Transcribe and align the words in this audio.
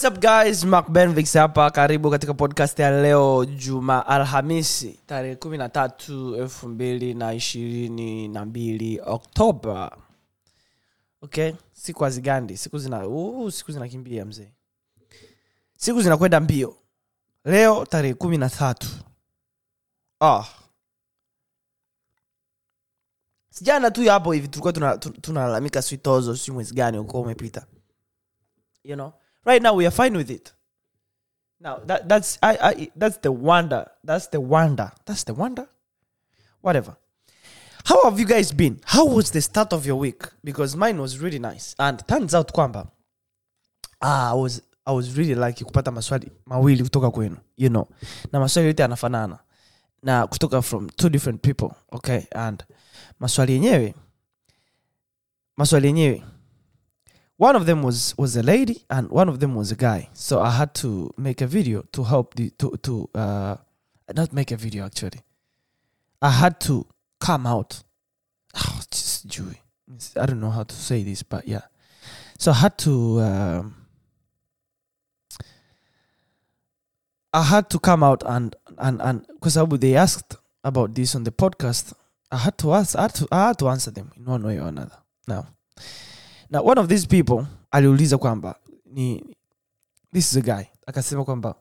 what's 0.00 0.16
up 0.16 0.20
guys? 0.22 0.64
Mark 0.64 0.88
benvix 0.88 1.34
hapa. 1.34 1.70
Karibu 1.70 2.10
katika 2.10 2.34
podcast 2.34 2.78
ya 2.78 2.90
leo 3.02 3.44
juma 3.44 4.06
alhamisi 4.06 5.00
tarehe 5.06 5.36
kumi 5.36 5.58
na 5.58 5.68
tatu 5.68 6.36
elfu 6.36 6.68
mbili 6.68 7.14
na 7.14 7.34
ishirini 7.34 8.28
na 8.28 8.44
mbili 8.44 9.00
oktoba. 9.06 9.98
Okay 11.22 11.52
siku 11.72 12.04
hazigandi 12.04 12.56
siku 12.56 12.78
zina 12.78 13.06
uh, 13.06 13.50
siku 13.50 13.72
zinakimbia 13.72 14.24
mzee. 14.24 14.52
Siku 15.76 16.02
zinakwenda 16.02 16.40
mbio. 16.40 16.76
Leo 17.44 17.86
tarehe 17.86 18.14
kumi 18.14 18.38
na 18.38 18.50
tatu. 18.50 18.88
Ah. 20.20 20.44
sijana 23.50 23.90
tu 23.90 24.08
hapo 24.08 24.32
hivi 24.32 24.48
tulikuwa 24.48 24.72
tunalalamika 24.72 25.08
tuna, 25.10 25.20
tunalalamika 25.20 25.82
sijui 25.82 25.98
tozo 25.98 26.36
sijui 26.36 26.54
mwezi 26.54 26.74
gani 26.74 26.98
uko 26.98 27.20
umepita. 27.20 27.66
You 28.84 28.94
know 28.94 29.12
right 29.44 29.62
now 29.62 29.74
we 29.74 29.86
are 29.86 29.90
fine 29.90 30.16
with 30.16 30.30
it. 30.30 30.52
Now 31.60 31.80
that, 31.86 32.08
that's 32.08 32.38
I, 32.42 32.58
I 32.62 32.90
that's 32.96 33.18
the 33.18 33.32
wonder. 33.32 33.86
That's 34.02 34.28
the 34.28 34.40
wonder. 34.40 34.92
That's 35.04 35.24
the 35.24 35.34
wonder. 35.34 35.68
Whatever. 36.62 36.96
How 37.84 38.04
have 38.04 38.18
you 38.20 38.26
guys 38.26 38.52
been? 38.52 38.80
How 38.84 39.06
was 39.06 39.30
the 39.30 39.40
start 39.40 39.72
of 39.72 39.86
your 39.86 39.96
week? 39.96 40.22
Because 40.44 40.76
mine 40.76 41.00
was 41.00 41.18
really 41.18 41.38
nice. 41.38 41.74
And 41.78 42.06
turns 42.06 42.34
out 42.34 42.52
kwamba 42.52 42.88
ah, 44.00 44.30
I 44.30 44.34
was 44.34 44.62
I 44.86 44.92
was 44.92 45.16
really 45.18 45.34
like 45.34 45.64
kupata 45.64 45.90
maswali 45.90 46.30
mawili 46.46 46.82
kutoka 46.82 47.10
kwenu 47.10 47.36
you 47.56 47.68
know. 47.68 47.88
Na 48.32 48.40
maswali 48.40 48.66
yote 48.68 48.82
yanafanana. 48.82 49.38
Na 50.02 50.26
kutoka 50.26 50.62
from 50.62 50.88
two 50.90 51.08
different 51.08 51.42
people 51.42 51.70
okay? 51.92 52.26
And 52.32 52.64
maswali 53.20 53.52
yenyewe 53.52 53.94
maswali 55.56 55.86
yenyewe 55.86 56.24
one 57.40 57.56
of 57.56 57.64
them 57.64 57.82
was 57.82 58.14
was 58.18 58.36
a 58.36 58.42
lady 58.42 58.84
and 58.90 59.08
one 59.08 59.26
of 59.26 59.40
them 59.40 59.54
was 59.54 59.72
a 59.72 59.74
guy. 59.74 60.10
So 60.12 60.42
i 60.42 60.50
had 60.50 60.74
to 60.74 61.10
make 61.16 61.40
a 61.40 61.46
video 61.46 61.82
to 61.92 62.04
help 62.04 62.34
the 62.34 62.50
to 62.58 62.76
to 62.82 63.08
uh 63.14 63.56
not 64.14 64.34
make 64.34 64.50
a 64.50 64.56
video 64.56 64.84
actually. 64.84 65.20
I 66.20 66.30
had 66.30 66.60
to 66.68 66.86
come 67.18 67.46
out. 67.46 67.82
Oh, 68.54 68.80
just 68.90 69.26
Jewy. 69.26 69.56
i 70.16 70.26
don't 70.26 70.40
know 70.40 70.50
how 70.50 70.64
to 70.64 70.74
say 70.74 71.02
this 71.02 71.22
but 71.22 71.48
yeah. 71.48 71.62
So 72.38 72.50
i 72.50 72.54
had 72.56 72.76
to 72.78 73.20
um 73.20 73.74
i 77.32 77.42
had 77.42 77.70
to 77.70 77.78
come 77.78 78.02
out 78.02 78.22
and 78.26 78.54
and 78.76 79.00
and 79.00 79.26
because 79.28 79.56
they 79.80 79.96
asked 79.96 80.36
about 80.62 80.94
this 80.94 81.14
on 81.14 81.24
the 81.24 81.32
podcast. 81.32 81.94
I 82.30 82.36
had 82.36 82.58
to 82.58 82.74
ask 82.74 82.96
i 82.96 83.02
had 83.02 83.14
to, 83.14 83.26
I 83.32 83.46
had 83.48 83.58
to 83.60 83.68
answer 83.68 83.90
them 83.90 84.12
in 84.14 84.26
one 84.26 84.42
way 84.42 84.58
or 84.58 84.68
another. 84.68 84.98
Now 85.26 85.46
na 86.50 86.60
one 86.60 86.80
of 86.80 86.88
these 86.88 87.06
people 87.06 87.46
aliuliza 87.70 88.18
kwamba 88.18 88.54
ni 88.86 89.36
this 90.12 90.32
is 90.32 90.36
a 90.36 90.40
guy. 90.40 90.64
Akasema 90.86 91.24
kwamba 91.24 91.54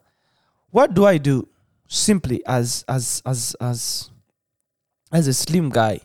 what 0.73 0.91
do 0.91 1.07
i 1.07 1.19
do 1.19 1.43
simply 1.87 2.41
as 2.45 2.83
as 2.87 3.21
as 3.25 3.55
as 3.59 4.11
as 5.11 5.27
a 5.27 5.33
slim 5.33 5.69
guy 5.71 5.97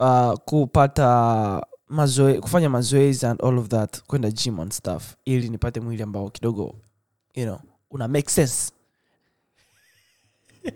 uh, 0.00 0.32
kupata 0.44 1.66
mazoe, 1.88 2.40
kufanya 2.40 2.70
mazoezi 2.70 3.26
and 3.26 3.42
all 3.44 3.58
of 3.58 3.68
that 3.68 4.02
kwenda 4.06 4.30
gym 4.30 4.60
and 4.60 4.72
stuff 4.72 5.14
ili 5.24 5.48
nipate 5.48 5.80
mwili 5.80 6.02
ambao 6.02 6.30
kidogo 6.30 6.74
you 7.34 7.44
know 7.44 7.60
una 7.90 8.08
make 8.08 8.30
sense. 8.30 8.72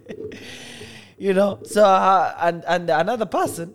You 1.18 1.32
know 1.32 1.58
so 1.64 1.82
uh, 1.82 2.32
and 2.40 2.62
and 2.66 2.90
another 2.90 3.26
person 3.26 3.74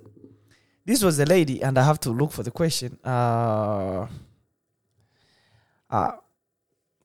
this 0.86 1.04
was 1.04 1.20
a 1.20 1.26
lady 1.26 1.62
and 1.64 1.78
i 1.78 1.84
have 1.84 2.00
to 2.00 2.10
look 2.12 2.32
for 2.32 2.44
the 2.44 2.52
question. 2.52 2.98
Uh 3.04 4.08
uh 5.90 6.12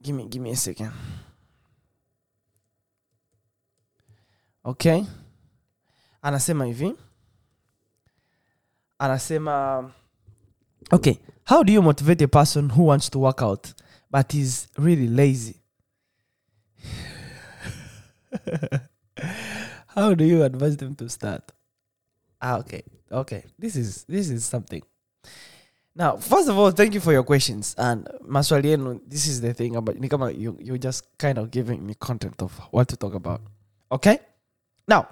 give 0.02 0.14
me 0.16 0.26
give 0.28 0.42
me 0.42 0.50
a 0.50 0.56
second. 0.56 0.92
Okay. 4.64 5.04
Anasema 6.22 6.64
hivi 6.64 6.94
anasema 8.98 9.90
okay 10.92 11.14
how 11.44 11.62
do 11.64 11.72
you 11.72 11.82
motivate 11.82 12.24
a 12.24 12.28
person 12.28 12.70
who 12.70 12.82
wants 12.86 13.10
to 13.10 13.20
work 13.20 13.42
out 13.42 13.68
but 14.10 14.34
is 14.34 14.68
really 14.76 15.08
lazy? 15.08 15.54
How 19.94 20.14
do 20.14 20.24
you 20.24 20.42
advise 20.44 20.76
them 20.76 20.94
to 20.96 21.08
start? 21.08 21.52
Ah, 22.40 22.58
okay 22.58 22.82
okay 23.10 23.44
this 23.58 23.76
is 23.76 24.04
this 24.08 24.30
is 24.30 24.44
something. 24.44 24.82
Now 25.94 26.16
first 26.16 26.48
of 26.48 26.58
all 26.58 26.70
thank 26.70 26.94
you 26.94 27.00
for 27.00 27.12
your 27.12 27.24
questions. 27.24 27.74
And 27.78 28.08
maswali 28.28 28.68
yenu 28.70 29.00
this 29.08 29.26
is 29.26 29.40
the 29.40 29.54
thing 29.54 29.76
about 29.76 29.98
ni 29.98 30.08
kama 30.08 30.30
you, 30.30 30.56
you're 30.60 30.78
just 30.78 31.04
kind 31.18 31.38
of 31.38 31.50
giving 31.50 31.86
me 31.86 31.94
content 31.94 32.42
of 32.42 32.52
what 32.70 32.88
to 32.88 32.96
talk 32.96 33.14
about. 33.14 33.40
Okay? 33.90 34.18
Now 34.86 35.08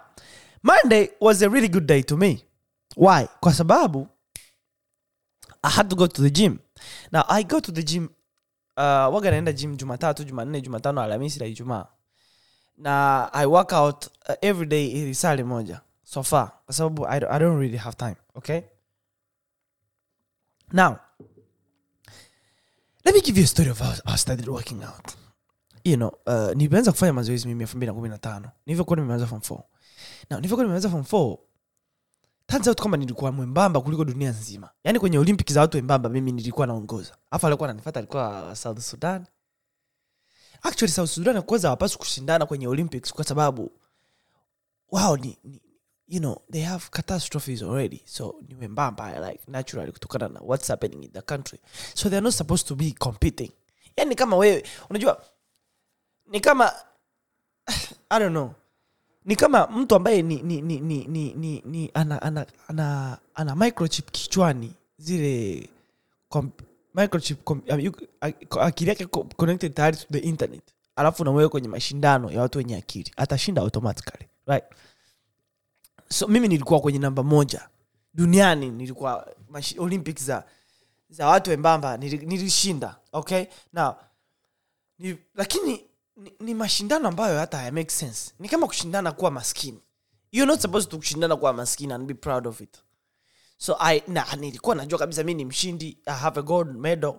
monday 0.63 1.11
was 1.21 1.43
a 1.43 1.51
really 1.51 1.69
good 1.69 1.87
day 1.87 2.03
to 2.03 2.17
me. 2.17 2.45
Why? 2.97 3.29
Kwa 3.41 3.53
sababu 3.53 4.09
i 5.65 5.71
had 5.71 5.91
to 5.91 5.97
go 5.97 6.07
to 6.07 6.23
the 6.23 6.31
gym. 6.31 6.59
Now 7.13 7.25
i 7.29 7.43
go 7.43 7.61
to 7.61 7.73
the 7.73 7.83
gym 7.83 8.09
uh, 8.77 9.09
waga 9.15 9.31
naenda 9.31 9.53
gym 9.53 9.77
jumatatu 9.77 10.25
jumanne 10.25 10.61
jumatano 10.61 11.03
alhamisi 11.03 11.41
na 11.41 11.47
ijumaa. 11.47 11.87
Na 12.79 13.31
i 13.33 13.47
work 13.47 13.73
out 13.73 14.07
uh, 14.29 14.35
every 14.43 14.67
day 14.67 14.87
ili 14.87 15.15
sali 15.15 15.45
moja 15.45 15.81
so 16.09 16.23
far. 16.23 16.53
Kwa 16.65 16.75
sababu 16.75 17.07
I, 17.07 17.17
I 17.17 17.39
don't 17.39 17.59
really 17.61 17.77
have 17.77 17.97
time 17.97 18.17
okay? 18.35 18.61
Now 20.73 20.97
let 23.05 23.15
me 23.15 23.21
give 23.21 23.39
you 23.41 23.45
a 23.45 23.49
story 23.49 23.71
of 23.71 23.79
how 23.81 23.93
I 24.05 24.17
started 24.17 24.49
working 24.49 24.83
out. 24.85 25.17
You 25.85 25.97
know 25.97 26.13
uh, 26.27 26.53
nilianza 26.57 26.93
kufanya 26.93 27.13
mazoezi 27.13 27.49
mimi 27.49 27.63
elfu 27.63 27.77
mbili 27.77 27.87
na 27.93 27.95
kumi 27.95 28.09
na 28.09 28.19
tano. 28.19 28.51
Nilivyokuwa 28.67 28.97
nimeanza 28.97 29.27
form 29.27 29.41
four. 29.41 29.63
Na 30.31 30.37
nilivyokuwa 30.37 30.65
nimeanza 30.65 30.89
form 30.91 31.05
four 31.05 31.39
turns 32.47 32.77
kwamba 32.77 32.97
nilikuwa 32.99 33.33
mwembamba 33.33 33.81
kuliko 33.81 34.05
dunia 34.05 34.31
nzima. 34.31 34.71
Yaani 34.85 34.99
kwenye 34.99 35.19
olympic 35.19 35.53
za 35.53 35.61
watu 35.61 35.77
wembamba 35.77 36.09
mimi 36.09 36.33
nilikuwa 36.33 36.67
naongoza. 36.67 37.17
Afu 37.31 37.47
alikuwa 37.47 37.69
ananifata 37.69 38.01
alikuwa 38.01 38.57
south 38.57 38.79
sudan. 38.81 39.27
Actually 40.63 40.93
south 40.93 41.11
sudan 41.11 41.43
kwanza 41.43 41.69
hawapaswi 41.69 41.99
kushindana 41.99 42.47
kwenye 42.47 42.69
olympics 42.69 43.13
kwa 43.13 43.25
sababu 43.25 43.73
wao 44.91 45.17
ni, 45.17 45.39
ni 45.45 45.61
you 46.09 46.21
know 46.21 46.43
they 46.51 46.63
have 46.63 46.91
catastrophes 46.91 47.63
already. 47.63 48.03
So 48.05 48.37
ni 48.49 48.55
wembamba 48.55 49.21
like 49.29 49.41
naturally 49.49 49.93
kutokana 49.93 50.29
na 50.29 50.41
what's 50.41 50.69
happening 50.69 51.05
in 51.05 51.11
the 51.13 51.23
country. 51.23 51.59
So 51.95 52.09
they're 52.09 52.23
not 52.23 52.33
supposed 52.35 52.67
to 52.69 52.75
be 52.75 52.93
competing. 52.93 53.51
Yani 53.97 54.15
kama 54.15 54.37
wewe 54.37 54.65
unajua 54.91 55.23
ni 56.27 56.41
kama 56.41 56.73
i 58.11 58.19
don't 58.19 58.33
know. 58.33 58.55
Ni 59.25 59.37
kama 59.37 59.67
mtu 59.67 59.95
ambaye 59.95 60.23
ni 60.23 60.43
ni 60.43 60.63
ni 60.63 60.81
ni 60.81 61.05
ni, 61.07 61.35
ni, 61.35 61.63
ni 61.67 61.91
ana, 61.95 62.23
ana, 62.23 62.47
ana, 62.69 63.19
ana 63.35 63.57
microchip 63.57 64.11
kichwani 64.11 64.73
zile 64.99 65.69
comp, 66.29 66.63
microchip 66.95 67.39
akili 68.61 68.91
yake 68.91 69.07
connected 69.37 69.75
tayari 69.75 69.97
to 69.97 70.07
the 70.11 70.19
internet. 70.19 70.63
Alafu 70.97 71.25
nawewe 71.25 71.49
kwenye 71.49 71.69
mashindano 71.69 72.31
ya 72.31 72.41
watu 72.41 72.59
wenye 72.59 72.77
akili. 72.77 73.13
Atashinda 73.17 73.63
automatically 73.63 74.29
right 74.47 74.65
so 76.09 76.27
mimi 76.27 76.49
nilikuwa 76.49 76.81
kwenye 76.81 76.99
namba 76.99 77.23
moja. 77.23 77.69
Duniani 78.15 78.71
nilikuwa 78.71 79.35
mashi, 79.49 79.79
olympics 79.79 80.25
za 80.25 80.45
za 81.11 81.27
watu 81.27 81.51
wembamba 81.51 81.97
nilishinda 81.97 82.97
okay? 83.13 83.45
Now 83.73 83.95
ni, 84.99 85.19
lakini 85.35 85.85
ni, 86.17 86.33
ni 86.41 86.55
mashindano 86.55 87.09
ambayo 87.09 87.39
hata 87.39 87.57
haya 87.59 87.73
make 87.73 87.91
sense. 87.91 88.33
Ni 88.39 88.49
kama 88.49 88.67
kushindana 88.67 89.13
kuwa 89.13 89.31
maskini. 89.31 89.81
You're 90.33 90.53
not 90.53 90.61
supposed 90.61 90.91
to 90.91 90.97
kushindana 90.97 91.37
kuwa 91.37 91.53
maskini 91.53 91.93
and 91.93 92.07
be 92.07 92.15
proud 92.15 92.47
of 92.47 92.61
it. 92.61 92.77
So 93.59 93.77
I, 93.81 94.03
na 94.09 94.27
nilikuwa 94.37 94.75
najua 94.77 94.99
kabisa 94.99 95.23
mi 95.25 95.35
ni 95.35 95.45
mshindi 95.45 95.99
i 96.07 96.15
have 96.15 96.41
a 96.41 96.43
gold 96.43 96.77
medal. 96.77 97.15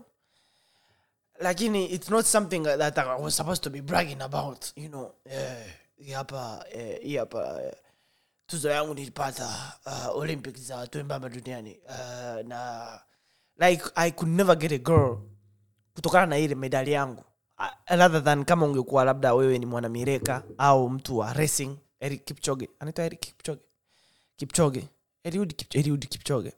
Lakini 1.40 1.86
it's 1.86 2.10
not 2.10 2.26
something 2.26 2.60
that 2.64 2.98
i 2.98 3.22
was 3.22 3.36
supposed 3.38 3.64
to 3.64 3.70
be 3.70 3.82
bragging 3.82 4.22
about 4.22 4.66
you 4.76 4.90
know? 4.90 5.12
Hii 5.98 6.12
hapa 6.12 6.66
eh, 6.72 7.02
hii 7.02 7.18
hapa 7.18 7.62
eh, 7.64 7.74
tuzo 8.48 8.70
yangu 8.70 8.94
nilipata 8.94 9.74
uh, 9.86 10.16
olympics 10.18 10.62
za 10.62 10.78
watu 10.78 10.98
wembamba 10.98 11.30
duniani. 11.30 11.80
Uh, 11.86 12.48
na 12.48 12.90
like 13.60 13.84
i 13.96 14.12
could 14.12 14.32
never 14.36 14.56
get 14.56 14.72
a 14.72 14.78
girl 14.78 15.18
kutokana 15.94 16.26
na 16.26 16.38
ile 16.38 16.56
medali 16.56 16.92
yangu. 16.92 17.24
Uh, 17.60 17.66
rather 17.98 18.24
than 18.24 18.46
kama 18.46 18.66
ungekuwa 18.66 19.06
labda 19.06 19.34
wewe 19.34 19.60
ni 19.60 19.66
mwanamireka 19.66 20.44
au 20.58 20.90
mtu 20.90 21.18
wa 21.18 21.34
racing 21.34 21.78
eric 22.00 22.26
kipchoge. 22.26 22.70
Anaitwa 22.80 23.06
eric 23.06 23.20
kipchoge. 23.20 23.62
Kipchoge. 24.36 24.88
Eliud 25.24 25.54
kipchoge, 25.56 25.80
eliud 25.80 26.08
kipchoge. 26.08 26.54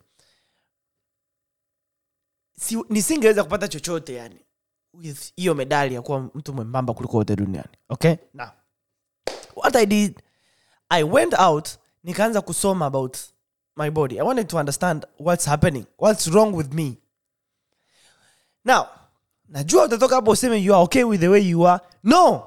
Si, 2.60 2.84
nisingeweza 2.90 3.44
kupata 3.44 3.68
chochote 3.68 4.14
yani 4.14 4.40
with 4.94 5.34
hiyo 5.36 5.56
medali 5.56 5.96
ya 5.96 6.02
kuwa 6.02 6.20
mtu 6.20 6.54
mwembamba 6.54 6.94
kuliko 6.94 7.18
wote 7.18 7.36
duniani. 7.36 7.70
Okay? 7.90 8.16
Now 8.34 8.48
what 9.56 9.76
i 9.76 9.86
did 9.86 10.20
i 10.90 11.04
went 11.04 11.34
out 11.40 11.70
nikaanza 12.04 12.42
kusoma 12.42 12.86
about 12.86 13.18
my 13.76 13.90
body. 13.90 14.20
I 14.20 14.22
wanted 14.24 14.48
to 14.48 14.58
understand 14.58 15.06
what's 15.20 15.46
happening. 15.46 15.86
What's 15.98 16.28
wrong 16.28 16.56
with 16.56 16.74
me? 16.74 16.98
Now 18.66 18.86
najua 19.48 19.84
utatoka 19.86 20.16
hapo 20.16 20.32
useme 20.32 20.58
you 20.64 20.74
are 20.76 20.84
okay 20.84 21.04
with 21.04 21.22
the 21.22 21.28
way 21.28 21.50
you 21.50 21.68
are. 21.68 21.84
No! 22.04 22.46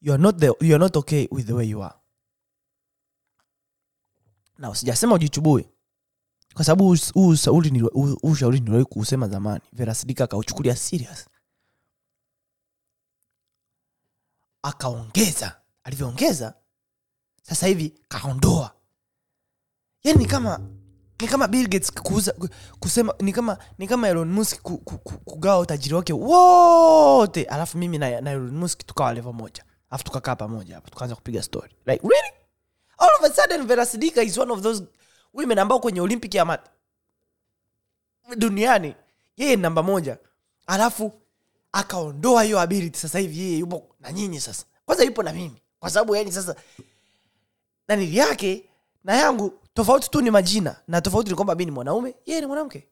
You 0.00 0.12
are 0.12 0.22
not, 0.22 0.36
the, 0.38 0.46
you 0.46 0.74
are 0.74 0.78
not 0.78 0.96
okay 0.96 1.28
with 1.30 1.46
the 1.46 1.52
way 1.52 1.68
you 1.68 1.82
are. 1.82 1.94
Na 4.58 4.70
usijasema 4.70 5.14
ujichubue. 5.14 5.68
Kwa 6.54 6.64
sababu 6.64 6.84
huu- 7.14 8.18
ushauri 8.22 8.60
niliwahi 8.60 8.84
kuusema 8.84 9.28
zamani. 9.28 9.60
Verasidika 9.72 10.24
akauchukulia 10.24 10.76
serious. 10.76 11.28
Akaongeza. 14.62 15.60
Alivyoongeza 15.84 16.54
sasa 17.48 17.66
hivi 17.66 17.92
kaondoa. 18.08 18.74
Yani 20.04 20.18
ni 20.18 20.26
kama 20.26 20.60
ni 21.20 21.28
kama 21.28 21.48
Bill 21.48 21.68
Gates 21.68 21.92
kuuza, 21.92 22.34
kusema 22.80 23.14
ni 23.20 23.32
kama 23.32 23.58
ni 23.78 23.86
kama 23.86 24.08
Elon 24.08 24.28
Musk 24.32 24.62
ku, 24.62 24.78
ku, 24.78 24.98
ku, 24.98 25.18
kugawa 25.18 25.58
utajiri 25.58 25.94
wake 25.94 26.12
wote. 26.12 27.44
Alafu 27.44 27.78
mimi 27.78 27.98
na, 27.98 28.20
na 28.20 28.30
Elon 28.30 28.56
Musk 28.56 28.86
tukawa 28.86 29.14
level 29.14 29.32
moja. 29.32 29.64
Alafu 29.90 30.04
tukakaa 30.04 30.36
pamoja 30.36 30.74
hapa 30.74 30.90
tukaanza 30.90 31.14
kupiga 31.14 31.42
story. 31.42 31.74
Like 31.86 32.08
really? 32.08 32.30
All 32.98 33.10
of 33.18 33.30
a 33.30 33.34
sudden 33.34 33.66
Vera 33.66 33.82
is 34.24 34.38
one 34.38 34.52
of 34.52 34.62
those 34.62 34.82
women 35.34 35.58
ambao 35.58 35.80
kwenye 35.80 36.00
Olympic 36.00 36.34
ya 36.34 36.44
mat 36.44 36.60
duniani 38.36 38.94
yeye 39.36 39.56
namba 39.56 39.82
moja. 39.82 40.18
Alafu 40.66 41.12
akaondoa 41.72 42.42
hiyo 42.42 42.60
ability. 42.60 42.98
Sasa 42.98 43.18
hivi 43.18 43.38
yeye 43.40 43.58
yupo 43.58 43.96
na 44.00 44.12
nyinyi 44.12 44.40
sasa. 44.40 44.66
Kwanza 44.86 45.04
yupo 45.04 45.22
na 45.22 45.32
mimi. 45.32 45.62
Kwa 45.78 45.90
sababu 45.90 46.16
yani 46.16 46.32
sasa 46.32 46.56
nanili 47.88 48.16
yake 48.16 48.70
na 49.04 49.14
yangu 49.16 49.52
tofauti 49.74 50.10
tu 50.10 50.20
ni 50.20 50.30
majina 50.30 50.76
na 50.88 51.00
tofauti 51.00 51.30
ni 51.30 51.34
kwamba 51.36 51.54
mi 51.54 51.64
ni 51.64 51.70
mwanaume 51.70 52.14
yeye 52.26 52.40
ni 52.40 52.46
mwanamke. 52.46 52.88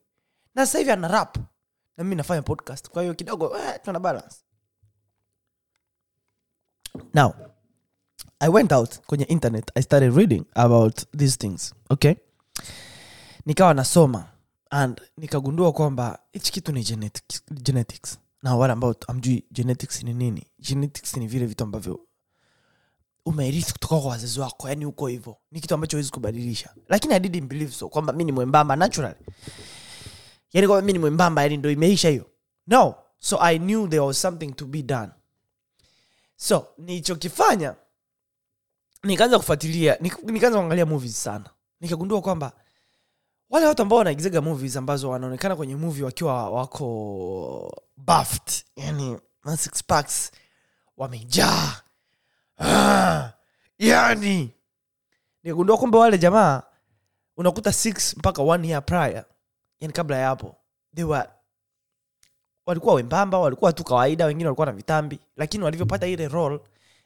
Na 0.54 0.66
sasa 0.66 0.78
hivi 0.78 0.90
ana 0.90 1.08
rap. 1.08 1.36
Na 1.96 2.04
mimi 2.04 2.16
nafanya 2.16 2.42
podcast. 2.42 2.88
Kwa 2.88 3.02
hiyo 3.02 3.14
kidogo 3.14 3.58
eh, 3.58 3.78
tuna 3.82 4.00
balance. 4.00 4.36
Now 7.14 7.34
i 8.40 8.48
went 8.48 8.72
out 8.72 9.00
kwenye 9.06 9.24
internet. 9.24 9.70
I 9.74 9.82
started 9.82 10.16
reading 10.16 10.44
about 10.54 11.04
these 11.16 11.36
things 11.36 11.74
okay? 11.90 12.14
Nikawa 13.46 13.74
nasoma 13.74 14.28
and 14.70 15.00
nikagundua 15.16 15.72
kwamba 15.72 16.18
hichi 16.32 16.52
kitu 16.52 16.72
ni 16.72 16.82
genetics, 16.84 17.42
genetics. 17.52 18.18
Na 18.42 18.56
wale 18.56 18.72
ambao 18.72 18.94
amjui 19.08 19.44
genetics 19.52 20.02
ni 20.02 20.14
nini? 20.14 20.46
Genetics 20.58 21.16
ni 21.16 21.26
vile 21.26 21.46
vitu 21.46 21.64
ambavyo 21.64 22.00
umeirithi 23.26 23.72
kutoka 23.72 23.96
kwa 24.00 24.10
wazazi 24.10 24.40
wako 24.40 24.68
yani 24.68 24.84
huko 24.84 25.06
hivyo. 25.06 25.36
Ni 25.50 25.60
kitu 25.60 25.74
ambacho 25.74 25.96
huwezi 25.96 26.10
kubadilisha. 26.10 26.74
Lakini 26.88 27.14
i 27.14 27.20
didn't 27.20 27.48
believe 27.48 27.72
so 27.72 27.88
kwamba 27.88 28.12
mi 28.12 28.24
ni 28.24 28.32
mwembamba 28.32 28.76
natural 28.76 29.14
yani 30.52 30.66
kwamba 30.68 30.86
mi 30.86 30.92
ni 30.92 30.98
mwembamba 30.98 31.42
yani 31.42 31.56
ndo 31.56 31.70
imeisha 31.70 32.08
hiyo. 32.08 32.26
No. 32.66 32.94
So 33.18 33.38
i 33.40 33.58
knew 33.58 33.88
there 33.88 34.00
was 34.00 34.20
something 34.22 34.52
to 34.52 34.66
be 34.66 34.82
done. 34.82 35.08
So 36.36 36.66
nilichokifanya 36.78 37.74
nikaanza 39.02 39.38
kufuatilia 39.38 39.98
nikaanza 40.22 40.58
kuangalia 40.58 40.86
movies 40.86 41.22
sana. 41.22 41.50
Nikagundua 41.80 42.20
kwamba 42.20 42.52
wale 43.50 43.66
watu 43.66 43.82
ambao 43.82 43.98
wanaigizaga 43.98 44.40
movies 44.40 44.76
ambazo 44.76 45.10
wanaonekana 45.10 45.56
kwenye 45.56 45.76
movie 45.76 46.04
wakiwa 46.04 46.50
wako 46.50 47.82
buffed 47.96 48.64
yani 48.76 49.18
masix 49.44 49.84
packs 49.84 50.30
wamejaa 50.96 51.80
ah, 52.58 53.32
yani. 53.78 54.54
Nikagundua 55.42 55.78
kwamba 55.78 55.98
wale 55.98 56.18
jamaa 56.18 56.62
unakuta 57.36 57.72
six 57.72 58.16
mpaka 58.16 58.42
one 58.42 58.68
year 58.68 58.84
prior 58.86 59.24
yani 59.80 59.92
kabla 59.94 60.16
ya 60.18 60.26
hapo 60.26 60.56
they 60.94 61.04
were 61.04 61.28
walikuwa 62.66 62.94
wembamba 62.94 63.38
walikuwa 63.38 63.72
tu 63.72 63.84
kawaida 63.84 64.26
wengine 64.26 64.44
walikuwa 64.46 64.66
na 64.66 64.72
vitambi 64.72 65.20
lakini 65.36 65.64
walivyopata 65.64 66.06
ile 66.06 66.28
role 66.28 66.60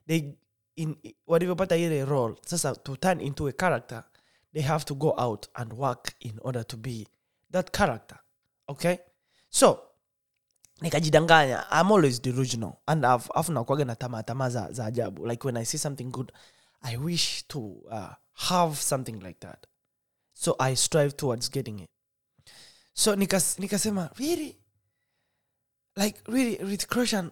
they 0.07 0.33
in, 0.77 0.97
walivyopata 1.27 1.77
ile 1.77 2.05
role 2.05 2.35
sasa 2.47 2.75
to 2.77 2.97
turn 2.97 3.21
into 3.21 3.49
a 3.49 3.53
character 3.53 4.05
they 4.53 4.63
have 4.63 4.85
to 4.85 4.95
go 4.95 5.15
out 5.17 5.47
and 5.55 5.73
work 5.73 6.13
in 6.21 6.39
order 6.43 6.67
to 6.67 6.77
be 6.77 7.07
that 7.53 7.77
character 7.77 8.19
okay? 8.69 8.97
So 9.51 9.81
nikajidanganya. 10.81 11.65
I'm 11.71 11.91
always 11.93 12.23
delusional. 12.23 12.73
And 12.87 13.05
afu 13.05 13.53
nakwaga 13.53 13.85
na 13.85 13.95
tamaa 13.97 14.23
tamaa 14.23 14.49
za, 14.51 14.73
za 14.73 14.87
ajabu. 14.87 15.27
Like 15.27 15.47
when 15.47 15.57
i 15.57 15.65
see 15.65 15.79
something 15.79 16.05
good 16.11 16.33
i 16.83 16.97
wish 16.97 17.45
to 17.49 17.59
uh, 17.91 18.15
have 18.33 18.77
something 18.77 19.21
like 19.23 19.41
that. 19.41 19.67
So 20.35 20.55
i 20.59 20.77
strive 20.77 21.17
towards 21.17 21.51
getting 21.51 21.79
it. 21.81 21.91
So 22.95 23.17
nikas, 23.17 23.59
nikasema 23.59 24.11
really? 24.19 24.57
Like 25.97 26.21
really 26.29 26.79
Roshan 26.91 27.31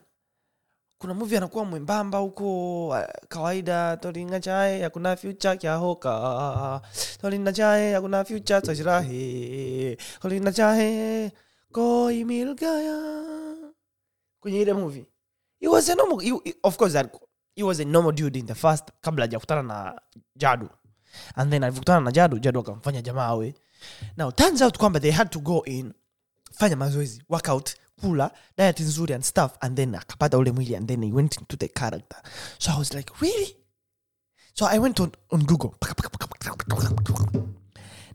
kuna 0.98 1.14
movie 1.14 1.36
anakuwa 1.36 1.64
mwembamba 1.64 2.18
huko 2.18 2.88
uh, 2.88 2.98
kawaida 3.28 3.96
tolinga 3.96 4.40
chae 4.40 4.82
hakuna 4.82 5.16
future 5.16 5.56
kyahoka 5.56 6.80
tolinga 7.20 7.52
chae 7.52 7.94
hakuna 7.94 8.24
future 8.24 8.60
tajirahe 8.60 9.96
tolinga 10.22 10.52
chae 10.52 11.32
koi 11.72 12.24
mil 12.24 12.54
kwenye 14.44 14.60
ile 14.60 14.72
movie. 14.72 15.06
Was 15.70 15.88
a 15.88 15.94
normal 15.94 16.18
he, 16.20 16.30
he- 16.44 16.54
of 16.62 16.76
course 16.76 16.94
he 17.56 17.62
was 17.62 17.80
a 17.80 17.84
normal 17.84 18.12
dude 18.12 18.38
in 18.38 18.46
the 18.46 18.54
first 18.54 18.84
kabla 19.00 19.24
hajakutana 19.24 19.62
na 19.62 20.00
jadu. 20.36 20.68
And 21.34 21.50
then 21.50 21.62
alivyokutana 21.64 22.00
na 22.04 22.12
jadu 22.12 22.38
jadu 22.38 22.60
akamfanya 22.60 23.02
jamaa 23.02 23.26
awe. 23.26 23.54
Now 24.16 24.30
turns 24.30 24.62
out 24.62 24.78
kwamba 24.78 25.00
they 25.00 25.10
had 25.10 25.30
to 25.30 25.40
go 25.40 25.62
in 25.64 25.92
fanya 26.52 26.76
mazoezi 26.76 27.22
workout 27.28 27.76
kula 28.00 28.30
diet 28.58 28.80
nzuri 28.80 29.14
and 29.14 29.24
stuff 29.24 29.52
and 29.60 29.76
then 29.76 29.94
akapata 29.94 30.38
ule 30.38 30.52
mwili 30.52 30.76
and 30.76 30.88
then 30.88 31.02
he 31.04 31.12
went 31.12 31.36
into 31.38 31.56
the 31.56 31.68
character. 31.68 32.22
So 32.58 32.72
i 32.72 32.78
was 32.78 32.94
like 32.94 33.12
really? 33.20 33.56
So 34.54 34.66
i 34.66 34.78
went 34.78 35.00
on, 35.00 35.12
on 35.30 35.44
google. 35.44 35.74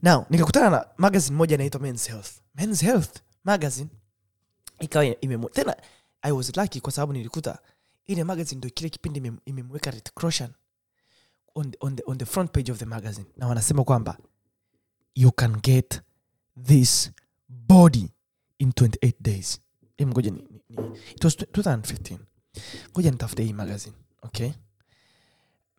Now 0.02 0.26
nikakutana 0.30 0.70
na 0.70 0.86
magazine 0.98 1.38
moja 1.38 1.56
inaitwa 1.56 1.82
mens 1.82 2.08
health. 2.08 2.32
Mens 2.56 2.82
health 2.82 3.16
magazine 3.44 3.90
ikawa 4.80 5.16
tena 5.54 5.76
i 6.22 6.32
was 6.32 6.58
lucky 6.58 6.82
kwa 6.82 6.92
sababu 6.92 7.14
nilikuta 7.14 7.60
ile 8.06 8.24
magazine 8.24 8.58
ndo 8.60 8.70
kile 8.70 8.90
kipindi 8.90 9.20
imem- 9.20 9.40
imemweka 9.46 9.92
Rick 9.92 10.20
Roshan 10.20 10.54
on 11.56 11.72
the, 11.72 11.78
on, 11.82 11.98
on 12.06 12.18
the 12.18 12.26
front 12.26 12.52
page 12.52 12.72
of 12.72 12.78
the 12.78 12.86
magazine. 12.86 13.26
Na 13.38 13.48
wanasema 13.48 13.84
kwamba 13.84 14.18
you 15.16 15.32
can 15.32 15.56
get 15.62 16.02
this 16.64 17.12
body 17.50 18.10
in 18.60 18.70
28 18.70 19.14
days. 19.20 19.60
Ngoja 20.04 20.32
ni. 20.32 20.40
it 21.16 21.24
was 21.24 21.36
2015 21.38 22.18
ngoja 22.92 23.12
nitafute 23.12 23.44
hii 23.44 23.54
magazine 23.54 23.96
okay? 24.22 24.52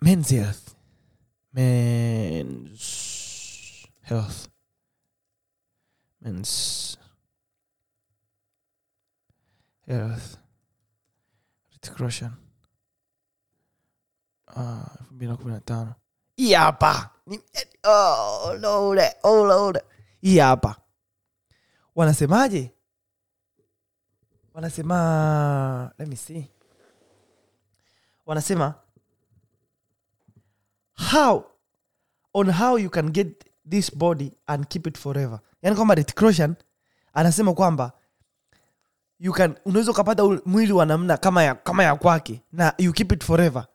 Men's 0.02 0.28
health. 0.28 0.68
Men's 1.52 2.82
health. 4.02 4.48
Men's 6.20 6.98
health 9.90 10.36
Ritik 11.72 11.96
Roshan 11.96 12.32
elfu 14.56 15.14
mbili 15.14 15.30
na 15.30 15.36
kumi 15.36 15.52
na 15.52 15.60
tano 15.60 15.94
hii 16.36 16.52
hapa 16.52 17.10
hii 20.20 20.38
hapa 20.38 20.76
wanasemaje? 21.94 22.70
Wanasema 24.54 25.92
let 25.98 26.08
me 26.08 26.16
see. 26.16 26.50
Wanasema 28.26 28.74
how 31.12 31.44
on 32.34 32.50
how 32.52 32.78
you 32.78 32.90
can 32.90 33.10
get 33.10 33.44
this 33.70 33.96
body 33.96 34.32
and 34.46 34.66
keep 34.68 34.86
it 34.86 34.98
forever. 34.98 35.40
Yani 35.62 35.76
kwamba 35.76 35.94
Ritik 35.94 36.20
Roshan 36.20 36.54
anasema 37.12 37.54
kwamba 37.54 37.92
you 39.20 39.32
can 39.32 39.54
unaweza 39.64 39.90
ukapata 39.90 40.24
mwili 40.44 40.72
wa 40.72 40.86
namna 40.86 41.16
kama 41.16 41.42
ya, 41.42 41.54
kama 41.54 41.84
ya 41.84 41.96
kwake 41.96 42.42
na 42.52 42.74
you 42.78 42.92
keep 42.92 43.12
it 43.12 43.24
forever 43.24 43.66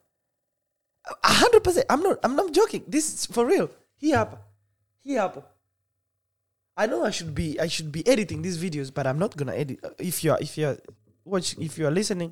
100% 1.23 1.85
I'm 1.93 2.03
not, 2.03 2.25
I'm 2.25 2.35
not 2.35 2.51
joking 2.51 2.83
this 2.89 3.13
is 3.13 3.31
for 3.31 3.47
real 3.47 3.69
hii 3.97 4.11
hapa 4.11 4.37
hii 5.03 5.15
hapo 5.15 5.43
I 6.75 6.87
know 6.87 7.05
I 7.05 7.11
should 7.11 7.33
be 7.33 7.55
I 7.61 7.69
should 7.69 7.91
be 7.91 8.03
editing 8.11 8.41
these 8.43 8.59
videos, 8.59 8.91
but 8.93 9.05
I'm 9.05 9.17
not 9.17 9.37
gonna 9.37 9.55
edit. 9.55 9.79
If 9.97 10.23
you're 10.23 10.43
if 10.43 10.57
you're 10.57 10.77
watch 11.25 11.55
if 11.57 11.77
you're 11.79 11.95
listening, 11.95 12.31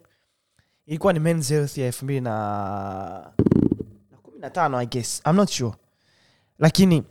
ilikuwa 0.86 1.14
ni 1.14 1.20
men's 1.20 1.50
health 1.50 1.78
ya 1.78 1.86
elfu 1.86 2.06
mbili 2.06 2.22
na 2.22 2.32
na 4.12 4.18
kumi 4.18 4.40
na 4.40 4.50
tano 4.50 4.78
I 4.78 4.86
guess. 4.86 5.22
I'm 5.26 5.36
not 5.36 5.50
sure, 5.52 5.74
lakini 6.60 7.04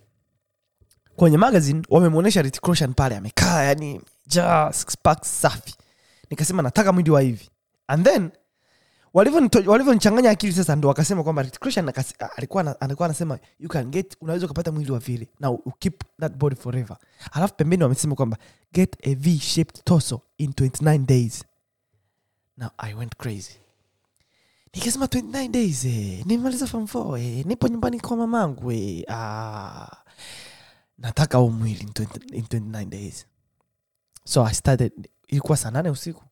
kwenye 1.17 1.37
magazine 1.39 1.83
wamemwonyesha 1.89 2.45
Roshan 2.63 2.95
pale 2.95 3.17
amekaa, 3.17 3.63
yani 3.63 4.01
ja 4.27 4.71
six 4.73 4.97
pack 5.03 5.25
safi. 5.25 5.75
Nikasema 6.33 6.63
nataka 6.63 6.93
mwili 6.93 7.11
wa 7.11 7.21
hivi, 7.21 7.51
and 7.87 8.05
then 8.05 8.31
walivyonichanganya 9.67 10.31
akili 10.31 10.53
sasa, 10.53 10.77
ndo 10.77 10.89
wakasema 10.89 11.23
kwamba 11.23 11.47
alikuwa 12.81 13.07
anasema 13.07 13.39
you 13.61 13.69
can 13.69 13.91
get, 13.91 14.17
unaweza 14.21 14.47
ukapata 14.47 14.73
mwili 14.73 14.93
wa 14.93 14.99
vile 14.99 15.29
na 15.41 15.59
keep 15.79 16.03
that 16.21 16.33
body 16.37 16.57
forever. 16.57 16.97
Alafu 17.33 17.55
pembeni 17.55 17.83
wamesema 17.83 18.15
kwamba 18.15 18.37
get 18.73 18.97
a 19.07 19.15
v 19.15 19.39
shaped 19.39 19.85
torso 19.85 20.21
in 20.39 20.51
29 20.51 20.99
days. 21.07 21.45
Now 22.57 22.71
i 22.79 22.95
went 22.95 23.17
crazy. 23.17 23.55
Nikasema 24.75 25.07
29 25.07 25.49
days 25.49 25.85
eh, 25.85 26.27
nimemaliza 26.27 26.67
form 26.67 26.85
4 26.85 27.19
eh, 27.19 27.47
nipo 27.47 27.69
nyumbani 27.69 28.01
kwa 28.01 28.17
mamangu 28.17 28.73
eh, 28.73 29.05
ah, 29.09 29.97
nataka 30.99 31.39
huu 31.39 31.51
mwili 31.51 31.81
in 31.81 31.89
29 31.89 32.85
days. 32.85 33.27
So 34.25 34.47
i 34.47 34.55
started 34.55 35.09
ilikuwa 35.33 35.57
saa 35.57 35.71
nane 35.71 35.91
usiku. 35.91 36.25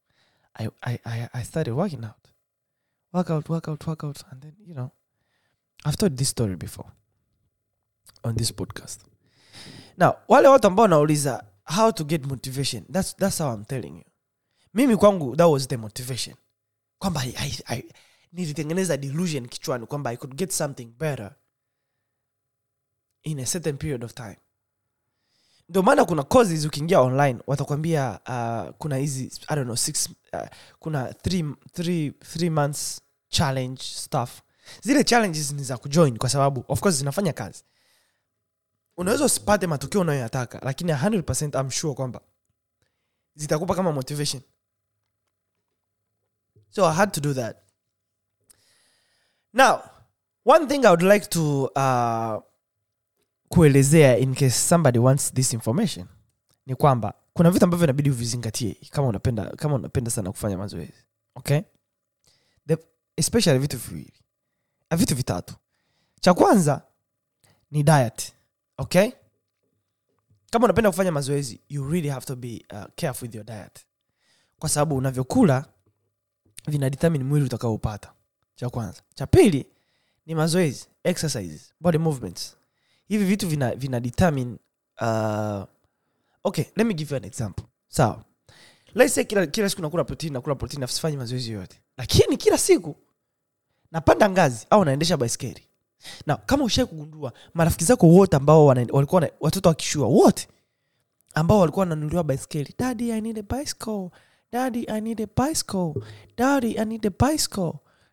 I, 0.55 0.69
I, 0.81 0.99
I, 1.05 1.29
I 1.33 1.45
started 1.45 1.75
working 1.75 2.05
out. 2.05 2.29
Workout 3.13 3.49
workout 3.49 3.87
workout 3.87 4.25
and 4.31 4.43
then 4.43 4.55
you 4.67 4.75
know 4.75 4.91
i've 5.87 5.97
told 5.97 6.17
this 6.17 6.31
story 6.31 6.57
before 6.57 6.89
on 8.23 8.37
this 8.37 8.53
podcast. 8.55 9.01
Now 9.97 10.13
wale 10.29 10.49
watu 10.49 10.67
ambao 10.67 10.83
wanauliza 10.83 11.45
how 11.65 11.93
to 11.93 12.05
get 12.05 12.27
motivation 12.27 12.85
that's, 12.93 13.17
that's 13.17 13.39
how 13.39 13.55
i'm 13.55 13.65
telling 13.65 13.97
you. 13.99 14.05
Mimi 14.75 14.97
kwangu 14.97 15.37
that 15.37 15.49
was 15.49 15.69
the 15.69 15.77
motivation. 15.77 16.37
Kwamba 16.99 17.21
I, 17.21 17.35
I, 17.39 17.53
I, 17.67 17.85
nilitengeneza 18.33 18.97
delusion 18.97 19.49
kichwani 19.49 19.87
kwamba 19.87 20.11
i 20.11 20.17
could 20.17 20.35
get 20.35 20.51
something 20.51 20.87
better 20.87 21.35
in 23.23 23.41
a 23.41 23.47
certain 23.47 23.77
period 23.77 24.05
of 24.05 24.15
time 24.15 24.37
ndio 25.71 25.83
maana 25.83 26.05
kuna 26.05 26.23
courses 26.23 26.65
ukiingia 26.65 27.01
online 27.01 27.39
watakwambia 27.47 28.21
uh, 28.29 28.75
kuna 28.79 28.97
hizi 28.97 29.33
i 29.49 29.55
don't 29.57 29.65
know 29.67 29.77
six 29.77 30.09
uh, 30.33 30.41
kuna 30.79 31.13
three, 31.15 31.45
three, 31.73 32.11
three 32.11 32.51
months 32.51 33.01
challenge 33.29 33.83
stuff. 33.83 34.41
Zile 34.83 35.05
challenges 35.05 35.53
ni 35.53 35.65
za 35.65 35.79
kujoin 35.79 36.19
kwa 36.19 36.29
sababu 36.29 36.65
of 36.69 36.81
course 36.81 36.97
zinafanya 36.97 37.33
kazi. 37.33 37.65
Unaweza 38.97 39.25
usipate 39.25 39.67
matokeo 39.67 40.01
unayoyataka 40.01 40.61
lakini 40.63 40.93
100 40.93 41.61
I'm 41.61 41.71
sure 41.71 41.95
kwamba 41.95 42.21
zitakupa 43.35 43.75
kama 43.75 43.93
motivation. 43.93 44.43
So 46.71 46.87
i 46.91 46.95
had 46.95 47.11
to 47.13 47.21
do 47.21 47.35
that. 47.35 47.57
Now 49.53 49.81
one 50.45 50.67
thing 50.67 50.85
i 50.87 50.89
would 50.89 51.03
like 51.03 51.27
to 51.27 51.65
uh, 51.65 52.43
kuelezea 53.55 54.19
in 54.19 54.35
case 54.35 54.51
somebody 54.69 54.99
wants 54.99 55.33
this 55.35 55.53
information 55.53 56.07
ni 56.67 56.75
kwamba 56.75 57.15
kuna 57.33 57.51
vitu 57.51 57.65
ambavyo 57.65 57.85
inabidi 57.87 58.11
uvizingatie 58.11 58.77
kama 58.91 59.09
unapenda 59.09 59.51
kama 59.51 59.75
unapenda 59.75 60.11
sana 60.11 60.31
kufanya 60.31 60.59
mazoezi 60.59 61.05
okay? 61.35 61.61
Especially 63.17 63.59
vitu 63.59 63.79
viwili 63.79 64.13
uh, 64.91 64.97
vitu 64.99 65.17
vitatu. 65.17 65.55
Cha 66.21 66.35
kwanza 66.35 66.83
ni 67.71 67.83
diet 67.83 68.33
okay? 68.79 69.11
Kama 70.51 70.65
unapenda 70.65 70.91
kufanya 70.91 71.13
mazoezi 71.13 71.61
you 71.69 71.91
really 71.91 72.09
have 72.09 72.27
to 72.27 72.37
be 72.37 72.65
uh, 72.73 72.85
careful 72.97 73.27
with 73.29 73.35
your 73.35 73.45
diet. 73.47 73.79
Kwa 74.59 74.69
sababu 74.69 74.97
unavyokula 74.97 75.65
vina 76.69 76.91
determine 76.91 77.25
mwili 77.25 77.47
utakaoupata 77.47 78.13
cha 78.55 78.71
kwanza. 78.71 79.03
Cha 79.15 79.27
pili 79.27 79.67
ni 80.27 80.35
mazoezi 80.35 80.87
exercises 81.05 81.75
body 81.81 81.99
movements 81.99 82.57
hivi 83.11 83.25
vitu 83.25 83.49
vina, 83.49 83.75
vina 83.75 84.01
determine 84.01 84.57
uh, 85.01 85.65
okay 86.45 86.65
let 86.77 86.87
me 86.87 86.95
give 86.95 87.15
you 87.15 87.17
an 87.17 87.25
example. 87.25 87.65
Sawa. 87.89 88.25
Let's 88.95 89.15
say 89.15 89.25
kila, 89.25 89.47
kila 89.47 89.69
siku 89.69 89.83
nakula 89.83 90.05
protein 90.05 90.33
nakula 90.33 90.55
protein 90.55 90.83
afu 90.83 91.09
mazoezi 91.17 91.53
yoyote. 91.53 91.81
Lakini 91.97 92.37
kila 92.37 92.59
siku 92.59 92.97
napanda 93.93 94.31
ngazi 94.31 94.67
au 94.71 94.85
naendesha 94.85 95.17
baiskeli. 95.17 95.63
Na 96.27 96.37
kama 96.37 96.65
ushai 96.65 96.87
kugundua 96.87 97.33
marafiki 97.55 97.85
zako 97.85 98.07
wote 98.07 98.37
ambao 98.37 98.67
walikuwa 98.67 99.21
na, 99.21 99.31
watoto 99.41 99.69
wakishua 99.69 100.07
wote 100.07 100.49
ambao 101.35 101.59
walikuwa 101.59 101.83
wananunuliwa 101.83 102.25
baiskeli. 102.25 102.75
Daddy 102.79 103.13
i 103.13 103.21
need 103.21 103.39
a 103.39 103.57
bicycle. 103.57 104.11
Daddy 104.53 104.85
i 104.89 105.01
need 105.01 105.21
a 105.21 105.47
bicycle. 105.47 105.95
Daddy 106.37 106.79
i 106.79 106.85
need 106.85 107.07
a 107.07 107.31
bicycle. 107.31 107.73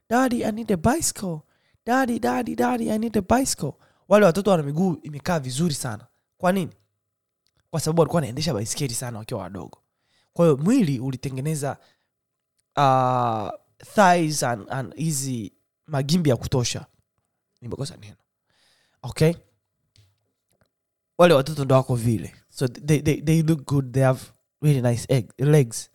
Daddy 0.09 0.43
i 0.45 0.51
need 0.51 0.71
a 0.71 0.77
bicycle. 0.77 1.39
Daddy 1.85 2.19
daddy 2.19 2.55
daddy 2.55 2.91
i 2.91 2.97
need 2.97 3.17
a 3.17 3.21
bicycle 3.21 3.73
wale 4.07 4.25
watoto 4.25 4.51
wana 4.51 4.63
miguu 4.63 4.97
imekaa 5.03 5.39
vizuri 5.39 5.73
sana. 5.73 6.07
Kwa 6.37 6.51
nini? 6.51 6.71
Kwa 7.71 7.79
sababu 7.79 8.01
walikuwa 8.01 8.17
wanaendesha 8.17 8.53
baiskeli 8.53 8.93
sana 8.93 9.17
wakiwa 9.19 9.41
wadogo. 9.41 9.81
Kwa 10.33 10.45
hiyo 10.45 10.57
mwili 10.57 10.99
ulitengeneza 10.99 11.77
uh, 12.77 13.49
thighs 13.95 14.43
and, 14.43 14.95
hizi 14.95 15.53
magimbi 15.87 16.29
ya 16.29 16.35
kutosha. 16.37 16.85
Nimekosa 17.61 17.97
neno. 17.97 18.15
Okay? 19.03 19.33
Wale 21.17 21.33
watoto 21.33 21.65
ndo 21.65 21.75
wako 21.75 21.95
vile. 21.95 22.35
So 22.49 22.67
they, 22.67 22.99
they, 23.01 23.21
they 23.21 23.41
look 23.41 23.65
good. 23.65 23.91
They 23.93 24.03
have 24.03 24.21
really 24.61 24.81
nice 24.81 25.05
egg, 25.13 25.31
legs. 25.37 25.89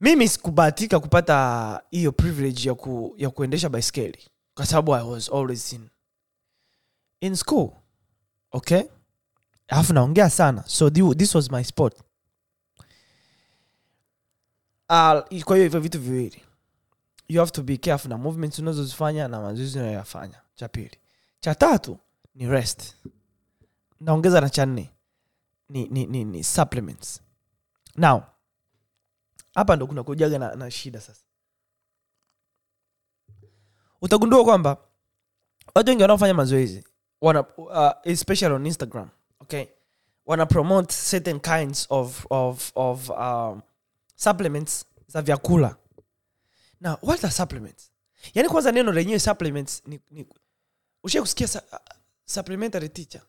Mimi 0.00 0.28
sikubahatika 0.28 1.00
kupata 1.00 1.82
hiyo 1.90 2.12
privilege 2.12 2.68
ya, 2.68 2.74
ku, 2.74 3.14
ya 3.18 3.30
kuendesha 3.30 3.68
baiskeli 3.68 4.18
kwa 4.54 4.66
sababu 4.66 4.94
i 4.94 5.02
was 5.10 5.28
always 5.32 5.72
in, 5.72 5.88
in 7.22 7.36
school 7.36 7.70
okay? 8.52 8.82
Alafu 9.68 9.92
naongea 9.92 10.30
sana. 10.30 10.64
So 10.66 10.88
thi- 10.90 11.14
this 11.14 11.34
was 11.34 11.50
my 11.50 11.64
sport 11.64 11.94
uh, 14.88 15.20
kwa 15.44 15.56
hiyo 15.56 15.62
hivyo 15.62 15.80
vitu 15.80 16.00
viwili. 16.00 16.42
You 17.28 17.40
have 17.40 17.50
to 17.52 17.62
be 17.62 17.76
careful 17.76 18.08
na 18.10 18.18
movements 18.18 18.58
unazozifanya 18.58 19.28
na 19.28 19.40
mazoezi 19.40 19.78
unayoyafanya. 19.78 20.42
Cha 20.54 20.68
pili. 20.68 20.98
Cha 21.40 21.54
tatu 21.54 21.98
ni 22.34 22.46
rest. 22.46 22.96
Naongeza 24.00 24.40
na 24.40 24.50
cha 24.50 24.66
nne 24.66 24.90
ni, 25.68 25.88
ni, 25.88 26.06
ni, 26.06 26.24
ni 26.24 26.44
supplements. 26.44 27.20
Now 27.96 28.22
hapa 29.54 29.76
ndo 29.76 29.86
kuna 29.86 30.02
kujaga 30.02 30.38
na, 30.38 30.54
na 30.54 30.70
shida 30.70 31.00
sasa. 31.00 31.22
Utagundua 34.00 34.44
kwamba 34.44 34.76
watu 35.74 35.88
wengi 35.90 36.02
wanaofanya 36.02 36.34
mazoezi 36.34 36.84
wana 37.22 37.40
uh, 37.56 37.90
especially 38.04 38.54
on 38.54 38.66
instagram 38.66 39.08
okay? 39.40 39.66
Wana 40.26 40.46
promote 40.46 40.92
certain 40.92 41.40
kinds 41.40 41.86
of, 41.90 42.26
of, 42.30 42.72
of 42.74 43.10
um, 43.10 43.62
supplements 44.16 44.84
za 45.06 45.22
vyakula. 45.22 45.76
Na 46.80 46.98
what 47.02 47.24
are 47.24 47.32
supplements? 47.32 47.90
Yaani 48.34 48.48
kwanza 48.48 48.72
neno 48.72 48.92
lenyewe 48.92 49.18
supplements 49.18 49.82
ni, 49.86 50.00
ni 50.10 50.26
ushai 51.04 51.20
kusikia 51.20 51.48
su, 51.48 51.58
uh, 51.58 51.78
supplementary 52.24 52.88
teacher? 52.88 53.20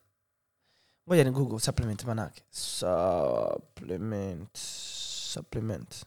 Ngoja 1.08 1.24
ni 1.24 1.30
google 1.30 1.60
supplement 1.60 2.04
manake. 2.04 2.42
Supplement 2.50 4.58
supplement. 5.34 6.04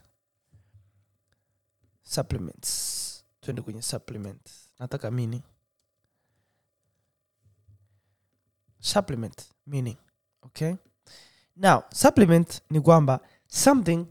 Supplements. 2.02 3.24
Twende 3.40 3.62
kwenye 3.62 3.82
supplement. 3.82 4.50
Nataka 4.78 5.10
meaning 5.10 5.42
supplement 8.80 9.42
meaning 9.66 9.96
okay? 10.44 10.76
Now 11.56 11.82
supplement 11.92 12.60
ni 12.70 12.80
kwamba 12.80 13.20
something 13.46 14.06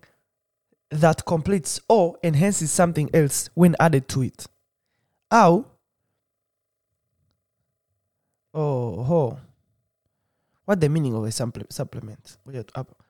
that 0.90 1.24
completes 1.26 1.82
or 1.90 2.18
enhances 2.24 2.76
something 2.76 3.10
else 3.14 3.50
when 3.56 3.76
added 3.80 4.08
to 4.08 4.24
it. 4.24 4.48
Au 5.30 5.66
oh, 8.54 9.38
what 10.66 10.80
the 10.80 10.90
meaning 10.90 11.14
of 11.16 11.24
a 11.26 11.32
supple- 11.32 11.66
supplement? 11.70 12.38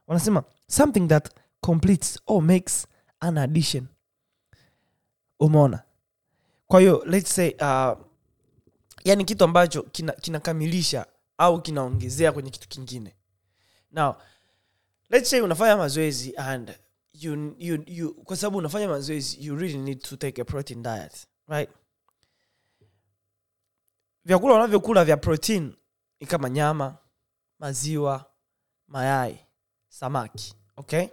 Wanasema 0.07 0.43
something 0.67 1.07
that 1.07 1.29
completes 1.61 2.17
or 2.25 2.41
makes 2.41 2.87
an 3.21 3.37
addition. 3.37 3.87
Umeona? 5.39 5.83
Kwa 6.67 6.79
hiyo 6.79 7.03
let's 7.05 7.35
say 7.35 7.55
uh, 7.61 7.97
yani 9.03 9.25
kitu 9.25 9.43
ambacho 9.43 9.83
kina- 9.83 10.13
kinakamilisha 10.13 11.05
au 11.37 11.61
kinaongezea 11.61 12.31
kwenye 12.31 12.49
kitu 12.49 12.67
kingine. 12.69 13.15
Now 13.91 14.15
let's 15.09 15.29
say 15.29 15.41
unafanya 15.41 15.77
mazoezi 15.77 16.35
and 16.37 16.77
you, 17.13 17.55
you, 17.57 17.83
you, 17.87 18.13
kwa 18.13 18.37
sababu 18.37 18.57
unafanya 18.57 18.87
mazoezi 18.87 19.45
you 19.45 19.55
really 19.55 19.77
need 19.77 20.01
to 20.01 20.15
take 20.17 20.41
a 20.41 20.45
protein 20.45 20.83
diet 20.83 21.27
right? 21.47 21.69
Vyakula 24.25 24.55
unavyokula 24.55 25.05
vya 25.05 25.17
protein 25.17 25.75
ni 26.19 26.27
kama 26.27 26.49
nyama 26.49 26.97
maziwa 27.59 28.31
mayai 28.87 29.39
samaki 29.89 30.55
okay? 30.77 31.07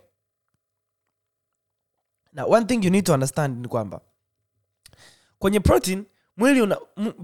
Na 2.32 2.44
one 2.46 2.66
thing 2.66 2.84
you 2.84 2.90
need 2.90 3.04
to 3.06 3.12
understand 3.14 3.58
ni 3.62 3.68
kwamba 3.68 4.00
kwenye 5.38 5.60
protein 5.60 6.04
mwili 6.36 6.60
una 6.60 6.76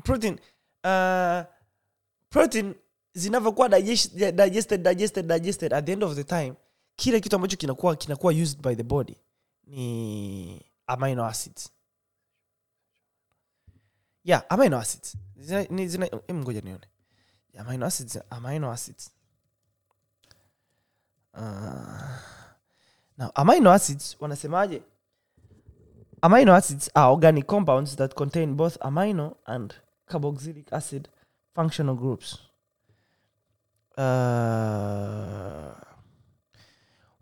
protein 0.04 0.34
uh, 0.84 1.54
protein 2.30 2.74
zinavyokuwa 3.12 3.68
digest- 3.68 4.32
digested 4.32 4.82
digested 4.82 5.26
digested 5.26 5.74
at 5.74 5.84
the 5.86 5.92
end 5.92 6.04
of 6.04 6.14
the 6.14 6.24
time 6.24 6.54
kile 6.96 7.20
kitu 7.20 7.36
ambacho 7.36 7.56
kinakuwa 7.56 7.96
kinakuwa 7.96 8.32
used 8.32 8.60
by 8.62 8.74
the 8.74 8.82
body 8.82 9.16
ni 9.66 10.66
amino 10.86 11.24
acids. 11.26 11.70
Yeah 14.24 14.44
amino 14.48 14.78
acids. 14.78 15.16
Zina, 15.36 15.64
ni 15.64 15.88
zina, 15.88 16.08
ngoja 16.32 16.60
nione. 16.60 16.86
Amino 17.58 17.86
acids 17.86 18.18
amino 18.30 18.72
acids. 18.72 19.10
Uh, 21.34 21.40
now 23.18 23.30
amino 23.34 23.72
acids 23.72 24.16
wanasemaje? 24.20 24.82
Amino 26.22 26.54
acids 26.54 26.90
are 26.94 27.12
organic 27.12 27.46
compounds 27.46 27.96
that 27.96 28.14
contain 28.14 28.54
both 28.54 28.76
amino 28.80 29.36
and 29.46 29.74
carboxylic 30.06 30.72
acid 30.72 31.08
functional 31.54 31.94
groups 31.96 32.38
uh, 33.96 35.74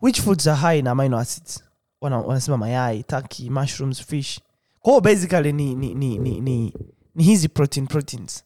which 0.00 0.20
foods 0.20 0.46
are 0.46 0.56
high 0.56 0.78
in 0.78 0.86
amino 0.86 1.18
acids? 1.18 1.62
Wana- 2.00 2.18
wanasema 2.26 2.56
mayai 2.56 3.02
turkey 3.04 3.50
mushrooms 3.50 4.02
fish. 4.02 4.40
Kwa 4.80 4.92
hiyo 4.92 5.00
basically 5.00 5.52
ni, 5.52 5.74
ni, 5.74 5.94
ni, 5.94 6.18
ni, 6.18 6.40
ni, 6.40 6.74
ni 7.14 7.24
hizi 7.24 7.48
protein 7.48 7.86
proteins. 7.86 8.44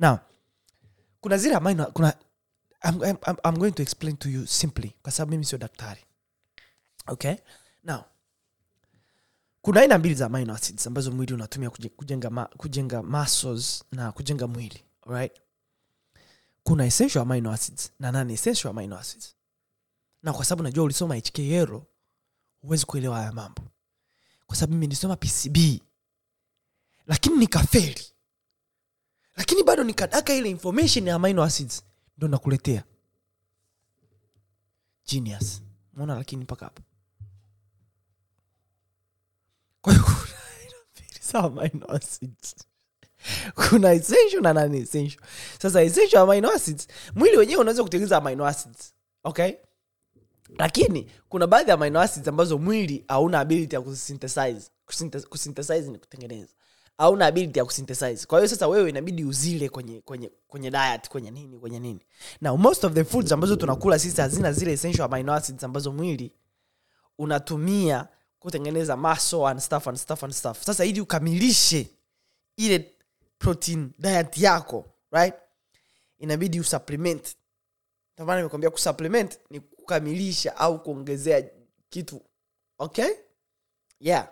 Now 0.00 0.18
kuna 1.20 1.38
zile 1.38 1.54
amino 1.54 1.86
kuna 1.86 2.14
I'm, 2.84 2.94
I'm, 3.04 3.16
I'm- 3.16 3.58
going 3.58 3.72
to 3.72 3.82
explain 3.82 4.16
to 4.16 4.28
you 4.28 4.46
simply 4.46 4.96
kwa 5.02 5.12
sababu 5.12 5.30
mimi 5.30 5.44
sio 5.44 5.58
daktari. 5.58 6.00
Okay? 7.06 7.34
Now 7.84 8.02
kuna 9.62 9.80
aina 9.80 9.98
mbili 9.98 10.14
za 10.14 10.26
amino 10.26 10.54
acids 10.54 10.86
ambazo 10.86 11.10
mwili 11.12 11.34
unatumia 11.34 11.70
kujenga, 11.70 12.30
ma, 12.30 12.44
kujenga 12.44 13.02
muscles 13.02 13.84
na 13.92 14.12
kujenga 14.12 14.46
mwili 14.46 14.84
alright 15.06 15.32
kuna 16.62 16.86
essential 16.86 17.22
amino 17.22 17.52
acids 17.52 17.92
na 17.98 18.12
non 18.12 18.30
essential 18.30 18.70
amino 18.70 18.98
acids. 18.98 19.36
Na 20.22 20.32
kwa 20.32 20.44
sababu 20.44 20.62
najua 20.62 20.84
ulisoma 20.84 21.16
hkl 21.16 21.80
huwezi 22.60 22.86
kuelewa 22.86 23.16
haya 23.16 23.32
mambo. 23.32 23.62
Kwa 24.46 24.56
sababu 24.56 24.72
mimi 24.72 24.86
nilisoma 24.86 25.16
pcb 25.16 25.56
lakini 27.06 27.36
nikaferi 27.36 28.02
lakini 29.36 29.62
bado 29.62 29.84
nikadaka 29.84 30.34
ile 30.34 30.50
information 30.50 31.06
ya 31.06 31.14
amino 31.14 31.42
acids 31.42 31.82
ndo 32.16 32.28
nakuletea. 32.28 32.84
Genius. 35.06 35.62
Mona 35.92 36.14
lakini 36.14 36.44
mpaka 36.44 36.64
hapo. 36.66 36.82
Kwa 39.80 39.92
hiyo 39.92 40.04
amino 41.38 41.90
acids 41.90 42.54
kuna 43.68 43.92
essential 43.92 44.42
na 44.42 44.52
non 44.52 44.74
essential. 44.74 45.20
Sasa 45.62 45.82
essential 45.82 46.22
amino 46.30 46.50
acids 46.50 46.88
mwili 47.14 47.36
wenyewe 47.36 47.60
unaweza 47.60 47.82
kutengeneza 47.82 48.16
amino 48.16 48.46
acids 48.46 48.94
okay? 49.24 49.52
Lakini 50.58 51.10
kuna 51.28 51.46
baadhi 51.46 51.70
ya 51.70 51.74
amino 51.74 52.00
acids 52.00 52.28
ambazo 52.28 52.58
mwili 52.58 53.04
hauna 53.08 53.40
ability 53.40 53.74
ya 53.74 53.80
kusynthesize. 53.80 54.70
Kusynthesize- 54.88 55.90
ni 55.92 55.98
kutengeneza. 55.98 56.52
Hauna 56.98 57.26
ability 57.26 57.58
ya 57.58 57.64
kusynthesize. 57.64 58.26
Kwa 58.26 58.38
hiyo 58.38 58.48
sasa 58.48 58.68
wewe 58.68 58.90
inabidi 58.90 59.24
uzile 59.24 59.68
kwenye 59.68 60.00
kwenye 60.00 60.30
kwenye 60.48 60.70
diet 60.70 61.08
kwenye 61.08 61.30
nini 61.30 61.58
kwenye 61.58 61.78
nini. 61.80 62.00
Now 62.40 62.56
most 62.56 62.84
of 62.84 62.92
the 62.92 63.04
foods 63.04 63.32
ambazo 63.32 63.56
tunakula 63.56 63.98
sisi 63.98 64.20
hazina 64.20 64.52
zile 64.52 64.72
essential 64.72 65.12
amino 65.12 65.34
acids 65.34 65.64
ambazo 65.64 65.92
mwili 65.92 66.32
unatumia 67.18 68.08
kutengeneza 68.38 68.96
muscle 68.96 69.46
and 69.46 69.60
stuff 69.60 69.88
and 69.88 69.98
stuff 69.98 70.24
and 70.24 70.32
stuff. 70.32 70.62
Sasa 70.64 70.84
ili 70.84 71.00
ukamilishe 71.00 71.90
ile 72.56 72.94
protein 73.42 73.92
diet 73.98 74.38
yako 74.38 74.84
right? 75.10 75.34
Inabidi 76.18 76.60
usupplement. 76.60 77.36
Ndio 78.18 78.36
nimekwambia 78.36 78.70
kusupplement 78.70 79.40
ni 79.50 79.60
kukamilisha 79.60 80.56
au 80.56 80.82
kuongezea 80.82 81.50
kitu. 81.90 82.22
Okay? 82.78 83.10
Yeah. 84.00 84.28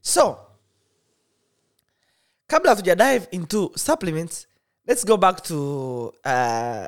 So 0.00 0.38
kabla 2.46 2.70
hatuja 2.70 2.94
dive 2.94 3.28
into 3.30 3.72
supplements 3.76 4.48
let's 4.86 5.06
go 5.06 5.16
back 5.16 5.42
to 5.42 6.06
uh, 6.24 6.86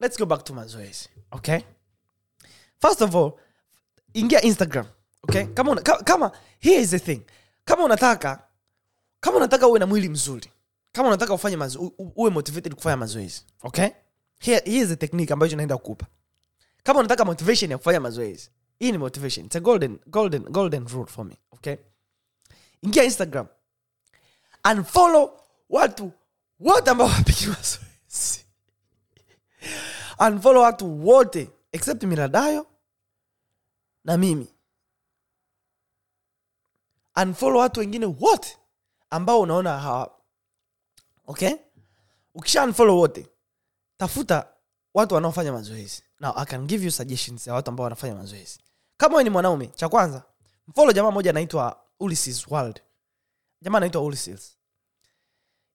let's 0.00 0.18
go 0.18 0.26
back 0.26 0.44
to 0.44 0.54
mazoezi. 0.54 1.08
Okay? 1.32 1.60
First 2.80 3.02
of 3.02 3.14
all 3.14 3.32
ingia 4.14 4.40
instagram. 4.42 4.86
Okay? 5.28 5.44
Kama, 5.46 5.70
una, 5.70 5.82
kama 5.82 6.32
here 6.60 6.80
is 6.80 6.90
the 6.90 6.98
thing. 6.98 7.20
Kama 7.64 7.84
unataka 7.84 8.48
kama 9.22 9.36
unataka 9.36 9.68
uwe 9.68 9.78
na 9.78 9.86
mwili 9.86 10.08
mzuri 10.08 10.50
kama 10.92 11.08
unataka 11.08 11.34
ufanye 11.34 11.56
mazo, 11.56 11.92
uwe 11.98 12.30
motivated 12.30 12.74
kufanya 12.74 12.96
mazoezi 12.96 13.44
okay? 13.62 13.88
Here, 14.38 14.62
here 14.64 14.82
is 14.82 14.88
the 14.88 14.96
technique 14.96 15.32
ambayo 15.32 15.56
naenda 15.56 15.76
kukupa. 15.76 16.06
Kama 16.82 17.00
unataka 17.00 17.24
motivation 17.24 17.70
ya 17.70 17.78
kufanya 17.78 18.00
mazoezi 18.00 18.50
hii 18.78 18.92
ni 18.92 18.98
motivation. 18.98 19.46
It's 19.46 19.56
a 19.56 19.60
golden 19.60 19.98
golden 20.06 20.42
golden 20.42 20.88
rule 20.88 21.06
for 21.06 21.24
me 21.24 21.36
okay? 21.50 21.76
Ingia 22.82 23.04
instagram 23.04 23.46
unfollow 24.72 25.40
watu 25.70 26.12
wote 26.60 26.90
ambao 26.90 27.06
wapigi 27.06 27.46
mazoezi. 27.46 28.44
Unfollow 30.18 30.62
watu 30.62 31.06
wote 31.06 31.50
except 31.72 32.02
miradayo 32.04 32.66
na 34.04 34.16
mimi. 34.18 34.46
Unfollow 37.22 37.60
watu 37.60 37.80
wengine 37.80 38.06
wote 38.06 38.58
ambao 39.12 39.40
unaona 39.40 39.78
hawa. 39.78 40.18
Okay? 41.26 41.54
Ukisha 42.34 42.64
unfollow 42.64 42.98
wote 42.98 43.26
tafuta 43.96 44.48
watu 44.94 45.14
wanaofanya 45.14 45.52
mazoezi. 45.52 46.02
Now 46.20 46.32
i 46.36 46.46
can 46.46 46.66
give 46.66 46.84
you 46.84 46.90
suggestions 46.90 47.46
ya 47.46 47.54
watu 47.54 47.70
ambao 47.70 47.84
wanafanya 47.84 48.14
mazoezi. 48.14 48.58
Kama 48.96 49.12
wewe 49.14 49.24
ni 49.24 49.30
mwanaume 49.30 49.66
cha 49.66 49.88
kwanza 49.88 50.22
mfolo 50.68 50.92
jamaa 50.92 51.10
moja 51.10 51.30
anaitwa 51.30 51.84
Ulysses 52.00 52.46
world 52.48 52.82
jamaa 53.60 53.76
anaitwa 53.78 54.02
Ulysses. 54.02 54.56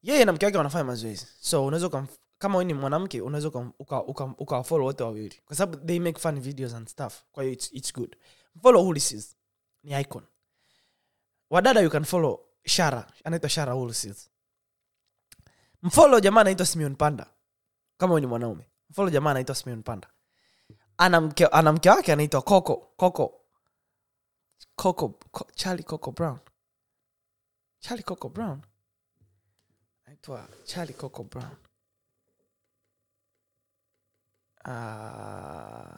Yeye 0.02 0.26
na 0.26 0.34
mke 0.34 0.46
wake 0.46 0.58
wanafanya 0.58 0.84
mazoezi. 0.84 1.28
So 1.40 1.66
unaweza 1.66 2.08
kama 2.38 2.64
ni 2.64 2.74
mwanamke 2.74 3.22
unaweza 3.22 3.48
ukam- 3.48 3.72
uka- 3.80 4.04
uka- 4.04 4.36
ukawafollow 4.38 4.86
wote 4.86 5.04
wawili. 5.04 5.42
Kwa 5.46 5.56
sababu 5.56 5.86
they 5.86 6.00
make 6.00 6.20
fun 6.20 6.40
videos 6.40 6.74
and 6.74 6.88
stuff. 6.88 7.22
Kwa 7.32 7.44
hiyo 7.44 7.54
it's, 7.54 7.70
it's 7.74 7.94
good. 7.94 8.16
Mfolo 8.56 8.88
Ulysses. 8.88 9.36
Ni 9.84 10.02
icon. 10.02 10.24
Wadada 11.50 11.82
you 11.82 11.90
can 11.90 12.04
follow 12.06 12.40
shara 12.68 13.08
anaitwa 13.24 13.50
shara 13.50 13.76
Ulysses 13.76 14.30
mfolo 15.84 16.20
jamaa 16.20 16.42
anaitwa 16.42 16.66
simeon 16.66 16.96
panda. 16.96 17.34
Kama 17.98 18.20
ni 18.20 18.28
mwanaume. 18.28 18.70
Mfolo 18.90 19.10
jamaa 19.10 19.32
anaitwa 19.32 19.56
simeon 19.56 19.84
panda. 19.84 20.08
Ana 20.98 21.22
mke, 21.22 21.46
ana 21.46 21.74
mke 21.74 21.90
wake 21.90 22.14
anaitwa 22.14 22.42
coco 22.42 22.76
coco. 22.98 23.34
Coco 24.76 25.10
Co, 25.32 25.48
charlie 25.56 25.84
coco 25.84 26.12
brown. 26.12 26.40
Charlie 27.80 28.04
coco 28.04 28.30
brown. 28.30 28.62
Anaitwa 30.06 30.48
charlie 30.66 30.94
coco 30.94 31.24
brown. 31.24 31.56
Uh, 34.66 35.98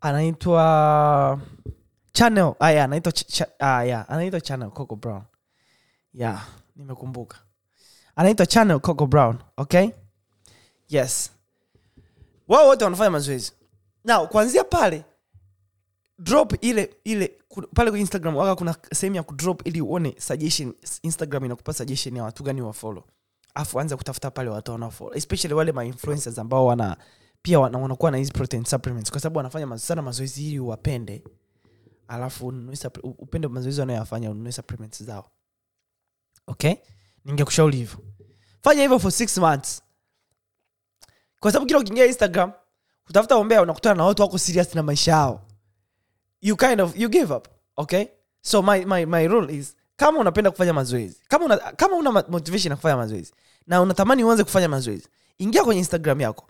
anaitwa 0.00 1.40
channel. 2.16 2.54
Ah, 2.60 2.70
yeah, 2.70 2.84
anaitwa 2.84 3.12
ch- 3.12 3.46
ah, 3.58 3.84
yeah, 3.84 4.10
anaitwa 4.10 4.40
channel 4.40 4.70
coco 4.70 4.96
brown. 4.96 5.22
Yeah 6.14 6.46
nimekumbuka. 6.76 7.38
Anaitwa 8.16 8.46
channel 8.46 8.80
coco 8.80 9.06
brown 9.06 9.38
okay? 9.56 9.88
Yes. 10.88 11.30
Wao 12.48 12.66
wote 12.66 12.84
wanafanya 12.84 13.10
mazoezi. 13.10 13.52
Now 14.04 14.28
kuanzia 14.28 14.64
pale 14.64 15.04
drop 16.18 16.64
ile 16.64 16.94
ile 17.04 17.32
pale 17.74 17.90
kwa 17.90 17.98
instagram 18.00 18.36
waka 18.36 18.56
kuna 18.56 18.74
sehemu 18.94 19.16
ya 19.16 19.22
kudrop 19.22 19.66
ili 19.66 19.80
uone 19.80 20.14
suggestion 20.18 20.74
instagram 21.02 21.44
inakupa 21.44 21.72
suggestion 21.72 22.16
ya 22.16 22.22
watu 22.24 22.42
gani 22.42 22.62
wa 22.62 22.72
follow. 22.72 23.04
Afu 23.54 23.80
anza 23.80 23.96
kutafuta 23.96 24.30
pale 24.30 24.50
watu 24.50 24.72
wanaofollow 24.72 25.14
especially 25.16 25.54
wale 25.54 25.72
ma 25.72 25.84
influencers 25.84 26.38
ambao 26.38 26.66
wana 26.66 26.96
pia 27.42 27.60
wanakuwa 27.60 28.10
na 28.10 28.16
hizi 28.16 28.32
protein 28.32 28.64
supplements 28.64 29.10
kwa 29.10 29.20
sababu 29.20 29.36
wanafanya 29.36 29.78
sana 29.78 30.02
mazoezi 30.02 30.46
ili 30.48 30.60
uwapende 30.60 31.22
alafu 32.08 32.46
upende 33.04 33.48
mazoezi 33.48 33.80
wanayoyafanya 33.80 34.30
ununue 34.30 34.52
supplements 34.52 35.02
zao. 35.02 35.30
Okay? 36.46 36.74
Ningekushauri 37.24 37.76
hivyo. 37.76 37.98
Fanya 38.62 38.82
hivyo 38.82 38.98
for 38.98 39.12
six 39.12 39.38
months. 39.38 39.82
Kwa 41.40 41.52
sababu 41.52 41.66
kila 41.66 41.78
ukiingia 41.78 42.06
instagram 42.06 42.52
kutafuta 43.06 43.36
ombea 43.36 43.62
unakutana 43.62 43.94
na 43.94 44.04
watu 44.04 44.22
wako 44.22 44.38
serious 44.38 44.74
na 44.74 44.82
maisha 44.82 45.12
yao. 45.12 45.42
You 46.40 46.56
kind 46.56 46.80
of 46.80 46.96
you 46.96 47.08
give 47.08 47.34
up 47.34 47.48
okay? 47.76 48.04
So 48.40 48.62
my, 48.62 48.84
my, 48.84 49.06
my 49.06 49.28
rule 49.28 49.54
is 49.56 49.76
kama 49.96 50.18
unapenda 50.18 50.50
kufanya 50.50 50.72
mazoezi 50.72 51.20
kama 51.28 51.44
una, 51.44 51.56
kama 51.56 51.96
una 51.96 52.12
motivation 52.12 52.70
ya 52.70 52.76
kufanya 52.76 52.96
mazoezi 52.96 53.32
na 53.66 53.82
unatamani 53.82 54.24
uanze 54.24 54.44
kufanya 54.44 54.68
mazoezi 54.68 55.08
ingia 55.38 55.64
kwenye 55.64 55.78
instagram 55.78 56.20
yako. 56.20 56.46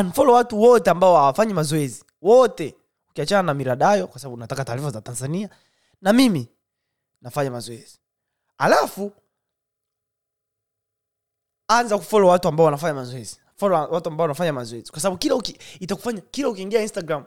Unfollow 0.00 0.34
watu 0.34 0.60
wote 0.60 0.90
ambao 0.90 1.16
hawafanyi 1.16 1.54
mazoezi. 1.54 2.04
Wote 2.22 2.74
ukiachana 3.18 3.42
na 3.42 3.54
miradayo 3.54 4.06
kwa 4.06 4.20
sababu 4.20 4.36
nataka 4.36 4.64
taarifa 4.64 4.90
za 4.90 5.00
tanzania 5.00 5.48
na 6.02 6.12
mimi 6.12 6.48
nafanya 7.22 7.50
mazoezi. 7.50 7.98
Alafu 8.58 9.12
anza 11.68 11.98
kufolo 11.98 12.28
watu 12.28 12.48
ambao 12.48 12.66
wanafanya 12.66 12.94
mazoezi. 12.94 13.40
Watu 13.60 14.08
ambao 14.08 14.24
wanafanya 14.24 14.52
mazoezi. 14.52 14.90
Kwa 14.90 15.00
sababu 15.00 15.18
kila 15.18 15.34
uki, 15.34 15.58
itakufanya 15.80 16.20
kila 16.20 16.48
ukiingia 16.48 16.82
instagram 16.82 17.24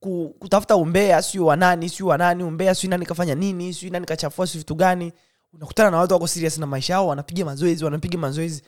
ku, 0.00 0.34
kutafuta 0.38 0.76
umbea 0.76 1.22
siu 1.22 1.46
wanani 1.46 1.88
siu 1.88 2.06
wanani 2.06 2.42
umbea 2.42 2.74
siu 2.74 2.90
nani 2.90 3.06
kafanya 3.06 3.34
nini 3.34 3.74
siu 3.74 3.92
nani 3.92 4.06
kachafua 4.06 4.46
siu 4.46 4.58
vitu 4.58 4.74
gani 4.74 5.12
unakutana 5.52 5.90
na 5.90 5.96
watu 5.96 6.14
wako 6.14 6.26
serious 6.26 6.58
na 6.58 6.66
maisha 6.66 6.92
yao 6.92 7.06
wanapiga 7.08 7.44
mazoezi 7.44 7.84
wanapiga 7.84 8.18
mazoezi. 8.18 8.62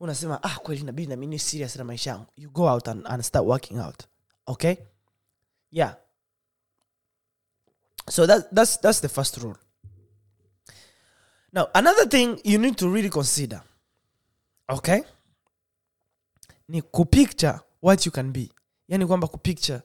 Unasema 0.00 0.42
ah 0.42 0.58
kweli 0.58 0.82
nabidi 0.82 1.08
na 1.08 1.16
mimi 1.16 1.26
ni 1.34 1.38
serious 1.38 1.76
na 1.76 1.84
maisha 1.84 2.10
yangu. 2.10 2.26
You 2.36 2.50
go 2.50 2.62
out 2.68 2.88
and, 2.88 3.06
and 3.06 3.22
start 3.22 3.46
working 3.46 3.78
out. 3.80 4.02
Okay 4.46 4.76
yeah. 5.70 5.96
So 8.10 8.26
that, 8.26 8.48
that's 8.54 8.80
that's 8.80 9.00
the 9.00 9.08
first 9.08 9.36
rule. 9.36 9.56
Now 11.52 11.68
another 11.74 12.06
thing 12.08 12.40
you 12.44 12.58
need 12.58 12.76
to 12.76 12.88
really 12.94 13.10
consider 13.10 13.62
okay 14.68 15.02
ni 16.68 16.82
kupicture 16.82 17.60
what 17.82 18.06
you 18.06 18.12
can 18.12 18.32
be. 18.32 18.50
Yani 18.88 19.06
kwamba 19.06 19.26
kupicture 19.28 19.82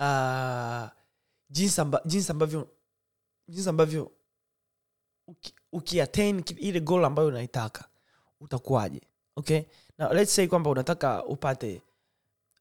uh, 0.00 0.88
jinsi, 1.50 1.80
amba, 1.80 2.02
jinsi 2.04 2.30
ambavyo 2.32 2.68
jinsi 3.48 3.68
uki- 6.40 6.54
ile 6.54 6.80
goal 6.80 7.04
ambayo 7.04 7.28
unaitaka 7.28 7.84
utakuwaje 8.40 9.00
okay? 9.36 9.62
Now 9.98 10.12
let's 10.12 10.34
say 10.34 10.46
kwamba 10.46 10.70
unataka 10.70 11.24
upate 11.24 11.82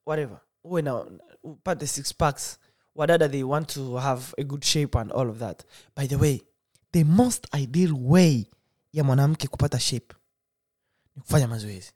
whatever 0.06 0.40
uwe 0.64 0.82
na 0.82 1.06
upate 1.44 1.88
six 1.88 2.14
packs. 2.16 2.60
Wadada 2.96 3.30
they 3.30 3.44
want 3.44 3.74
to 3.74 3.96
have 3.98 4.34
a 4.38 4.44
good 4.44 4.64
shape 4.64 5.00
and 5.00 5.12
all 5.12 5.30
of 5.30 5.40
that. 5.40 5.64
By 5.96 6.08
the 6.08 6.16
way 6.16 6.42
the 6.92 7.04
most 7.04 7.48
ideal 7.56 7.94
way 8.00 8.46
ya 8.94 9.04
mwanamke 9.04 9.48
kupata 9.48 9.80
shape 9.80 10.16
ni 11.16 11.22
kufanya 11.22 11.48
mazoezi. 11.48 11.92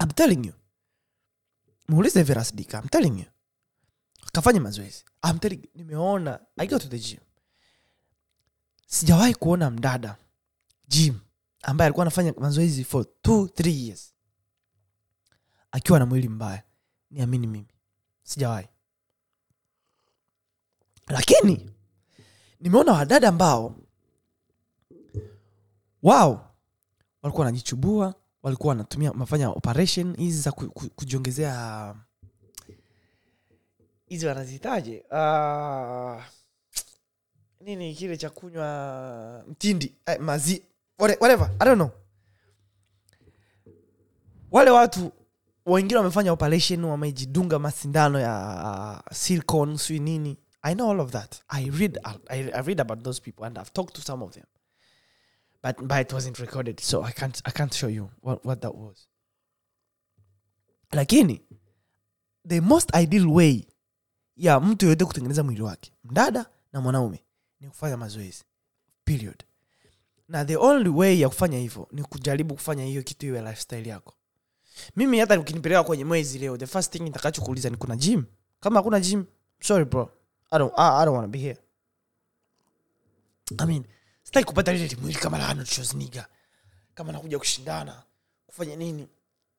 I'm 0.00 0.10
telling 0.10 0.46
you. 0.46 0.52
Muulize 1.88 2.22
Veras 2.22 2.54
Dika 2.54 2.78
I'm 2.78 2.88
telling 2.88 3.18
you. 3.18 3.26
Kafanya 4.32 4.60
mazoezi. 4.60 5.04
I'm 5.22 5.38
telling 5.38 5.60
you, 5.62 5.70
nimeona. 5.84 6.40
I 6.58 6.66
go 6.66 6.78
to 6.78 6.88
the 6.88 6.98
gym. 6.98 7.20
Sijawahi 8.86 9.34
kuona 9.34 9.70
mdada 9.70 10.16
gym 10.88 11.20
ambaye 11.62 11.86
alikuwa 11.86 12.02
anafanya 12.04 12.32
mazoezi 12.38 12.84
for 12.84 13.06
two 13.22 13.48
three 13.48 13.86
years 13.86 14.13
akiwa 15.74 15.98
na 15.98 16.06
mwili 16.06 16.28
mbaya. 16.28 16.62
Niamini 17.10 17.46
mimi. 17.46 17.66
Sijawahi. 18.22 18.68
Lakini 21.08 21.70
nimeona 22.60 22.92
wadada 22.92 23.28
ambao 23.28 23.76
wao 26.02 26.54
walikuwa 27.22 27.46
wanajichubua 27.46 28.14
walikuwa 28.42 28.68
wanatumia 28.68 29.10
wanafanya 29.10 29.50
operation 29.50 30.16
hizi 30.16 30.40
za 30.40 30.52
ku, 30.52 30.70
ku, 30.70 30.90
kujiongezea 30.90 31.94
hizi 34.06 34.26
wanazihitaje 34.26 35.04
uh, 35.10 36.22
nini 37.60 37.94
kile 37.94 38.16
cha 38.16 38.30
kunywa 38.30 39.44
mtindi 39.48 39.94
eh, 40.06 40.20
mazi 40.20 40.62
whatever 40.98 41.50
i 41.58 41.64
don't 41.64 41.76
know. 41.76 41.90
Wale 44.50 44.70
watu 44.70 45.12
wengine 45.66 45.96
wamefanya 45.98 46.32
operation 46.32 46.84
wamejidunga 46.84 47.58
masindano 47.58 48.18
ya 48.20 49.02
uh, 49.06 49.12
silicon 49.16 49.76
sui 49.76 49.98
nini. 49.98 50.38
I 50.62 50.74
know 50.74 50.90
all 50.90 51.00
of 51.00 51.10
that. 51.12 51.42
I 51.48 51.70
read 51.70 51.98
I, 52.28 52.38
I 52.52 52.62
read 52.62 52.80
about 52.80 53.02
those 53.02 53.20
people 53.20 53.44
and 53.44 53.58
i've 53.58 53.72
talked 53.72 53.94
to 53.96 54.02
some 54.02 54.24
of 54.24 54.32
them. 54.32 54.44
But, 55.62 55.76
but 55.88 55.98
it 56.00 56.12
wasn't 56.12 56.38
recorded 56.38 56.80
so 56.80 57.02
i 57.04 57.12
can't, 57.12 57.40
I 57.46 57.50
can't 57.50 57.72
show 57.74 57.88
you 57.88 58.10
what, 58.20 58.44
what 58.44 58.60
that 58.60 58.74
was. 58.74 59.06
Lakini 60.92 61.40
the 62.48 62.60
most 62.60 62.94
ideal 62.96 63.26
way 63.26 63.66
ya 64.36 64.60
mtu 64.60 64.84
yoyote 64.86 65.04
kutengeneza 65.04 65.42
mwili 65.42 65.62
wake 65.62 65.92
mdada 66.04 66.46
na 66.72 66.80
mwanaume 66.80 67.24
ni 67.60 67.68
kufanya 67.68 67.96
mazoezi. 67.96 68.44
Period. 69.04 69.44
Na 70.28 70.44
the 70.44 70.56
only 70.56 70.88
way 70.88 71.20
ya 71.20 71.28
kufanya 71.28 71.58
hivyo 71.58 71.88
ni 71.92 72.02
kujaribu 72.02 72.54
kufanya 72.54 72.84
hiyo 72.84 73.02
kitu 73.02 73.26
iwe 73.26 73.40
lifestyle 73.42 73.88
yako 73.88 74.14
mimi 74.96 75.18
hata 75.18 75.40
ukinipeleka 75.40 75.84
kwenye 75.84 76.04
mwezi 76.04 76.38
leo 76.38 76.56
the 76.56 76.66
first 76.66 76.92
thing 76.92 76.98
nitakachokuuliza 77.02 77.70
ni 77.70 77.76
kuna 77.76 77.96
gym? 77.96 78.24
Kama 78.60 78.76
hakuna 78.80 79.00
gym 79.00 79.24
sorry 79.60 79.84
bro. 79.84 80.10
I 80.50 80.58
don't, 80.58 80.72
I, 80.76 81.02
I 81.02 81.04
don't 81.04 81.16
want 81.16 81.26
to 81.26 81.32
be 81.32 81.38
here. 81.38 81.58
I 83.58 83.66
mean 83.66 83.84
sitaki 84.22 84.46
kupata 84.46 84.72
lile 84.72 84.96
mwili 85.02 85.18
kama 85.18 85.38
la 85.38 85.48
Arnold 85.48 85.68
Schwarzenegger. 85.68 86.26
Kama 86.94 87.12
nakuja 87.12 87.38
kushindana 87.38 88.02
kufanya 88.46 88.76
nini? 88.76 89.08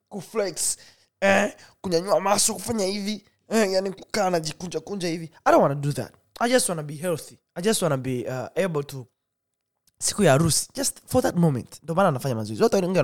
Kuflex 0.09 0.77
eh, 1.21 1.55
kunyanyua 1.81 2.19
maso 2.21 2.53
kufanya 2.53 2.85
hivi 2.85 3.25
eh, 3.49 3.71
yani 3.71 3.91
kukaa 3.91 4.29
najikunja 4.29 4.79
kunja 4.79 5.07
hivi. 5.07 5.25
I 5.45 5.51
don't 5.51 5.61
want 5.63 5.81
to 5.81 5.87
do 5.89 5.93
that. 5.93 6.13
I 6.39 6.49
just 6.49 6.69
want 6.69 6.79
to 6.79 6.83
be 6.87 6.95
healthy. 6.95 7.37
I 7.55 7.61
just 7.61 7.81
want 7.81 7.93
to 7.93 7.97
be 7.97 8.25
uh, 8.27 8.47
able 8.65 8.83
to 8.83 9.07
siku 9.99 10.23
ya 10.23 10.31
harusi. 10.31 10.69
Just 10.75 10.99
for 11.05 11.21
that 11.23 11.35
moment. 11.35 11.83
Ndo 11.83 11.95
maana 11.95 12.09
anafanya 12.09 12.35
mazoezi. 12.35 12.63
Watu 12.63 12.75
wengi 12.75 12.99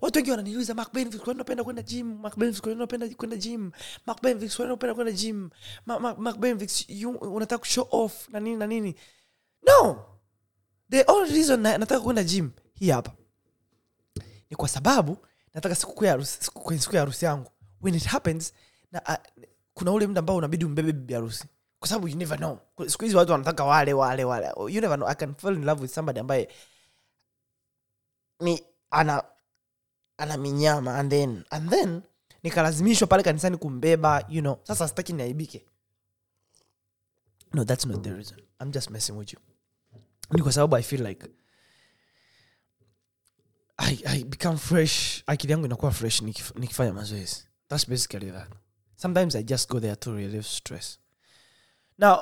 watu 0.00 0.18
wengi 0.18 0.30
wananiuliza 0.30 0.74
Mark 0.74 0.92
Benfix 0.92 1.20
kwani 1.20 1.34
unapenda 1.36 1.64
kwenda 1.64 1.82
gym? 1.82 2.18
Mark 2.20 2.36
Benfix 2.38 2.60
kwani 2.60 2.76
unapenda 2.76 3.08
kwenda 3.08 3.36
gym? 3.36 3.70
Mark 4.06 4.22
Benfix 4.22 4.56
kwani 4.56 4.70
unapenda 4.72 4.94
kwenda 4.94 5.12
gym? 5.12 5.50
Ma- 5.86 5.98
Ma- 5.98 6.14
Mark 6.14 6.38
Benfix 6.38 6.84
unataka 7.20 7.58
kushow 7.58 7.88
off 7.90 8.28
na 8.28 8.40
nini 8.40 8.56
na 8.56 8.66
nini? 8.66 8.94
No! 9.66 10.04
The 10.90 11.04
only 11.08 11.32
reason 11.34 11.60
na, 11.60 11.78
nataka 11.78 12.00
kwenda 12.00 12.24
gym 12.24 12.50
hii 12.74 12.90
hapa. 12.90 13.12
Ni 14.50 14.56
kwa 14.56 14.68
sababu 14.68 15.16
nataka 15.54 15.74
siku 15.74 16.04
ya 16.04 16.10
harusi 16.10 16.38
siku- 16.44 16.78
siku 16.78 16.94
ya 16.94 17.00
harusi 17.00 17.24
yangu. 17.24 17.50
When 17.82 17.94
it 17.94 18.04
happens 18.04 18.52
na 18.92 19.02
uh, 19.08 19.42
kuna 19.74 19.92
ule 19.92 20.06
muda 20.06 20.18
ambao 20.18 20.36
unabidi 20.36 20.64
umbebe 20.64 20.92
bibi 20.92 21.14
harusi 21.14 21.44
kwa 21.86 21.88
sababu 21.88 22.08
you 22.08 22.16
never 22.16 22.38
know. 22.38 22.56
Ku- 22.76 22.90
siku 22.90 23.04
hizi 23.04 23.16
watu 23.16 23.32
wanataka 23.32 23.64
wale 23.64 23.92
wale 23.92 24.24
wale. 24.24 24.46
You 24.74 24.80
never 24.80 24.96
know. 24.96 25.08
I 25.08 25.14
can 25.14 25.34
fall 25.34 25.54
in 25.54 25.64
love 25.64 25.82
with 25.82 25.90
somebody 25.94 26.20
ambaye 26.20 26.48
ni 28.40 28.62
ana 28.90 29.22
ana 30.18 30.36
minyama 30.36 30.98
and 30.98 31.10
then 31.10 31.44
and 31.50 31.70
then 31.70 32.02
nikalazimishwa 32.42 33.06
pale 33.08 33.22
kanisani 33.22 33.56
kumbeba 33.56 34.24
you 34.28 34.40
know. 34.40 34.58
Sasa 34.62 34.88
sitaki 34.88 35.12
niaibike. 35.12 35.64
No 37.52 37.64
that's 37.64 37.86
not 37.86 38.02
the 38.02 38.12
reason. 38.14 38.38
I'm 38.60 38.70
just 38.72 38.90
messing 38.90 39.12
with 39.16 39.32
you. 39.32 39.38
Ni 40.30 40.42
kwa 40.42 40.52
sababu 40.52 40.76
i 40.76 40.82
feel 40.82 41.06
like 41.06 41.26
I, 43.78 43.98
I 44.06 44.24
become 44.24 44.58
fresh. 44.58 45.22
Akili 45.26 45.52
yangu 45.52 45.66
inakuwa 45.66 45.92
fresh 45.92 46.22
nikif- 46.22 46.60
nikifanya 46.60 46.92
mazoezi. 46.92 47.44
That's 47.68 47.88
basically 47.88 48.30
that. 48.30 48.48
Sometimes 48.96 49.34
i 49.34 49.42
just 49.42 49.68
go 49.68 49.80
there 49.80 49.96
to 49.96 50.12
relieve 50.14 50.42
stress 50.48 50.98
now 51.98 52.18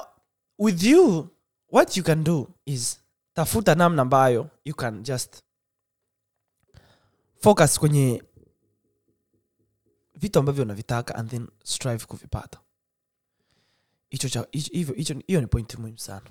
with 0.58 0.82
you 0.82 1.28
what 1.72 1.96
you 1.96 2.02
can 2.04 2.24
do 2.24 2.48
is 2.66 3.00
tafuta 3.34 3.74
namna 3.74 4.02
ambayo 4.02 4.50
you 4.64 4.74
can 4.74 5.02
just 5.02 5.42
focus 7.40 7.78
kwenye 7.78 8.22
vitu 10.14 10.38
ambavyo 10.38 10.62
unavitaka 10.62 11.14
and 11.14 11.30
then 11.30 11.48
strive 11.64 12.06
kuvipata. 12.06 12.60
Hiyo 15.26 15.40
ni 15.40 15.46
point 15.46 15.74
muhimu 15.74 15.98
sana. 15.98 16.30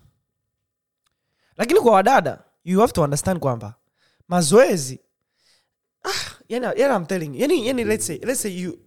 Lakini 1.57 1.79
kwa 1.79 1.91
wadada 1.91 2.43
you 2.63 2.79
have 2.79 2.93
to 2.93 3.01
understand 3.01 3.39
kwamba 3.39 3.75
mazoezi 4.27 4.99
ah, 6.03 6.95
I'm 6.97 7.05
telling 7.05 7.25
you 7.25 7.41
yani, 7.41 8.77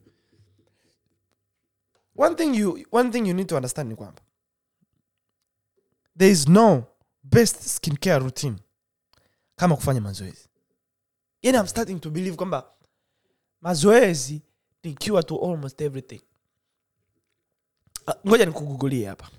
one 2.16 2.34
thing 2.34 2.54
you 2.58 2.86
one 2.92 3.10
thing 3.10 3.28
you 3.28 3.34
need 3.34 3.46
to 3.48 3.56
understand 3.56 3.88
ni 3.88 3.96
kwamba 3.96 4.22
there 6.16 6.32
is 6.32 6.48
no 6.48 6.84
best 7.22 7.56
skincare 7.62 8.18
routine 8.18 8.56
kama 9.56 9.76
kufanya 9.76 10.00
mazoezi. 10.00 10.48
Yani 11.42 11.58
I'm 11.58 11.66
starting 11.66 12.00
to 12.00 12.10
believe 12.10 12.36
kwamba 12.36 12.72
mazoezi 13.60 14.42
ni 14.82 14.94
cure 14.94 15.22
to 15.22 15.36
almost 15.36 15.80
everything. 15.80 16.20
Ngoja 18.06 18.20
ngoja 18.26 18.46
nikugugulie 18.46 19.06
hapa. 19.06 19.30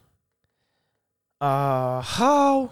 Uh, 1.42 2.06
how 2.18 2.70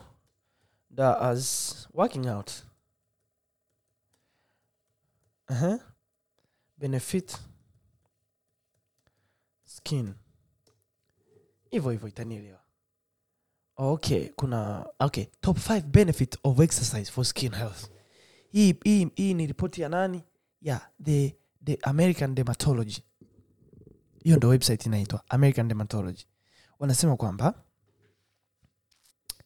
does 0.89 1.87
working 1.93 2.27
out 2.27 2.51
uh-huh. 5.49 5.79
benefit 6.77 7.37
skin? 9.65 10.13
Hivyo 11.69 11.91
hivyo 11.91 12.07
itanielewa 12.07 12.64
okay 13.77 14.29
kuna 14.35 14.85
okay 14.99 15.25
top 15.41 15.57
5 15.57 15.81
benefit 15.81 16.37
of 16.43 16.59
exercise 16.59 17.11
for 17.11 17.25
skin 17.25 17.51
health. 17.53 17.89
Hii 18.51 18.75
hii 18.83 19.07
hii 19.15 19.33
ni 19.33 19.47
ripoti 19.47 19.81
ya 19.81 19.89
nani? 19.89 20.23
Ya 20.61 20.81
the 21.03 21.35
the 21.65 21.77
american 21.81 22.35
dermatology. 22.35 22.97
Hiyo 24.23 24.37
ndo 24.37 24.47
website 24.47 24.85
inaitwa 24.85 25.23
american 25.29 25.67
dermatology. 25.67 26.25
Wanasema 26.79 27.15
kwamba 27.17 27.53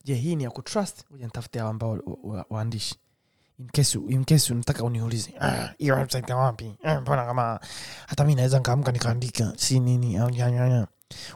je 0.04 0.15
hii 0.15 0.36
ni 0.36 0.44
ya 0.44 0.50
kutrust? 0.52 1.04
Ngoja 1.12 1.26
nitafute 1.26 1.60
hao 1.60 1.70
ambao 1.70 1.89
wa- 1.92 2.18
wa- 2.24 2.46
waandishi. 2.50 2.96
In 3.60 3.68
case 3.68 4.00
uniulize 4.84 5.34
"Ah, 5.39 5.74
hiyo 5.78 5.96
website 5.96 6.30
wapi? 6.30 6.76
Eh, 6.84 7.02
mbona 7.02 7.26
kama 7.26 7.60
hata 8.08 8.26
mi 8.26 8.36
naweza 8.36 8.60
nkaamka 8.60 8.92
nikaandika 8.92 9.54
si 9.58 9.80
nini 9.80 10.18
au 10.18 10.30
nyanyanya 10.30 10.68
nya- 10.68 10.70
nya." 10.80 10.88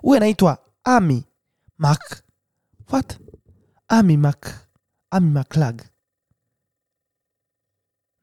huyu 0.02 0.18
anaitwa 0.18 0.58
ami 0.84 1.26
mac 1.78 2.23
what? 2.90 3.20
Ami 3.88 4.18
mac 4.18 4.68
ami 5.12 5.30
maclag 5.30 5.82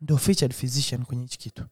ndo 0.00 0.16
featured 0.18 0.52
physician 0.54 1.04
kwenye 1.04 1.22
hichi 1.22 1.38
kitu. 1.38 1.66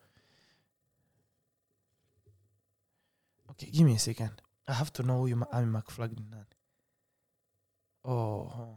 Okay 3.49 3.71
give 3.71 3.85
me 3.85 3.95
a 3.95 3.99
second. 3.99 4.43
I 4.67 4.73
have 4.75 4.91
to 4.93 5.03
know 5.03 5.19
huyu 5.21 5.37
Ma- 5.37 5.51
Amy 5.53 5.67
mcflag 5.67 6.13
ni 6.19 6.27
nani. 6.31 6.45
Oh. 8.05 8.77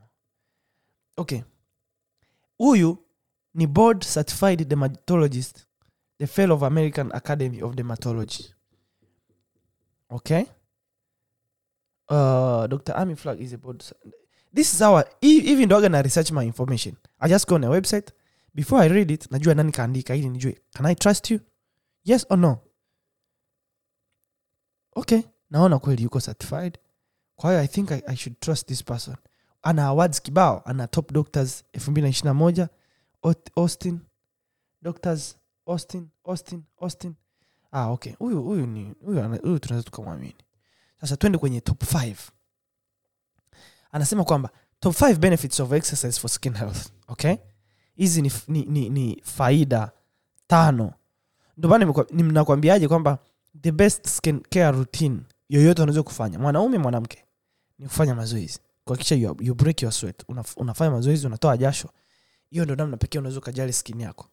okay. 1.17 1.43
Huyu 2.57 2.97
ni 3.53 3.67
board 3.67 4.03
certified 4.13 4.67
dermatologist 4.67 5.67
the 6.17 6.27
fellow 6.27 6.55
of 6.55 6.63
american 6.63 7.11
academy 7.13 7.61
of 7.61 7.75
dermatology. 7.75 8.53
Okay 10.09 10.45
uh, 12.11 12.67
dr. 12.67 12.93
Army 12.95 13.15
flag 13.15 13.41
is 13.41 13.53
about. 13.53 13.91
this 14.55 14.73
is 14.73 14.81
our 14.81 15.05
even 15.21 15.69
though 15.69 15.89
na 15.89 16.01
research 16.01 16.31
my 16.31 16.45
information 16.45 16.95
i 17.19 17.29
just 17.29 17.47
go 17.47 17.55
on 17.55 17.63
a 17.63 17.69
website. 17.69 18.11
Before 18.53 18.85
i 18.85 18.89
read 18.89 19.11
it 19.13 19.31
najua 19.31 19.53
nani 19.53 19.71
kaandika 19.71 20.15
ili 20.15 20.29
nijue. 20.29 20.57
Can 20.73 20.85
i 20.85 20.95
trust 20.95 21.31
you? 21.31 21.39
Yes 22.03 22.25
or 22.29 22.37
no? 22.39 22.57
Okay. 24.95 25.21
Naona 25.49 25.79
kweli 25.79 26.03
yuko 26.03 26.19
certified. 26.21 26.77
Kwa 27.35 27.49
hiyo 27.51 27.61
i 27.63 27.67
think 27.67 27.91
I, 27.91 28.03
i 28.07 28.15
should 28.15 28.39
trust 28.39 28.67
this 28.67 28.83
person. 28.83 29.15
Ana 29.61 29.85
awards 29.85 30.21
kibao 30.21 30.61
ana 30.65 30.87
top 30.87 31.11
doctors 31.11 31.63
221 31.73 32.67
Aut- 33.23 33.51
austin 33.55 33.99
doctors 34.81 35.37
austin 35.65 36.09
austin 36.25 36.63
austin. 36.81 37.13
Ah 37.71 37.89
okay. 37.91 38.13
Huyu 38.13 38.43
huyu 38.43 38.67
ni 38.67 38.95
huyu 39.43 39.59
tunaweza 39.59 39.83
tukamwamini 39.83 40.35
sasa 41.01 41.17
twende 41.17 41.37
kwenye 41.37 41.61
top 41.61 41.83
5 41.83 42.15
anasema 43.91 44.23
kwamba 44.23 44.49
top 44.79 44.95
5 45.01 45.15
benefits 45.15 45.59
of 45.59 45.71
exercise 45.71 46.19
for 46.19 46.29
skin 46.29 46.53
health 46.53 46.87
okay? 47.07 47.35
Hizi 47.95 48.21
ni, 48.21 48.31
ni, 48.47 48.65
ni, 48.65 48.89
ni 48.89 49.21
faida 49.25 49.91
tano. 50.47 50.93
Ndio 51.57 51.69
maana 51.69 52.87
kwamba 52.87 53.17
the 53.61 53.71
best 53.71 54.07
skin 54.07 54.39
care 54.39 54.71
routine 54.77 55.19
yoyote 55.49 55.81
unaweza 55.81 56.03
kufanya 56.03 56.39
mwanaume 56.39 56.77
mwanamke 56.77 57.25
ni 57.79 57.87
kufanya 57.87 58.15
mazoezi. 58.15 58.59
Kuhakikisha 58.83 59.15
you, 59.15 59.37
you 59.39 59.55
break 59.55 59.81
your 59.81 59.91
sweat. 59.93 60.23
Una, 60.27 60.43
unafanya 60.57 60.91
mazoezi 60.91 61.27
unatoa 61.27 61.57
jasho 61.57 61.89
hiyo 62.49 62.65
ndo 62.65 62.75
namna 62.75 62.97
pekee 62.97 63.19
unaweza 63.19 63.39
ukajali 63.39 63.73
skin 63.73 63.99
yako. 64.01 64.27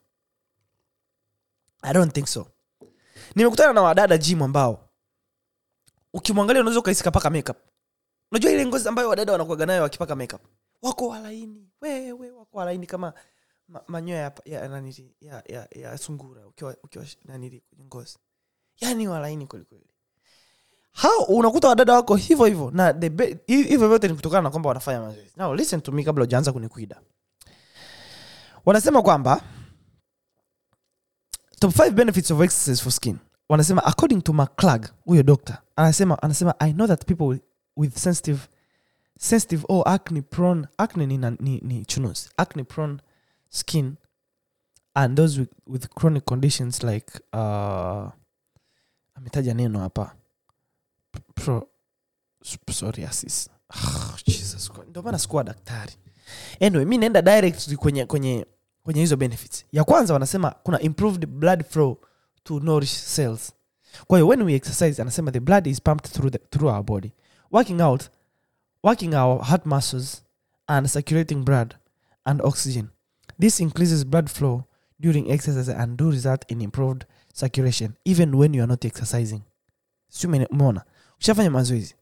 I 1.83 1.92
don't 1.94 2.14
think 2.14 2.26
so. 2.26 2.46
Nimekutana 3.35 3.72
na 3.72 3.83
wadada 3.83 4.18
gym 4.18 4.42
ambao 4.42 4.88
ukimwangalia 6.14 6.60
unaweza 6.62 6.80
ukahisi 6.80 7.04
kapaka 7.04 7.30
makeup. 7.30 7.56
Unajua 8.30 8.50
ile 8.52 8.66
ngozi 8.66 8.88
ambayo 8.88 9.08
wadada 9.08 9.32
wanakuaga 9.32 9.66
nayo 9.66 9.82
wakipaka 9.82 10.16
makeup. 10.16 10.42
Wako 10.82 11.08
walaini. 11.08 11.68
Wewe 11.80 12.30
wako 12.30 12.58
walaini 12.58 12.86
kama 12.86 13.12
ma, 13.68 13.82
manyoya 13.88 14.20
ya, 14.20 14.32
ya, 14.44 14.68
nanili, 14.68 15.16
ya, 15.20 15.42
ya, 15.48 15.68
ya 15.70 15.98
sungura 15.98 16.46
ukiwa, 16.46 16.76
yani 18.80 19.08
walaini 19.08 19.46
kwelikweli 19.46 19.86
hao 20.92 21.22
unakuta 21.22 21.68
wadada 21.68 21.94
wako 21.94 22.16
hivyo 22.16 22.44
hivyo 22.46 22.70
na 22.70 22.94
hivyo 23.46 23.88
vyote 23.88 24.08
ni 24.08 24.14
kutokana 24.14 24.42
na 24.42 24.50
kwamba 24.50 24.68
wanafanya 24.68 25.00
mazoezi. 25.00 25.32
Now 25.36 25.54
listen 25.54 25.80
to 25.80 25.92
me 25.92 26.04
kabla 26.04 26.24
ujaanza 26.24 26.52
kunikuida 26.52 27.00
wanasema 28.66 29.02
kwamba 29.02 29.42
top 31.60 31.74
5 31.76 31.90
benefits 31.90 32.30
of 32.30 32.40
exercise 32.40 32.82
for 32.82 32.92
skin 32.92 33.18
wanasema 33.48 33.84
according 33.84 34.22
to 34.22 34.32
mcclag 34.32 34.87
huyo 35.04 35.22
doctor 35.22 35.58
anasema 35.76 36.22
anasema 36.22 36.54
i 36.58 36.72
know 36.72 36.87
that 36.87 37.04
people 37.04 37.40
with, 37.76 37.96
sensitive 37.96 38.40
sensitive 39.18 39.64
or 39.68 39.88
acne 39.88 40.22
prone 40.22 40.66
acne 40.78 41.06
ni, 41.06 41.18
ni, 41.18 41.61
ni 41.61 41.84
chunusi 41.84 42.30
acne 42.37 42.64
prone 42.64 42.98
skin 43.48 43.94
and 44.94 45.16
those 45.16 45.40
with, 45.40 45.50
with 45.66 45.88
chronic 45.88 46.24
conditions 46.24 46.82
like 46.82 47.20
uh, 47.32 48.11
ametaja 49.14 49.54
neno 49.54 49.78
hapa. 49.78 50.14
Pro, 51.34 51.68
psoriasis. 52.66 53.50
Ah, 53.70 54.16
Jesus 54.26 54.70
ndio 54.88 55.02
maana 55.02 55.18
sikuwa 55.18 55.44
daktari. 55.44 55.92
Anyway 56.61 56.84
mi 56.84 56.98
naenda 56.98 57.22
direct 57.22 57.74
kwenye 57.76 58.06
kwenye 58.06 58.46
kwenye 58.82 59.00
hizo 59.00 59.16
benefits. 59.16 59.64
Ya 59.72 59.84
kwanza 59.84 60.14
wanasema 60.14 60.50
kuna 60.50 60.80
improved 60.80 61.26
blood 61.26 61.64
flow 61.64 61.96
to 62.48 62.61
nourish 62.61 62.92
cells. 62.92 63.52
Kwa 64.06 64.18
hiyo 64.18 64.28
when 64.28 64.42
we 64.42 64.54
exercise 64.54 65.02
anasema 65.02 65.32
the 65.32 65.40
blood 65.40 65.66
is 65.66 65.80
pumped 65.82 66.12
through, 66.12 66.32
the, 66.32 66.38
through 66.38 66.70
our 66.74 66.82
body. 66.82 67.12
Working 67.52 67.80
out 67.80 68.02
working 68.82 69.14
our 69.14 69.44
heart 69.44 69.66
muscles 69.66 70.22
and 70.66 70.87
circulating 70.88 71.44
blood 71.44 71.74
and 72.24 72.40
oxygen. 72.42 72.88
This 73.40 73.61
increases 73.61 74.06
blood 74.06 74.28
flow 74.30 74.64
during 75.00 75.30
exercise 75.30 75.72
and 75.72 75.96
do 75.96 76.11
result 76.11 76.44
in 76.48 76.61
improved 76.61 77.04
circulation 77.34 77.96
even 78.04 78.34
when 78.34 78.54
you 78.54 78.62
are 78.62 78.68
not 78.68 78.84
exercising. 78.84 79.40
Si 80.08 80.26
ushafanya 81.20 81.50
mazoezi 81.50 81.94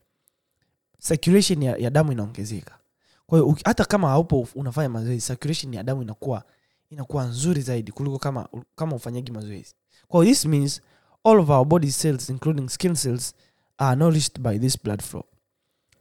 circulation 0.98 1.62
ya, 1.62 1.76
ya 1.76 1.90
damu 1.90 2.12
inaongezeka. 2.12 2.78
Kwa 3.26 3.38
hiyo 3.38 3.56
hata 3.64 3.84
kama 3.84 4.08
haupo 4.08 4.48
unafanya 4.54 4.88
mazoezi 4.88 5.26
circulation 5.26 5.74
ya 5.74 5.82
damu 5.82 6.02
inakuwa 6.02 6.44
inakuwa 6.90 7.24
nzuri 7.24 7.62
zaidi 7.62 7.92
kuliko 7.92 8.18
kama 8.18 8.48
kama 8.76 8.96
ufanyagi 8.96 9.32
mazoezi. 9.32 9.74
Kwa 10.08 10.24
this 10.24 10.44
means 10.44 10.80
all 11.24 11.40
of 11.40 11.48
our 11.50 11.64
body 11.66 11.92
cells 11.92 12.28
including 12.30 12.68
skin 12.68 12.94
cells 12.94 13.34
are 13.78 13.96
nourished 13.96 14.38
by 14.40 14.58
this 14.58 14.82
blood 14.82 15.02
flow 15.02 15.24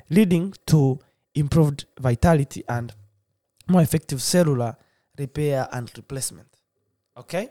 leading 0.10 0.54
to 0.66 1.00
improved 1.34 1.86
vitality 2.02 2.64
and 2.68 2.94
more 3.68 3.84
effective 3.84 4.22
cellular 4.22 4.76
repair 5.18 5.68
and 5.72 5.90
replacement. 5.96 6.48
Okay? 7.16 7.48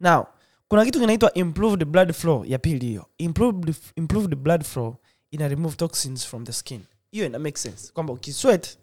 Now 0.00 0.26
kuna 0.68 0.84
kitu 0.84 1.00
kinaitwa 1.00 1.34
improved 1.34 1.84
blood 1.84 2.12
flow 2.12 2.44
ya 2.44 2.58
pili 2.58 2.86
hiyo. 2.86 3.06
Improved, 3.18 3.74
improved 3.96 4.34
blood 4.36 4.62
flow 4.64 4.96
ina 5.30 5.48
remove 5.48 5.76
toxins 5.76 6.26
from 6.26 6.44
the 6.44 6.52
skin. 6.52 6.80
Hiyo 7.10 7.26
ina 7.26 7.38
make 7.38 7.58
sense. 7.58 7.92
Kwamba 7.92 8.12
ukiswet 8.12 8.78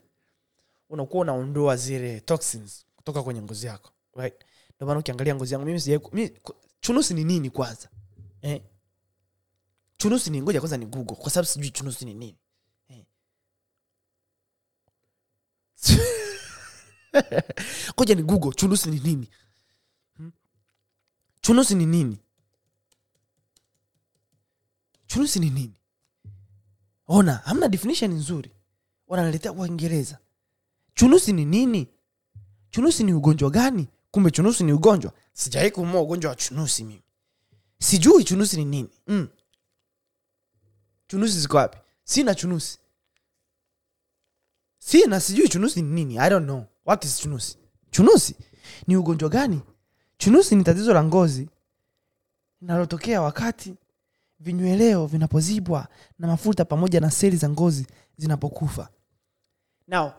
unakuwa 0.90 1.22
unaondoa 1.22 1.76
zile 1.76 2.20
toxins 2.20 2.86
kutoka 3.02 3.24
kwenye 3.24 3.42
ngozi 3.42 3.68
yako 3.68 3.92
right? 4.16 4.36
Ndio 4.76 4.88
maana 4.88 5.00
ukiangalia 5.00 5.36
ngozi 5.36 5.54
yangu 5.54 5.66
mimi 6.14 6.32
chunusi 6.80 7.14
ni 7.14 7.24
nini 7.24 7.50
kwanza? 7.50 7.90
Eh? 8.42 8.62
chunusi 9.98 10.30
ni 10.30 10.42
ngoja 10.42 10.60
kwanza 10.60 10.78
ni 10.78 10.86
google 10.86 11.16
kwa 11.16 11.32
sababu 11.32 11.48
sijui 11.48 11.70
chunusi 11.70 12.06
ni 12.06 12.14
nini. 12.14 12.38
Eh. 12.90 13.06
ngoja 17.96 18.16
ni 18.16 18.24
google 18.24 18.52
chunusi 18.52 18.90
ni 18.90 19.00
nini? 19.00 19.30
Hmm? 20.18 20.32
chunusi 21.42 21.76
ni 21.76 21.86
nini? 21.86 22.18
Chunusi 25.08 25.40
ni 25.40 25.50
nini? 25.50 25.74
Ona 27.08 27.34
hamna 27.34 27.68
definition 27.68 28.12
nzuri. 28.12 28.52
Wanaletea 29.08 29.54
kwa 29.54 29.68
kiingereza 29.68 30.20
chunusi 30.94 31.34
ni 31.34 31.46
nini 31.46 31.88
chunusi 32.72 33.04
ni 33.04 33.14
ugonjwa 33.14 33.50
gani? 33.50 33.88
Kumbe 34.12 34.32
chunusi 34.32 34.64
ni 34.64 34.74
ugonjwa. 34.74 35.14
Sijawai 35.34 35.72
kumua 35.72 36.02
ugonjwa 36.02 36.30
wa 36.30 36.36
chunusi 36.36 36.84
mimi. 36.84 37.02
Sijui 37.80 38.24
chunusi 38.24 38.58
ni 38.58 38.66
nini. 38.66 38.90
Mm. 39.08 39.28
chunusi 41.08 41.40
ziko 41.40 41.58
wapi? 41.58 41.78
Sina 42.04 42.36
chunusi. 42.36 42.80
Sina 44.80 45.20
sijui 45.20 45.50
chunusi 45.50 45.82
ni 45.82 45.90
nini. 45.92 46.18
I 46.20 46.30
don't 46.30 46.46
know. 46.46 46.66
What 46.86 47.06
is 47.06 47.20
chunusi? 47.20 47.58
Chunusi 47.92 48.36
ni 48.88 48.96
ugonjwa 48.98 49.30
gani? 49.30 49.62
Chunusi 50.18 50.56
ni 50.56 50.64
tatizo 50.64 50.94
la 50.94 51.04
ngozi 51.04 51.50
linalotokea 52.62 53.22
wakati 53.22 53.76
vinyweleo 54.40 55.06
vinapozibwa 55.06 55.88
na 56.20 56.28
mafuta 56.28 56.66
pamoja 56.66 57.00
na 57.00 57.12
seli 57.12 57.38
za 57.38 57.50
ngozi 57.50 57.88
zinapokufa. 58.18 58.90
Now 59.88 60.12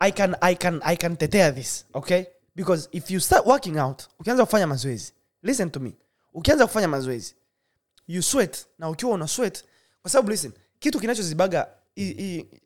i 0.00 0.12
can, 0.12 0.36
I 0.40 0.54
can, 0.54 0.80
I 0.84 0.96
can 0.96 1.16
tetea 1.16 1.52
this 1.54 1.84
okay? 1.94 2.26
Because 2.56 2.88
if 2.92 3.10
you 3.10 3.20
start 3.20 3.46
working 3.46 3.78
out 3.78 4.02
ukianza 4.18 4.44
kufanya 4.46 4.66
mazoezi 4.66 5.12
listen 5.42 5.70
to 5.70 5.80
me. 5.80 5.92
Ukianza 6.34 6.66
kufanya 6.66 6.88
mazoezi 6.88 7.34
you 8.06 8.22
sweat. 8.22 8.66
Na 8.78 8.90
ukiwa 8.90 9.12
una 9.12 9.28
sweat 9.28 9.64
kwa 10.02 10.10
sababu 10.10 10.30
listen 10.30 10.52
kitu 10.78 11.00
kinachozibaga 11.00 11.68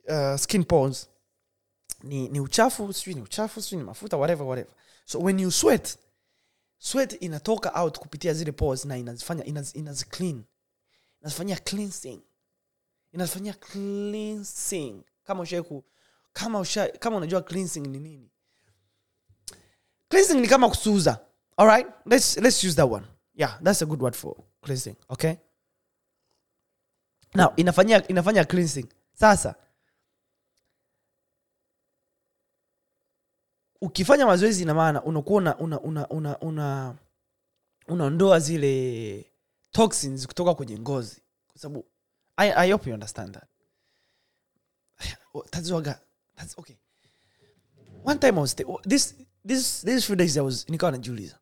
uh, 0.08 0.36
skin 0.36 0.64
pores 0.64 1.08
ni, 2.02 2.28
ni 2.28 2.40
uchafu 2.40 2.92
sijui 2.92 3.14
ni 3.14 3.20
uchafu 3.20 3.62
sijui 3.62 3.78
ni 3.78 3.84
mafuta 3.84 4.16
whatever 4.16 4.46
whatever. 4.46 4.72
So 5.04 5.18
when 5.18 5.38
you 5.40 5.50
sweat 5.50 5.96
sweat 6.78 7.22
inatoka 7.22 7.74
out 7.74 7.98
kupitia 7.98 8.34
zile 8.34 8.52
pores 8.52 8.84
na 8.84 8.98
inazifanya 8.98 9.44
inaz, 9.44 9.74
inaz 9.76 10.04
clean 10.04 10.44
inazifanyia 11.20 11.56
cleansing. 11.56 12.20
Inazifanyia 13.12 13.52
cleansing. 13.54 15.02
Kama 15.24 15.42
ushai 15.42 15.62
ku 15.62 15.84
kama 16.34 16.60
usha, 16.60 16.88
kama 16.88 17.16
unajua 17.16 17.42
cleansing 17.42 17.80
ni 17.80 17.98
nini? 18.00 18.30
Cleansing 20.08 20.40
ni 20.40 20.48
kama 20.48 20.68
kusuuza. 20.68 21.20
Alright 21.56 21.86
let's, 22.06 22.36
let's 22.36 22.64
use 22.64 22.76
that 22.76 22.90
one. 22.90 23.06
Yeah 23.34 23.62
that's 23.62 23.82
a 23.82 23.86
good 23.86 24.02
word 24.02 24.14
for 24.14 24.36
cleansing 24.60 24.96
okay? 25.08 25.34
Now 27.34 27.52
inafanya 27.56 28.08
inafanya 28.08 28.44
cleansing. 28.44 28.86
Sasa 29.14 29.54
ukifanya 33.80 34.26
mazoezi 34.26 34.62
ina 34.62 34.74
maana 34.74 35.02
unakuwa 35.02 35.38
una 35.38 35.56
una 35.58 35.80
una 35.80 36.08
una, 36.08 36.38
una 36.40 36.94
unaondoa 37.88 38.40
zile 38.40 39.24
toxins 39.70 40.26
kutoka 40.26 40.54
kwenye 40.54 40.78
ngozi. 40.78 41.22
Kwa 41.46 41.58
sababu 41.58 41.86
I, 42.36 42.52
I 42.52 42.72
hope 42.72 42.90
you 42.90 42.94
understand 42.94 43.34
that. 43.34 43.48
Tatizo 45.50 45.74
that's 46.36 46.58
okay. 46.58 46.76
One 48.04 48.18
time 48.18 48.38
I 48.38 48.40
was 48.40 48.54
th- 48.56 48.68
this 48.88 49.14
this 49.44 49.82
this 49.84 50.04
few 50.06 50.16
days 50.16 50.36
I 50.36 50.40
was 50.40 50.68
nikawa 50.68 50.92
najiuliza. 50.92 51.38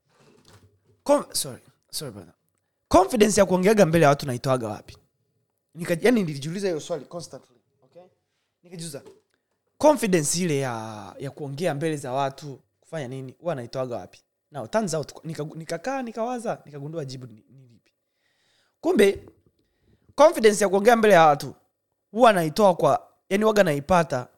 Com- 1.04 1.24
sorry, 1.32 1.62
sorry 1.90 2.12
brother. 2.12 2.34
Confidence 2.88 3.40
ya 3.40 3.46
kuongeaga 3.46 3.86
mbele 3.86 4.02
ya 4.02 4.08
watu 4.08 4.26
naitoaga 4.26 4.68
wapi? 4.68 4.96
Nika, 5.74 5.96
yani 6.00 6.22
nilijiuliza 6.24 6.66
hiyo 6.68 6.80
swali 6.80 7.04
constantly. 7.04 7.56
Okay? 7.84 8.02
Nikajiuliza 8.62 9.02
confidence 9.78 10.38
ile 10.40 10.58
ya 10.58 11.14
ya 11.18 11.30
kuongea 11.30 11.74
mbele 11.74 11.96
za 11.96 12.12
watu 12.12 12.60
kufanya 12.80 13.08
nini 13.08 13.34
huwa 13.40 13.54
naitoaga 13.54 13.96
wapi? 13.96 14.18
Now 14.50 14.66
turns 14.66 14.94
out 14.94 15.12
nika- 15.24 15.56
nikakaa 15.56 16.02
nikawaza 16.02 16.62
nikagundua 16.64 17.04
jibu 17.04 17.26
ni 17.26 17.34
lipi. 17.34 17.92
Kumbe 18.80 19.26
confidence 20.14 20.64
ya 20.64 20.68
kuongea 20.68 20.96
mbele 20.96 21.14
ya 21.14 21.26
watu 21.26 21.54
huwa 22.10 22.32
naitoa 22.32 22.74
kwa 22.74 23.08
yani 23.28 23.44
waga 23.44 23.62
naipata 23.64 24.28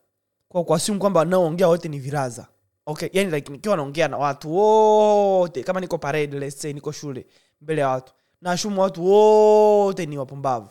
kwa 0.62 0.80
kwamba 0.98 1.20
wanaoongea 1.20 1.68
wote 1.68 1.88
ni 1.88 1.98
viraza. 1.98 2.46
Okay 2.86 3.08
yani 3.12 3.30
like 3.30 3.52
nikiwa 3.52 3.76
naongea 3.76 4.08
na 4.08 4.16
watu 4.16 4.54
wote 4.56 5.62
kama 5.62 5.80
niko 5.80 5.98
parade 5.98 6.38
let's 6.38 6.60
say 6.60 6.72
niko 6.72 6.92
shule 6.92 7.26
mbele 7.60 7.80
ya 7.80 7.88
watu 7.88 8.12
naashumu 8.40 8.80
watu 8.80 9.04
wote 9.04 10.06
ni 10.06 10.18
wapumbavu. 10.18 10.68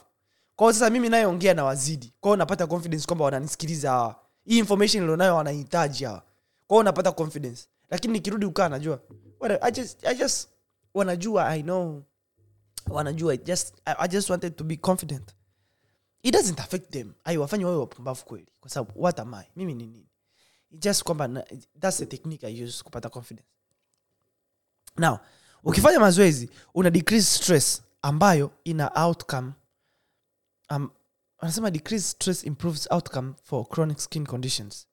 Kwao 0.55 0.73
sasa 0.73 0.89
mimi 0.89 1.09
nayeongea 1.09 1.53
na 1.53 1.63
wazidi 1.63 2.13
kwao 2.19 2.35
napata 2.35 2.67
confidence 2.67 3.05
kwamba 3.07 3.25
wananisikiliza 3.25 3.89
hawa. 3.91 4.15
Hii 4.45 4.57
information 4.57 5.03
ilionayo 5.03 5.35
wanahitaji 5.35 6.03
hawa. 6.03 6.21
Kwao 6.67 6.83
napata 6.83 7.11
confidence. 7.11 7.67
Lakini 7.89 8.13
nikirudi 8.13 8.45
ukaa 8.45 8.69
najua 8.69 8.99
I 9.61 9.71
just, 9.71 10.05
I 10.05 10.15
just 10.15 10.49
wanajua 10.93 11.47
i 11.47 11.63
know. 11.63 12.03
Wanajua 12.89 13.37
just, 13.37 13.73
I, 13.85 13.95
i 13.99 14.07
just 14.07 14.29
wanted 14.29 14.55
to 14.55 14.63
be 14.63 14.77
confident 14.77 15.35
it 16.23 16.33
doesn't 16.33 16.59
affect 16.59 16.91
them. 16.91 17.13
Aiwafanye 17.23 17.65
wawe 17.65 17.77
wapumbavu 17.77 18.25
kweli. 18.25 18.47
Kwa 18.59 18.69
sababu 18.69 19.01
what 19.03 19.19
am 19.19 19.33
I? 19.33 19.45
mimi 19.55 19.73
ni 19.73 19.85
nini? 19.87 20.09
Just 20.71 21.03
kwamba 21.03 21.45
that's 21.79 21.97
the 21.97 22.05
technique 22.05 22.47
i 22.47 22.63
use 22.63 22.83
kupata 22.83 23.09
confidence. 23.09 23.47
Now 24.97 25.19
ukifanya 25.63 25.99
mazoezi 25.99 26.49
una 26.73 26.89
decrease 26.89 27.37
stress 27.39 27.81
ambayo 28.01 28.51
ina 28.63 28.91
outcome 29.05 29.51
um, 30.69 30.89
decrease 31.71 32.07
stress 32.07 32.43
improves 32.43 32.87
outcome 32.91 33.33
for 33.43 33.69
chronic 33.69 33.99
skin 33.99 34.25
conditions. 34.25 34.87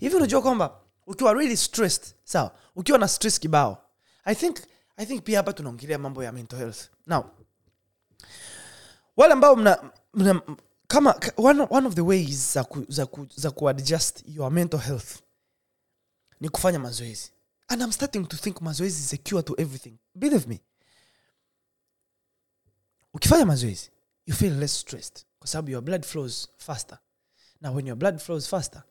Hivi 0.00 0.16
unajua 0.16 0.42
kwamba 0.42 0.80
ukiwa 1.06 1.34
really 1.34 1.56
stressed 1.56 2.14
sawa 2.24 2.54
ukiwa 2.76 2.98
na 2.98 3.08
stress 3.08 3.40
kibao 3.40 3.84
i 4.24 4.34
think 4.34 4.58
i 4.96 5.06
think 5.06 5.24
pia 5.24 5.38
hapa 5.38 5.52
tunaongelea 5.52 5.98
mambo 5.98 6.24
ya 6.24 6.32
mental 6.32 6.58
health. 6.58 6.90
Now 7.06 7.24
wale 9.16 9.32
ambao 9.32 9.56
kama 10.88 11.14
one, 11.36 11.60
one 11.70 11.86
of 11.86 11.94
the 11.94 12.00
ways 12.02 12.52
za 12.54 12.64
ku, 12.64 12.84
za, 12.88 13.06
ku, 13.06 13.26
za 13.36 13.50
kuadjust 13.50 14.22
your 14.26 14.50
mental 14.50 14.80
health 14.80 15.22
ni 16.40 16.48
kufanya 16.48 16.78
mazoezi. 16.78 17.30
And 17.68 17.82
i'm 17.82 17.92
starting 17.92 18.26
to 18.28 18.36
think 18.36 18.60
mazoezi 18.60 19.00
is 19.00 19.12
a 19.12 19.16
cure 19.16 19.42
to 19.42 19.54
everything. 19.58 19.98
Believe 20.14 20.46
me. 20.48 20.60
Ukifanya 23.14 23.46
mazoezi 23.46 23.90
you 24.26 24.34
feel 24.34 24.58
less 24.58 24.80
stressed 24.80 25.24
kwa 25.38 25.48
sababu 25.48 25.70
your 25.70 25.82
blood 25.82 26.04
flows 26.04 26.48
faster. 26.56 26.98
Na 27.60 27.70
when 27.70 27.86
your 27.86 27.96
blood 27.96 28.18
flows 28.18 28.48
faster 28.48 28.82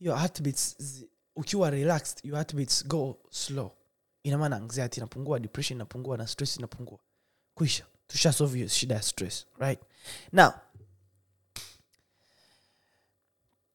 your 0.00 0.16
heartbeats 0.18 0.76
ukiwa 1.36 1.70
relaxed 1.70 2.24
your 2.24 2.34
heartbeats 2.36 2.86
go 2.86 3.18
slow. 3.30 3.70
Ina 4.22 4.38
maana 4.38 4.56
anxiety 4.56 5.00
inapungua 5.00 5.38
depression 5.40 5.76
inapungua 5.76 6.16
na 6.16 6.26
stress 6.26 6.56
inapungua. 6.56 6.98
Kuisha. 7.54 7.86
Tushasolve 8.06 8.56
hiyo 8.56 8.68
shida 8.68 8.94
ya 8.94 9.02
stress 9.02 9.46
right 9.58 9.80
now 10.32 10.52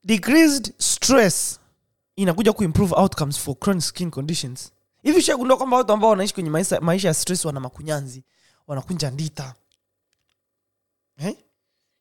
decreased 0.04 0.74
stress 0.82 1.60
inakuja 2.16 2.54
kuimprove 2.54 2.96
outcomes 2.96 3.40
for 3.40 3.56
chronic 3.60 3.84
skin 3.84 4.12
conditions. 4.12 4.72
Hivi 5.04 5.22
shagundua 5.22 5.58
kwamba 5.58 5.78
watu 5.78 5.94
ambao 5.94 6.10
wanaishi 6.10 6.34
kwenye 6.34 6.50
maisha, 6.50 6.82
maisha 6.82 7.08
ya 7.08 7.14
stress 7.14 7.46
wana 7.46 7.60
makunyanzi 7.60 8.24
wanakunja 8.68 9.12
ndita. 9.12 9.56
Eh? 11.18 11.38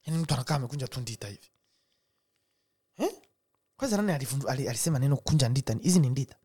yani 0.04 0.18
mtu 0.18 0.34
anakaa 0.34 0.54
amekunja 0.54 0.88
tu 0.88 1.00
ndita 1.00 1.28
hivi. 1.28 1.50
Eh? 2.98 3.10
kwanza 3.76 3.96
nani 3.96 4.12
alifundu- 4.12 4.48
ali- 4.48 4.68
alisema 4.68 4.98
neno 4.98 5.16
kunja 5.16 5.48
ndita? 5.48 5.74
Hizi 5.82 6.00
ni 6.00 6.08
ndita. 6.10 6.36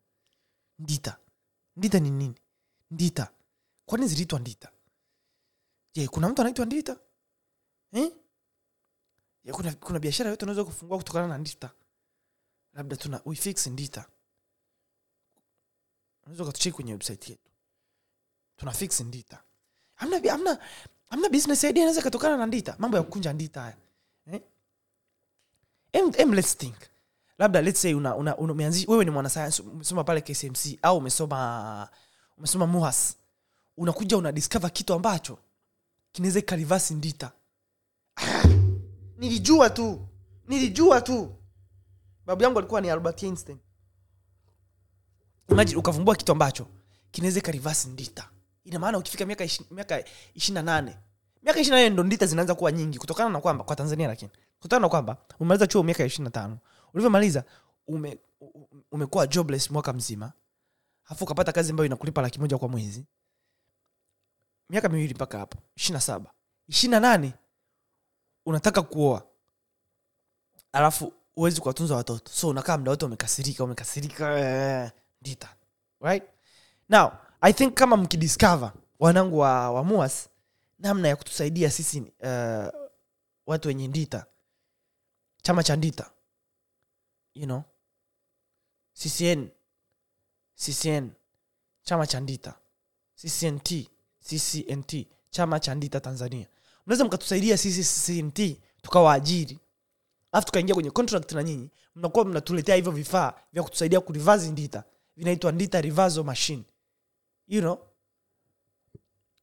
Ndita. 0.78 1.16
Ndita 1.76 1.98
ni 2.00 2.10
nini? 2.10 2.34
Ndita. 2.90 3.28
Kwani 3.86 4.06
ziliitwa 4.08 4.38
ndita? 4.38 4.70
Je 5.94 6.08
kuna 6.08 6.28
mtu 6.28 6.40
anaitwa 6.42 6.66
ndita? 6.66 6.96
Ya 9.44 9.54
kuna, 9.54 9.72
kuna 9.74 9.98
biashara 9.98 10.30
yote 10.30 10.44
unaweza 10.44 10.64
kufungua 10.64 10.98
kutokana 10.98 11.28
na 11.28 11.38
ndita. 11.38 11.70
Labda 12.74 12.96
tuna 12.96 13.20
uifix 13.24 13.66
ndita. 13.66 14.06
Unaweza 16.22 16.42
ukatucheki 16.44 16.74
kwenye 16.74 16.92
website 16.92 17.28
yetu. 17.28 17.50
Tuna 18.56 18.72
fix 18.72 19.00
ndita. 19.00 19.42
Amna, 19.96 20.32
amna, 20.32 20.58
hamna 21.10 21.28
business 21.28 21.64
idea 21.64 21.82
inaweza 21.82 22.00
ikatokana 22.00 22.36
na 22.36 22.46
ndita. 22.46 22.76
Mambo 22.78 22.96
ya 22.96 23.02
kukunja 23.02 23.32
ndita 23.32 23.60
haya. 23.60 23.76
Eh? 24.26 24.40
em, 25.92 26.12
em, 26.18 26.32
let's 26.34 26.56
think. 26.56 26.76
Labda 27.38 27.60
let's 27.62 27.82
say 27.82 27.94
una, 27.94 28.16
una, 28.16 28.36
una, 28.36 28.52
umeanzi, 28.52 28.86
wewe 28.88 29.04
ni 29.04 29.10
mwanasayansi 29.10 29.62
umesoma 29.62 30.04
pale 30.04 30.20
kcmc 30.20 30.78
au 30.82 30.96
umesoma 30.96 31.88
umesoma 32.38 32.66
muhas. 32.66 33.16
Unakuja 33.76 34.16
una 34.16 34.32
discover 34.32 34.72
kitu 34.72 34.94
ambacho 34.94 35.38
kinaweza 36.12 36.38
ikarivasi 36.38 36.94
ndita 36.94 37.32
nilijua 39.22 39.70
tu. 39.70 40.08
Nilijua 40.48 41.00
tu. 41.00 41.34
Babu 42.26 42.42
yangu 42.42 42.58
alikuwa 42.58 42.80
ni 42.80 42.90
albert 42.90 43.22
einstein. 43.22 43.58
Imagine 45.48 45.78
ukavumbua 45.78 46.16
kitu 46.16 46.32
ambacho 46.32 46.66
kinaweza 47.10 47.38
ikarivasi 47.38 47.88
ndita. 47.88 48.28
Ina 48.64 48.78
maana 48.78 48.98
ukifika 48.98 49.26
miaka 49.26 49.44
miaka 49.70 50.04
ishiri 50.34 50.54
na 50.54 50.62
nane 50.62 50.98
miaka 51.42 51.60
ishiri 51.60 51.76
na 51.76 51.82
nane 51.82 51.90
ndo 51.90 52.02
ndita 52.02 52.26
zinaanza 52.26 52.54
kuwa 52.54 52.72
nyingi 52.72 52.98
kutokana 52.98 53.30
na 53.30 53.40
kwamba 53.40 53.64
kwa 53.64 53.76
tanzania 53.76 54.08
lakini 54.08 54.30
kutokana 54.60 54.80
na 54.80 54.88
kwamba 54.88 55.16
umemaliza 55.40 55.66
chuo 55.66 55.82
miaka 55.82 56.04
ishiri 56.04 56.30
tano 56.30 56.58
ulivyomaliza 56.94 57.44
ume, 57.86 58.18
umekuwa 58.92 59.26
jobless 59.26 59.70
mwaka 59.70 59.92
mzima 59.92 60.32
afu 61.04 61.24
ukapata 61.24 61.52
kazi 61.52 61.70
ambayo 61.70 61.86
inakulipa 61.86 62.22
laki 62.22 62.40
moja 62.40 62.58
kwa 62.58 62.68
mwezi. 62.68 63.04
Miaka 64.70 64.88
miwili 64.88 65.14
mpaka 65.14 65.38
hapo 65.38 65.58
ishiri 65.76 66.00
saba. 66.00 66.30
Ishiri 66.68 66.90
na 66.90 67.00
nane 67.00 67.32
unataka 68.46 68.82
kuoa. 68.82 69.26
Alafu 70.72 71.12
huwezi 71.34 71.60
kuwatunza 71.60 71.96
watoto. 71.96 72.32
So 72.32 72.48
unakaa 72.48 72.78
mda 72.78 72.90
wote 72.90 73.04
umekasirika 73.04 73.64
umekasirika 73.64 74.38
eh, 74.38 74.90
ndita. 75.20 75.54
Right? 76.00 76.22
Now 76.88 77.12
i 77.40 77.52
think 77.52 77.74
kama 77.74 77.96
mkidiscover 77.96 78.72
wanangu 78.98 79.38
wa, 79.38 79.70
wa 79.70 79.84
muas 79.84 80.28
namna 80.78 81.08
ya 81.08 81.16
kutusaidia 81.16 81.70
sisi 81.70 82.00
uh, 82.00 82.68
watu 83.46 83.68
wenye 83.68 83.88
ndita. 83.88 84.26
Chama 85.42 85.62
cha 85.62 85.76
ndita. 85.76 86.10
You 87.34 87.44
know? 87.46 87.62
Ccn 88.94 89.48
ccn 90.54 91.10
chama 91.82 92.06
cha 92.06 92.20
ndita. 92.20 92.54
Ccnt 93.14 93.88
ccnt 94.28 95.06
chama 95.30 95.60
cha 95.60 95.74
ndita 95.74 96.00
tanzania 96.00 96.46
mnaweza 96.86 97.04
mkatusaidia 97.04 97.56
sisi 97.58 97.82
ccnt 98.22 98.56
tukawaajiri. 98.82 99.58
Alafu 100.32 100.46
tukaingia 100.46 100.74
kwenye 100.74 100.90
contract 100.90 101.32
na 101.32 101.42
nyinyi 101.42 101.68
mnakuwa 101.96 102.24
mnatuletea 102.24 102.74
hivyo 102.76 102.92
vifaa 102.92 103.34
vya 103.52 103.62
kutusaidia 103.62 104.00
kurivasi 104.00 104.50
ndita 104.50 104.84
vinaitwa 105.16 105.52
ndita 105.52 105.80
rivazo 105.80 106.24
machine. 106.24 106.62
You 107.48 107.60
know? 107.60 107.78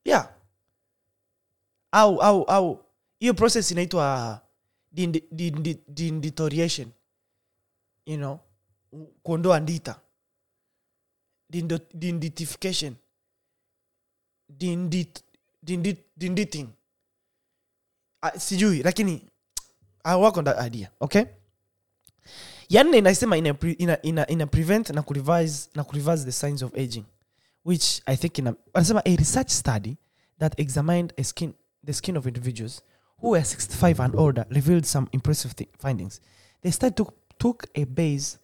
Yeah. 0.05 0.33
Au 1.91 2.21
au 2.21 2.43
au. 2.43 2.85
Hiyo 3.19 3.33
process 3.33 3.71
inaitwa 3.71 4.41
dindi- 4.95 5.23
dindi- 5.31 5.77
dinditoriation. 5.87 6.91
You 8.05 8.17
know? 8.17 8.39
Kuondoa 9.23 9.59
ndita 9.59 9.99
dinditification 11.93 12.95
dindit, 14.49 15.23
dindit, 15.63 15.99
dinditing 16.17 16.67
Ah, 18.21 18.39
sijui 18.39 18.83
lakini 18.83 19.21
work 20.05 20.21
wako 20.21 20.41
that 20.41 20.67
idea 20.67 20.91
okay? 20.99 21.23
Ya 22.69 22.83
nne 22.83 22.97
inasema 22.97 23.37
ina, 23.37 23.55
ina, 23.77 24.01
ina, 24.01 24.27
ina 24.27 24.47
prevent 24.47 24.89
na 24.89 25.01
kurevise 25.01 25.69
na 25.75 25.83
kurevise 25.83 26.25
the 26.25 26.31
signs 26.31 26.63
of 26.63 26.73
aging 26.73 27.05
which 27.65 28.01
i 28.05 28.17
think 28.17 28.37
ina, 28.37 28.55
anasema 28.73 29.01
a 29.05 29.15
research 29.15 29.49
study 29.49 29.97
that 30.39 30.59
examined 30.59 31.13
a 31.17 31.23
skin, 31.23 31.53
the 31.85 31.93
skin 31.93 32.17
of 32.17 32.25
individuals 32.25 32.81
who 33.21 33.29
were 33.29 33.43
65 33.43 33.99
and 33.99 34.15
older 34.15 34.45
revealed 34.49 34.85
some 34.85 35.07
impressive 35.11 35.53
th- 35.55 35.69
findings. 35.77 36.21
The 36.61 36.71
study 36.71 36.95
took, 36.95 37.13
took 37.37 37.67
a 37.75 37.85
base 37.85 38.37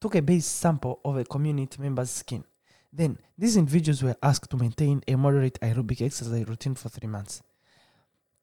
took 0.00 0.14
a 0.14 0.22
base 0.22 0.46
sample 0.46 0.98
of 1.04 1.16
a 1.16 1.24
community 1.24 1.80
member's 1.82 2.10
skin. 2.10 2.44
Then 2.92 3.18
these 3.38 3.56
individuals 3.58 4.02
were 4.02 4.16
asked 4.22 4.50
to 4.50 4.56
maintain 4.56 5.02
a 5.06 5.16
moderate 5.16 5.60
aerobic 5.60 6.00
exercise 6.00 6.46
routine 6.48 6.74
for 6.74 6.88
three 6.88 7.08
months 7.08 7.42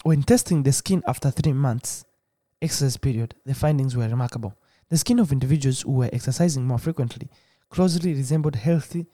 when 0.03 0.23
testing 0.23 0.63
the 0.63 0.71
skin 0.71 1.03
after 1.07 1.31
three 1.31 1.53
months 1.53 2.05
exercise 2.61 2.97
period, 2.97 3.35
the 3.45 3.53
findings 3.53 3.95
were 3.95 4.07
remarkable. 4.07 4.53
The 4.89 4.97
skin 4.97 5.19
of 5.19 5.31
individuals 5.31 5.81
who 5.81 5.91
were 5.91 6.09
exercising 6.13 6.65
more 6.65 6.79
frequently 6.79 7.29
closely 7.69 8.13
resembled 8.13 8.55
healthy 8.55 9.07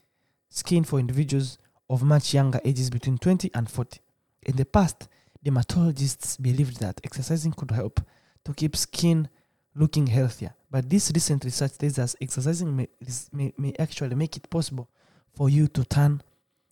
skin 0.50 0.84
for 0.84 1.00
individuals 1.00 1.58
of 1.90 2.04
much 2.04 2.34
younger 2.34 2.60
ages 2.64 2.90
between 2.90 3.18
20 3.18 3.50
and 3.54 3.70
40. 3.70 4.00
In 4.44 4.56
the 4.56 4.66
past, 4.66 5.08
dermatologists 5.44 6.42
believed 6.42 6.80
that 6.80 7.02
exercising 7.04 7.54
could 7.54 7.72
help 7.72 8.00
to 8.46 8.54
keep 8.54 8.76
skin 8.76 9.28
looking 9.76 10.08
healthier. 10.08 10.54
But 10.70 10.90
this 10.90 11.12
recent 11.14 11.44
research 11.44 11.78
tells 11.78 12.00
us 12.00 12.16
exercising 12.22 12.76
may, 12.76 12.88
may, 13.32 13.54
may 13.58 13.74
actually 13.80 14.16
make 14.16 14.38
it 14.38 14.50
possible 14.50 14.90
for 15.36 15.50
you 15.50 15.68
to 15.70 15.84
turn 15.84 16.22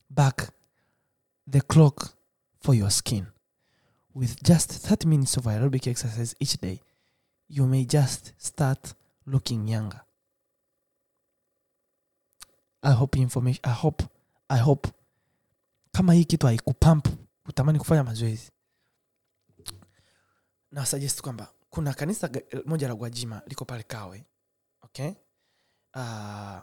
back 0.09 0.49
the 1.47 1.61
clock 1.61 2.13
for 2.61 2.75
your 2.75 2.89
skin. 2.89 3.27
With 4.13 4.43
just 4.43 4.71
30 4.71 5.07
minutes 5.07 5.37
of 5.37 5.45
aerobic 5.45 5.87
exercise 5.87 6.35
each 6.39 6.57
day, 6.59 6.81
you 7.47 7.65
may 7.65 7.85
just 7.85 8.33
start 8.37 8.93
looking 9.25 9.67
younger. 9.67 10.01
I 12.83 12.91
hope 12.91 13.15
information, 13.17 13.61
I 13.63 13.69
hope, 13.73 14.03
I 14.49 14.57
hope 14.57 14.89
kama 15.93 16.13
hii 16.13 16.25
kitu 16.25 16.47
haikupump 16.47 17.07
utamani 17.45 17.79
kufanya 17.79 18.03
mazoezi. 18.03 18.51
Na 20.71 20.85
suggest 20.85 21.21
kwamba 21.21 21.53
kuna 21.69 21.93
kanisa 21.93 22.29
moja 22.65 22.87
la 22.87 22.95
gwajima 22.95 23.41
liko 23.47 23.65
pale 23.65 23.83
kawe 23.83 24.25
okay? 24.81 25.09
Uh, 25.95 26.01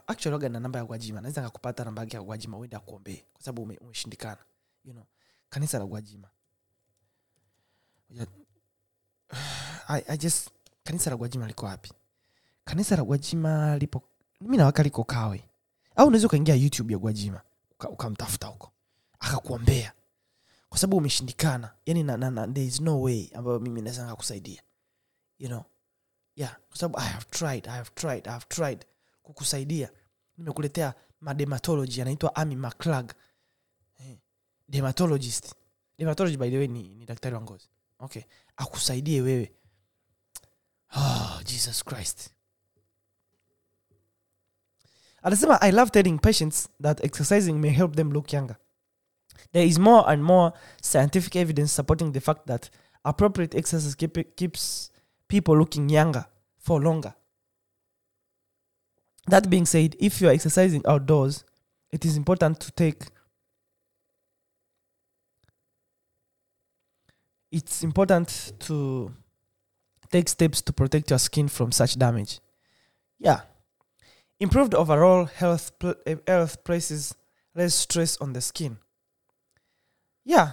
actually 0.07 0.33
waga 0.33 0.49
na 0.49 0.59
namba 0.59 0.79
ya 0.79 0.85
gwajima. 0.85 1.21
Naweza 1.21 1.41
nikakupata 1.41 1.85
namba 1.85 2.01
yake 2.01 2.17
ya 2.17 2.23
gwajima 2.23 2.57
uende 2.57 2.75
akuombee 2.75 3.25
kwa 3.33 3.41
sababu 3.43 3.61
umeshindikana. 3.81 4.45
You 4.83 4.93
know 4.93 5.05
kanisa 5.49 5.79
la 5.79 5.85
gwajima 5.85 6.29
I, 9.87 10.01
I 10.07 10.17
just 10.17 10.49
kanisa 10.83 11.09
la 11.09 11.15
gwajima 11.17 11.47
liko 11.47 11.65
wapi? 11.65 11.91
Kanisa 12.65 12.95
la 12.95 13.03
gwajima 13.03 13.77
lipo 13.77 14.03
mi 14.41 14.57
nawaka 14.57 14.83
liko 14.83 15.03
kawe. 15.03 15.43
Au 15.95 16.07
unaweza 16.07 16.27
ukaingia 16.27 16.55
youtube 16.55 16.93
ya 16.93 16.99
gwajima 16.99 17.41
uka- 17.71 17.89
huko. 18.47 18.71
Akakuombea. 19.19 19.93
Kwa 20.69 20.77
sababu 20.79 20.97
umeshindikana. 20.97 21.73
Yani 21.85 22.03
na, 22.03 22.17
na, 22.17 22.31
na, 22.31 22.47
there 22.47 22.65
is 22.65 22.79
no 22.81 23.01
way 23.01 23.29
ambayo 23.33 23.59
mimi 23.59 23.81
naweza 23.81 24.03
nikakusaidia. 24.03 24.61
You 25.39 25.47
know? 25.47 25.63
Yeah 26.35 26.57
kwa 26.69 26.77
sababu 26.77 26.99
i 26.99 27.07
have 27.07 27.25
tried 27.29 27.67
i 27.67 27.71
have 27.71 27.89
tried 27.95 28.27
i 28.27 28.31
have 28.31 28.45
tried 28.49 28.85
kukusaidia. 29.23 29.89
Nimekuletea 30.37 30.93
madematology 31.21 32.01
anaitwa 32.01 32.35
ami 32.35 32.55
maclag 32.55 33.11
eh, 33.99 34.17
dermatologist 34.69 35.53
by 36.37 36.49
the 36.49 36.57
way 36.57 36.67
ni, 36.67 36.95
ni 36.95 37.05
daktari 37.05 37.35
wa 37.35 37.41
ngozi 37.41 37.69
okay 37.99 38.23
akusaidie 38.57 39.21
wewe. 39.21 39.51
Oh, 40.95 41.41
jesus 41.45 41.83
christ. 41.83 42.29
Anasema 45.23 45.61
i 45.61 45.71
love 45.71 45.91
telling 45.91 46.19
patients 46.19 46.69
that 46.81 47.03
exercising 47.03 47.53
may 47.59 47.69
help 47.69 47.95
them 47.95 48.11
look 48.11 48.33
younger. 48.33 48.57
There 49.51 49.67
is 49.67 49.79
more 49.79 50.09
and 50.11 50.23
more 50.23 50.53
scientific 50.81 51.35
evidence 51.35 51.73
supporting 51.73 52.11
the 52.11 52.21
fact 52.21 52.45
that 52.47 52.69
appropriate 53.05 53.55
exercise 53.55 53.95
keep, 53.95 54.35
keeps 54.35 54.91
people 55.27 55.57
looking 55.57 55.89
younger 55.89 56.25
for 56.57 56.81
longer. 56.81 57.13
That 59.27 59.49
being 59.49 59.65
said 59.65 59.95
if 59.99 60.21
you 60.21 60.27
are 60.27 60.33
exercising 60.33 60.83
outdoors 60.87 61.43
it 61.91 62.05
is 62.05 62.17
important 62.17 62.59
to 62.59 62.71
take 62.71 63.05
it's 67.51 67.83
important 67.83 68.53
to 68.59 69.11
take 70.11 70.29
steps 70.29 70.61
to 70.63 70.73
protect 70.73 71.09
your 71.09 71.19
skin 71.19 71.47
from 71.49 71.71
such 71.71 71.97
damage. 71.97 72.39
Yeah. 73.19 73.41
Improved 74.39 74.73
overall 74.75 75.25
health 75.25 75.71
pl- 75.79 75.95
eh, 76.05 76.15
health 76.27 76.63
places 76.63 77.15
less 77.55 77.75
stress 77.75 78.17
on 78.21 78.33
the 78.33 78.41
skin. 78.41 78.77
Yeah. 80.25 80.51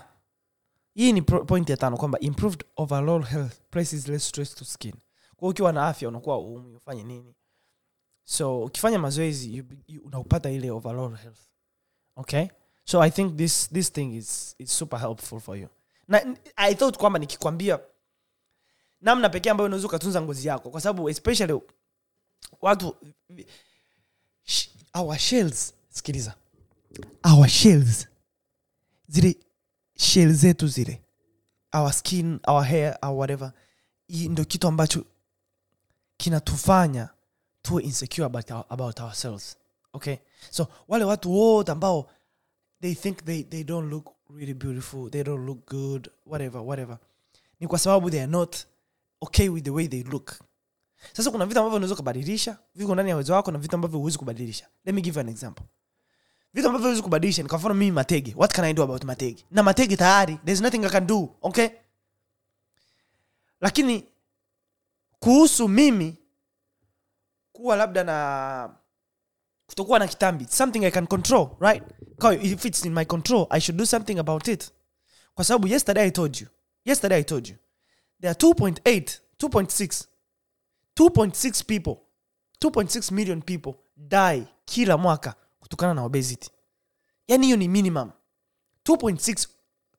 Hii 0.94 1.12
ni 1.12 1.22
pro- 1.22 1.44
point 1.44 1.70
ya 1.70 1.76
tano 1.76 1.96
kwamba 1.96 2.18
improved 2.18 2.64
overall 2.76 3.22
health 3.22 3.60
places 3.70 4.08
less 4.08 4.24
stress 4.28 4.54
to 4.54 4.64
skin. 4.64 4.94
Kwa 5.36 5.48
ukiwa 5.48 5.72
na 5.72 5.86
afya 5.88 6.08
unakuwa 6.08 6.38
uumi 6.38 6.74
ufanye 6.74 7.02
nini? 7.04 7.34
So 8.24 8.62
ukifanya 8.64 8.98
mazoezi 8.98 9.64
unaupata 10.04 10.50
ile 10.50 10.70
overall 10.70 11.16
health. 11.16 11.40
Okay? 12.16 12.48
So 12.84 13.02
i 13.02 13.10
think 13.10 13.36
this 13.36 13.68
this 13.70 13.92
thing 13.92 14.16
is, 14.16 14.54
is 14.58 14.78
super 14.78 14.98
helpful 15.00 15.40
for 15.40 15.56
you 15.58 15.68
na 16.08 16.36
i 16.56 16.74
thought 16.74 16.96
kwamba 16.96 17.18
nikikwambia 17.18 17.80
namna 19.00 19.28
pekee 19.28 19.50
ambayo 19.50 19.66
unaweza 19.66 19.86
ukatunza 19.88 20.22
ngozi 20.22 20.48
yako 20.48 20.70
kwa 20.70 20.80
sababu 20.80 21.08
especially 21.08 21.60
watu 22.60 22.96
sh- 24.46 24.68
our 24.94 25.18
shells 25.18 25.74
sikiliza. 25.88 26.34
Our 27.24 27.48
shells 27.48 28.06
zile 29.08 29.36
shell 29.96 30.32
zetu 30.32 30.66
zile 30.68 31.02
our 31.74 31.92
skin 31.92 32.40
our 32.46 32.64
hair 32.64 32.98
our 33.02 33.18
whatever 33.18 33.52
hii 34.08 34.28
ndo 34.28 34.44
kitu 34.44 34.68
ambacho 34.68 35.04
kinatufanya 36.16 37.08
tuwe 37.62 37.82
insecure 37.82 38.24
about, 38.26 38.50
our, 38.50 38.64
about 38.68 39.00
ourselves 39.00 39.56
okay? 39.92 40.16
So 40.50 40.66
wale 40.88 41.04
watu 41.04 41.32
wote 41.32 41.72
ambao 41.72 42.10
they 42.80 42.94
think 42.94 43.24
they, 43.24 43.42
they 43.42 43.64
don't 43.64 43.90
look 43.92 44.15
really 44.30 44.54
beautiful 44.54 45.10
they 45.10 45.22
don't 45.24 45.46
look 45.46 45.66
good 45.70 46.10
whatever 46.26 46.60
whatever. 46.60 46.98
Ni 47.60 47.66
kwa 47.66 47.78
sababu 47.78 48.10
they 48.10 48.20
are 48.22 48.30
not 48.32 48.56
okay 49.20 49.48
with 49.48 49.64
the 49.64 49.70
way 49.70 49.88
they 49.88 50.02
look. 50.02 50.34
Sasa 51.12 51.30
kuna 51.30 51.46
vitu 51.46 51.58
ambavyo 51.60 51.76
unaweza 51.76 51.94
ukabadilisha 51.94 52.58
viko 52.74 52.94
ndani 52.94 53.08
ya 53.10 53.16
uwezo 53.16 53.32
wako 53.32 53.50
na 53.50 53.58
vitu 53.58 53.74
ambavyo 53.76 53.98
huwezi 53.98 54.18
kubadilisha. 54.18 54.66
Let 54.84 54.94
me 54.94 55.00
give 55.00 55.20
you 55.20 55.26
an 55.26 55.28
example. 55.28 55.64
Vitu 56.54 56.66
ambavyo 56.68 56.86
huwezi 56.86 57.02
kubadilisha 57.02 57.42
ni 57.42 57.48
kwa 57.48 57.58
mfano 57.58 57.74
mimi 57.74 57.92
matege. 57.92 58.34
What 58.36 58.52
can 58.54 58.64
i 58.64 58.74
do 58.74 58.82
about 58.82 59.04
matege? 59.04 59.44
Na 59.50 59.62
matege 59.62 59.96
tayari 59.96 60.36
there's 60.44 60.60
nothing 60.60 60.84
i 60.84 60.90
can 60.90 61.06
do 61.06 61.28
okay? 61.42 61.68
Lakini 63.60 64.04
kuhusu 65.20 65.68
mimi 65.68 66.16
kuwa 67.52 67.76
labda 67.76 68.04
na 68.04 68.74
kutokuwa 69.66 69.98
na 69.98 70.06
kitambi. 70.06 70.46
Something 70.50 70.84
i 70.84 70.90
can 70.90 71.06
control 71.06 71.48
right? 71.60 71.82
If 72.42 72.64
it's 72.64 72.84
in 72.84 72.92
my 72.94 73.04
control 73.04 73.46
i 73.50 73.60
should 73.60 73.78
do 73.78 73.86
something 73.86 74.18
about 74.18 74.48
it. 74.48 74.70
Kwa 75.34 75.44
sababu 75.44 75.66
yesterday 75.68 76.04
i 76.06 76.10
told 76.10 76.36
you. 76.40 76.46
Yesterday 76.84 77.18
i 77.20 77.24
told 77.24 77.48
you. 77.48 77.56
There 78.20 78.30
are 78.30 78.38
2.8 78.38 79.18
2.6 79.38 80.04
2.6 80.96 81.64
people 81.64 81.96
2.6 82.64 83.12
million 83.14 83.42
people 83.42 83.72
die 83.96 84.44
kila 84.64 84.96
mwaka 84.96 85.34
kutokana 85.60 85.94
na 85.94 86.04
obesity. 86.04 86.50
Yani 87.28 87.46
hiyo 87.46 87.56
ni 87.56 87.68
minimum. 87.68 88.10
2.6 88.84 89.48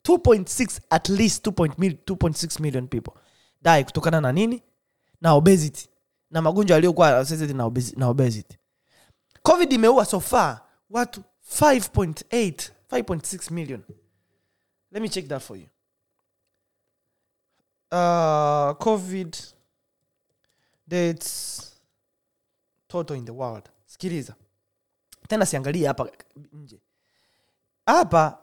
2.6 0.06 0.80
at 0.90 1.10
least 1.10 1.48
2.6 1.48 2.62
million 2.62 2.88
people 2.88 3.12
die 3.62 3.84
kutokana 3.84 4.22
na 4.22 4.32
nini? 4.32 4.64
Na 5.22 5.34
obesity. 5.34 5.90
Na 6.32 6.42
magonjwa 6.42 6.76
obesi- 7.64 8.00
na 8.00 8.08
obesity 8.08 8.58
covid 9.48 9.74
imeua 9.74 10.06
so 10.06 10.20
far 10.20 10.62
watu 10.90 11.24
5.8 11.60 12.72
5.6 12.92 13.52
million. 13.54 13.84
Let 14.92 15.02
me 15.02 15.10
check 15.10 15.28
that 15.28 15.42
for 15.42 15.58
you. 15.58 15.68
Uh, 17.92 18.74
covid 18.78 19.38
deaths 20.88 21.62
total 22.88 23.18
in 23.18 23.26
the 23.26 23.32
world. 23.32 23.70
Sikiliza. 23.86 24.36
Tena 25.28 25.46
siangalie 25.46 25.88
hapa 25.88 26.10
nje. 26.54 26.80
Hapa 27.86 28.40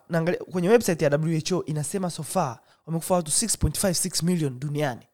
kwenye 0.52 0.68
website 0.68 1.02
ya 1.02 1.11
who 1.50 1.64
inasema 1.64 2.11
so 2.11 2.22
far 2.22 2.61
wamekufa 2.86 3.14
watu 3.14 3.30
6.56 3.30 4.24
million 4.24 4.61
duniani 4.61 5.07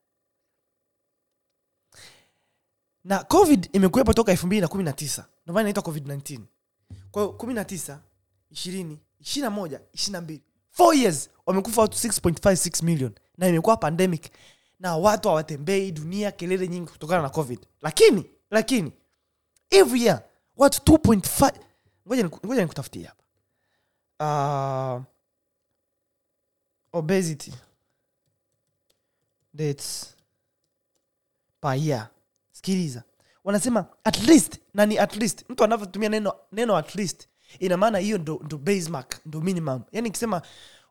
na 3.04 3.24
covid 3.24 3.68
imekuwepo 3.72 4.12
toka 4.12 4.32
219 4.32 5.24
ndomana 5.44 5.70
inaitwa 5.70 5.92
covid-19 5.92 6.40
kwa 7.10 7.22
hiyo 7.22 7.34
19 7.38 7.98
20 8.52 8.96
21 9.22 9.78
22 9.94 10.38
4 10.78 10.94
years 10.94 11.30
wamekufa 11.46 11.80
watu 11.82 11.98
6.56 12.08 12.84
million. 12.84 13.12
Na 13.38 13.48
imekuwa 13.48 13.76
pandemic. 13.76 14.30
Na 14.78 14.96
watu 14.96 15.28
hawatembei 15.28 15.92
dunia 15.92 16.32
kelele 16.32 16.68
nyingi 16.68 16.90
kutokana 16.90 17.22
na 17.22 17.28
covid. 17.28 17.66
Lakini 17.82 18.30
lakini 18.50 18.92
every 19.70 20.02
year 20.04 20.22
watu 20.56 20.92
2.5 20.92 21.52
ngoja 22.06 22.24
ngoja 22.46 22.62
nikutafutie 22.62 23.06
hapa. 23.06 23.24
Uh, 24.20 25.02
obesity 26.92 27.52
dates 29.54 30.16
per 31.60 31.74
year 31.74 32.08
sikiliza. 32.60 33.02
Wanasema 33.44 33.86
at 34.04 34.22
least 34.28 34.58
na 34.74 34.86
ni 34.86 34.98
at 34.98 35.16
least. 35.16 35.44
Mtu 35.48 35.64
anavyotumia 35.64 36.08
neno 36.08 36.34
neno 36.52 36.76
at 36.76 36.94
least 36.94 37.28
ina 37.58 37.76
maana 37.76 37.98
hiyo 37.98 38.18
ndo, 38.18 38.40
ndo 38.44 38.58
base 38.58 38.90
ndo 39.26 39.40
minimum. 39.40 39.82
Yani 39.92 40.08
ikisema 40.08 40.42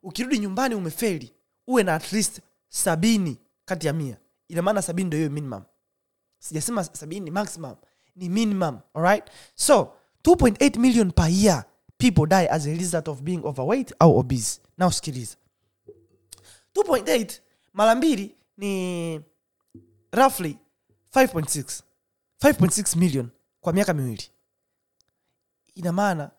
ukirudi 0.03 0.39
nyumbani 0.39 0.75
umefeli 0.75 1.33
uwe 1.67 1.83
na 1.83 1.95
at 1.95 2.11
least 2.13 2.41
sabini 2.69 3.37
kati 3.65 3.87
ya 3.87 3.93
mia. 3.93 4.17
Ina 4.47 4.61
maana 4.61 4.81
sabini 4.81 5.07
ndo 5.07 5.17
hiyo 5.17 5.29
minimum. 5.29 5.63
Sijasema 6.39 6.83
sabini 6.83 7.21
ni 7.21 7.31
maximum 7.31 7.75
ni 8.15 8.29
minimum 8.29 8.79
alright? 8.93 9.23
So 9.55 9.93
2.8 10.23 10.79
million 10.79 11.11
per 11.11 11.29
year 11.29 11.65
people 11.97 12.25
die 12.27 12.49
as 12.49 12.65
a 12.67 12.73
result 12.73 13.07
of 13.07 13.21
being 13.21 13.41
overweight 13.43 13.93
au 13.99 14.17
obese. 14.17 14.61
Now 14.77 14.91
sikiliza. 14.91 15.35
2.8 16.75 17.39
mara 17.73 17.95
mbili 17.95 18.35
ni 18.57 19.21
roughly 20.11 20.57
5.6 21.13 21.81
5.6 22.41 22.97
million 22.99 23.29
kwa 23.61 23.73
miaka 23.73 23.93
miwili. 23.93 24.31
Ina 25.75 25.91
maana 25.91 26.31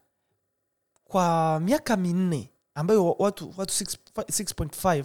kwa 1.04 1.60
miaka 1.60 1.96
minne 1.96 2.52
ambayo 2.74 3.06
wa- 3.06 3.16
watu 3.18 3.54
watu 3.56 3.74
6 3.84 3.98
6.5 4.14 5.04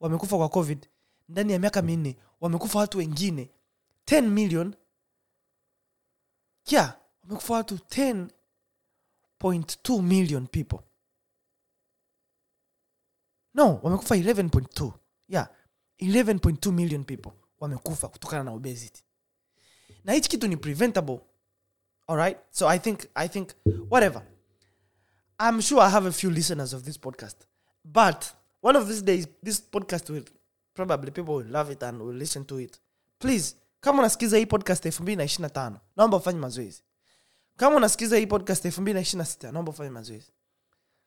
wamekufa 0.00 0.36
kwa 0.36 0.48
covid 0.48 0.88
ndani 1.28 1.52
ya 1.52 1.58
miaka 1.58 1.82
minne 1.82 2.16
wamekufa 2.40 2.78
watu 2.78 2.98
wengine 2.98 3.50
10 4.06 4.20
million. 4.30 4.74
Yeah 6.70 6.98
wamekufa 7.22 7.54
watu 7.54 7.74
10.2 7.74 10.02
million 10.02 10.46
people. 10.46 10.78
No 13.54 13.80
wamekufa 13.82 14.16
11.2 14.16 14.92
yeah 15.28 15.48
11.2 16.00 16.72
million 16.72 17.04
people 17.04 17.32
wamekufa 17.60 18.08
kutokana 18.08 18.44
na 18.44 18.52
obesity. 18.52 19.02
Na 20.04 20.12
hichi 20.12 20.28
kitu 20.28 20.48
ni 20.48 20.56
preventable. 20.56 21.20
Alright? 22.06 22.38
So 22.50 22.68
i 22.68 22.78
think 22.78 23.00
i 23.14 23.28
think 23.28 23.48
whatever. 23.90 24.22
I'm 25.40 25.60
sure 25.62 25.82
i 25.82 25.90
have 25.90 26.08
a 26.08 26.12
few 26.12 26.30
listeners 26.30 26.72
of 26.74 26.82
this 26.82 26.98
podcast. 27.00 27.36
But 27.84 28.24
one 28.62 28.78
of 28.78 28.88
these 28.88 29.02
days 29.02 29.28
this 29.44 29.60
podcast 29.70 30.10
will 30.10 30.24
probably 30.74 31.10
people 31.10 31.34
will 31.34 31.50
love 31.50 31.72
it 31.72 31.82
and 31.82 32.00
will 32.02 32.16
listen 32.16 32.44
to 32.44 32.60
it. 32.60 32.80
Please 33.18 33.56
kama 33.80 33.98
unasikiza 33.98 34.36
hii 34.38 34.46
podcast 34.46 34.86
elfu 34.86 35.02
mbili 35.02 35.16
na 35.16 35.24
ishiri 35.24 35.42
na 35.42 35.50
tano 35.50 35.80
naomba 35.96 36.16
ufanye 36.16 36.38
mazoezi. 36.38 36.82
Kama 37.56 37.76
unasikiza 37.76 38.16
hii 38.16 38.26
podcast 38.26 38.64
elfu 38.64 38.80
mbili 38.80 38.94
na 38.94 39.00
ishiri 39.00 39.18
na 39.18 39.24
sita 39.24 39.52
naomba 39.52 39.70
ufanye 39.70 39.90
mazoezi. 39.90 40.32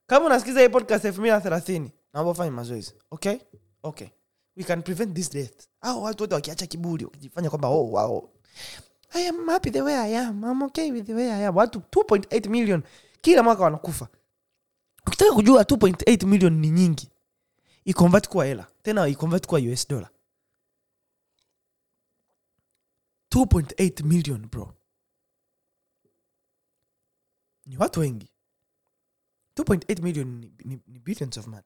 Kama 0.07 0.25
unasikiza 0.25 0.61
hii 0.61 0.69
podcast 0.69 1.05
elfu 1.05 1.19
mbili 1.19 1.35
na 1.35 1.41
thelathini 1.41 1.91
naomba 2.13 2.31
ufanye 2.31 2.51
mazoezi. 2.51 2.93
Okay? 3.11 3.37
Okay 3.83 4.07
we 4.57 4.63
can 4.63 4.81
prevent 4.83 5.15
this 5.15 5.29
death 5.31 5.67
au 5.81 6.03
watu 6.03 6.23
wote 6.23 6.35
wakiacha 6.35 6.67
kiburi 6.67 7.05
wakijifanya 7.05 7.49
kwamba 7.49 7.67
oh, 7.67 7.83
wow. 7.91 8.29
I 9.13 9.27
am 9.29 9.47
happy 9.49 9.71
the 9.71 9.81
way 9.81 9.95
I 9.95 10.17
am. 10.17 10.43
I'm 10.43 10.61
okay 10.61 10.91
with 10.91 11.05
the 11.05 11.13
way 11.13 11.31
I 11.31 11.45
am. 11.47 11.55
Watu 11.57 11.79
2.8 11.79 12.49
million 12.49 12.83
kila 13.21 13.43
mwaka 13.43 13.63
wanakufa. 13.63 14.07
Ukitaka 15.07 15.31
kujua 15.33 15.63
2.8 15.63 16.25
million 16.25 16.53
ni 16.59 16.69
nyingi, 16.69 17.09
iconvert 17.85 18.27
kuwa 18.29 18.45
hela 18.45 18.67
tena, 18.83 19.07
iconvert 19.07 19.47
kuwa 19.47 19.59
US 19.61 19.87
dollar 19.87 20.09
2.8 23.31 24.03
million 24.03 24.47
bro, 24.49 24.73
ni 27.65 27.77
watu 27.77 27.99
wengi. 27.99 28.31
2.8 29.55 30.01
million 30.01 30.27
ni, 30.39 30.53
ni, 30.65 30.79
ni 30.87 30.99
billions 30.99 31.37
of 31.37 31.47
money, 31.47 31.63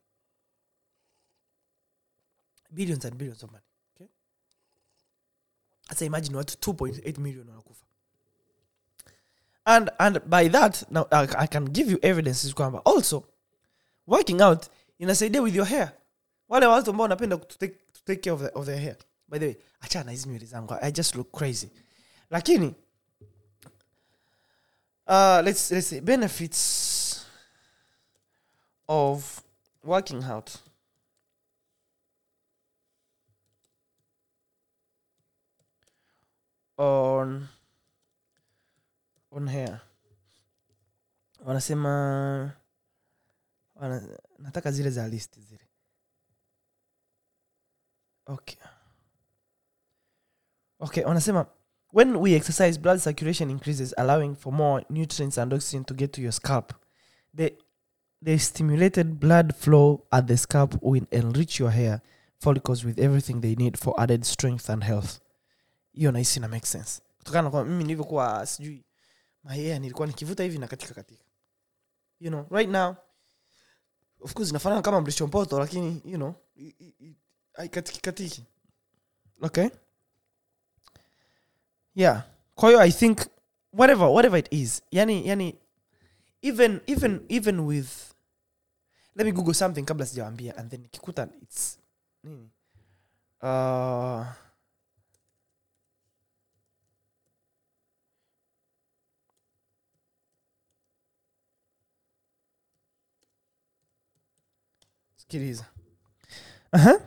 billions 2.76 3.06
and 3.06 3.16
billions 3.18 3.44
of 3.44 3.52
money. 3.52 3.66
Okay? 3.96 4.10
Sasa 5.90 6.06
imagine 6.06 6.38
watu 6.38 6.72
2.8 6.72 7.18
million 7.20 7.50
wanakufa. 7.50 7.86
And 9.66 9.90
and 10.00 10.20
by 10.30 10.50
that 10.50 10.92
now 10.92 11.08
I, 11.12 11.28
I 11.38 11.48
can 11.48 11.66
give 11.66 11.92
you 11.92 12.00
evidences 12.02 12.54
kwamba 12.54 12.82
also 12.86 13.24
working 14.08 14.42
out 14.42 14.70
inasaidia 15.00 15.42
with 15.42 15.56
your 15.56 15.66
hair. 15.68 15.92
Wale 16.50 16.66
watu 16.66 16.90
ambao 16.92 17.04
wanapenda 17.04 17.38
to 17.38 17.58
take, 17.58 17.76
to 17.94 18.02
take 18.06 18.22
care 18.22 18.34
of, 18.34 18.42
the, 18.42 18.48
of 18.60 18.66
their 18.66 18.80
hair. 18.80 18.98
By 19.28 19.40
the 19.40 19.46
way 19.46 19.56
achana 19.82 20.12
hizi 20.12 20.28
nywele 20.30 20.46
zangu. 20.46 20.74
I 20.82 20.92
just 20.92 21.16
look 21.16 21.32
crazy. 21.32 21.70
Lakini 22.30 22.76
uh, 25.08 25.42
let's, 25.44 25.72
let's 25.72 25.88
say 25.88 26.00
benefits 26.02 27.26
of 28.88 29.42
working 29.84 30.24
out 30.24 30.52
on 36.78 37.48
on 39.32 39.48
hair. 39.48 39.82
Wanasema 41.46 42.52
wana, 43.76 44.20
nataka 44.40 44.72
zile 44.72 44.90
za 44.90 45.08
list 45.08 45.40
zile. 45.40 45.68
Okay. 48.26 48.60
Okay 50.80 51.04
wanasema 51.04 51.46
when 51.94 52.16
we 52.16 52.36
exercise 52.36 52.80
blood 52.80 53.00
circulation 53.00 53.50
increases 53.50 53.94
allowing 53.98 54.36
for 54.36 54.54
more 54.54 54.86
nutrients 54.90 55.38
and 55.38 55.54
oxygen 55.54 55.86
to 55.86 55.94
get 55.94 56.12
to 56.12 56.22
your 56.22 56.34
scalp. 56.34 56.74
The 57.36 57.54
the 58.22 58.40
stimulated 58.40 59.20
blood 59.20 59.54
flow 59.56 60.06
at 60.12 60.28
the 60.28 60.38
scalp 60.38 60.76
will 60.82 61.08
enrich 61.12 61.60
your 61.60 61.72
hair 61.72 62.02
follicles 62.40 62.84
with 62.84 63.00
everything 63.00 63.42
they 63.42 63.56
need 63.56 63.78
for 63.78 64.00
added 64.00 64.26
strength 64.26 64.70
and 64.70 64.84
health 64.84 65.20
hiyo 65.96 66.12
nahisi 66.12 66.40
na 66.40 66.48
make 66.48 66.66
sense. 66.66 67.02
Kutokana 67.18 67.50
na 67.50 67.64
mimi 67.64 67.84
nilivyokuwa 67.84 68.46
sijui 68.46 68.86
mahair 69.44 69.80
nilikuwa 69.80 70.08
nikivuta 70.08 70.44
hivi 70.44 70.58
na 70.58 70.68
katika 70.68 70.94
katika. 70.94 71.24
You 72.20 72.30
know 72.30 72.46
right 72.52 72.70
now 72.70 72.96
of 74.20 74.34
course 74.34 74.50
inafanana 74.50 74.82
kama 74.82 75.02
mlisho 75.02 75.28
mpoto 75.28 75.60
lakini 75.60 76.02
you 76.06 76.18
know 76.18 76.34
haikatiki 77.54 78.02
katiki 78.02 78.44
okay? 79.42 79.70
Yeah. 81.96 82.24
Kwa 82.56 82.70
hiyo 82.70 82.82
i 82.82 82.92
think 82.92 83.20
whatever 83.74 84.08
whatever 84.08 84.40
it 84.40 84.54
is 84.54 84.82
yani 84.92 85.28
yani 85.28 85.56
even 86.42 86.80
even 86.88 87.26
even 87.30 87.60
with 87.60 87.90
let 89.16 89.26
me 89.26 89.32
google 89.32 89.54
something 89.54 89.84
kabla 89.84 90.06
sijawambia 90.06 90.58
and 90.58 90.72
then 90.72 90.82
nikikuta 90.82 91.28
its 91.42 91.80
nini? 92.24 92.50
Uh, 93.42 94.26
sikiliza 105.36 105.66
uh-huh. 106.74 107.00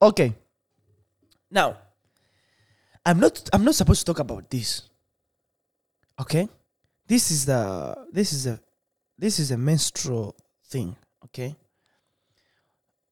okay. 0.00 0.32
Now 1.50 1.76
i'm 3.04 3.20
not 3.20 3.48
i'm 3.52 3.64
not 3.64 3.74
supposed 3.74 4.06
to 4.06 4.12
talk 4.12 4.20
about 4.20 4.50
this. 4.50 4.88
Okay? 6.18 6.48
This 7.06 7.30
is 7.30 7.44
the 7.44 7.96
this 8.12 8.32
is 8.32 8.46
a 8.46 8.60
this 9.18 9.38
is 9.38 9.50
a 9.50 9.56
menstrual 9.56 10.34
thing. 10.70 10.96
Okay 11.24 11.59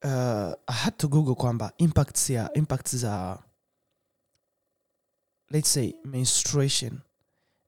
uh, 0.04 0.52
i 0.66 0.72
had 0.72 0.96
to 0.96 1.08
google 1.08 1.34
kwamba 1.34 1.72
impacts 1.78 2.30
ya 2.30 2.50
impacts 2.54 2.96
za 2.96 3.38
let's 5.50 5.72
say 5.72 5.94
menstruation 6.04 7.00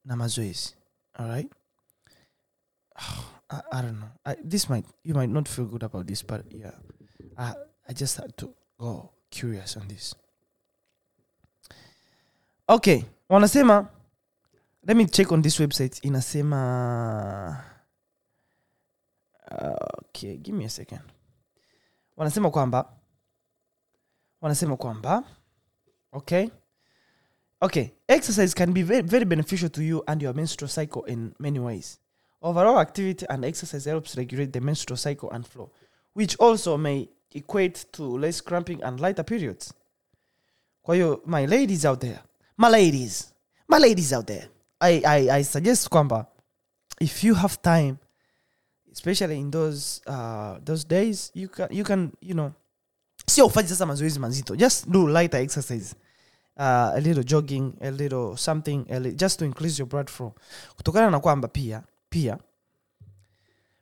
na 0.04 0.16
mazoezi 0.16 0.74
all 1.14 1.28
right 1.28 1.50
I, 3.50 3.60
I 3.72 3.82
don't 3.82 3.98
know. 3.98 4.10
I, 4.24 4.36
this 4.44 4.68
might 4.68 4.84
you 5.02 5.14
might 5.14 5.30
not 5.30 5.48
feel 5.48 5.64
good 5.64 5.82
about 5.82 6.06
this 6.06 6.22
but 6.22 6.44
yeah. 6.50 6.72
I, 7.36 7.54
I 7.88 7.92
just 7.92 8.16
had 8.16 8.36
to 8.38 8.54
go 8.78 9.10
curious 9.30 9.76
on 9.76 9.88
this. 9.88 10.14
Okay 12.68 13.04
wanasema 13.28 13.88
let 14.86 14.96
me 14.96 15.06
check 15.06 15.32
on 15.32 15.42
this 15.42 15.58
website. 15.60 16.00
Inasema 16.02 17.64
uh, 19.50 19.98
okay 20.08 20.36
give 20.36 20.56
me 20.56 20.64
a 20.64 20.70
second 20.70 21.02
wanasema 22.20 22.50
kwamba 22.50 22.92
wanasema 24.40 24.76
kwamba 24.76 25.24
okay 26.12 26.48
okay 27.60 27.88
exercise 28.08 28.54
can 28.54 28.72
be 28.72 28.82
very, 28.82 29.02
very 29.02 29.24
beneficial 29.24 29.70
to 29.70 29.82
you 29.82 30.02
and 30.06 30.22
your 30.22 30.34
menstrual 30.34 30.70
cycle 30.70 31.02
in 31.06 31.32
many 31.38 31.58
ways. 31.58 31.98
Overall 32.42 32.78
activity 32.78 33.26
and 33.28 33.44
exercise 33.44 33.90
helps 33.90 34.14
regulate 34.14 34.52
the 34.52 34.60
menstrual 34.60 34.98
cycle 34.98 35.30
and 35.32 35.46
flow 35.46 35.70
which 36.14 36.36
also 36.38 36.76
may 36.78 37.08
equate 37.34 37.84
to 37.92 38.18
less 38.18 38.42
cramping 38.42 38.82
and 38.82 39.00
lighter 39.00 39.24
periods. 39.24 39.74
Kwa 40.82 40.94
hiyo 40.94 41.22
my 41.26 41.46
ladies 41.46 41.84
out 41.84 42.00
there 42.00 42.18
my 42.58 42.68
ladies 42.68 43.34
my 43.68 43.78
ladies 43.78 44.12
out 44.12 44.26
there 44.26 44.48
i, 44.80 45.02
I, 45.04 45.30
I 45.30 45.44
suggest 45.44 45.88
kwamba 45.88 46.26
if 47.00 47.24
you 47.24 47.34
have 47.34 47.56
time 47.62 47.96
especially 48.92 49.38
in 49.38 49.50
those 49.50 50.02
uh, 50.06 50.58
those 50.64 50.86
days 50.88 51.30
you 51.34 51.48
can 51.48 51.68
you 51.70 51.84
can 51.84 52.12
you 52.20 52.34
know 52.34 52.52
sio 53.26 53.46
ufanye 53.46 53.68
sasa 53.68 53.86
mazoezi 53.86 54.18
mazito. 54.18 54.56
Just 54.56 54.88
do 54.88 55.08
lighter 55.08 55.40
exercise. 55.40 55.94
Uh, 56.56 56.64
a 56.66 57.00
little 57.00 57.24
jogging 57.24 57.72
a 57.80 57.90
little 57.90 58.36
something 58.36 58.84
a 58.90 58.98
li 59.00 59.12
just 59.12 59.38
to 59.38 59.44
increase 59.44 59.78
your 59.78 59.88
blood 59.88 60.10
flow. 60.10 60.34
Kutokana 60.76 61.10
na 61.10 61.20
kwamba 61.20 61.48
pia 61.48 61.82
pia 62.10 62.38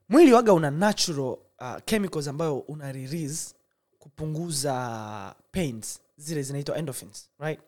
mwili 0.08 0.32
waga 0.32 0.52
una 0.52 0.70
natural 0.70 1.36
uh, 1.60 1.76
chemicals 1.84 2.28
ambayo 2.28 2.58
una 2.58 2.92
release 2.92 3.54
kupunguza 3.98 5.34
pains. 5.52 6.00
Zile 6.16 6.42
zinaitwa 6.42 6.78
endorphins 6.78 7.30
right? 7.38 7.60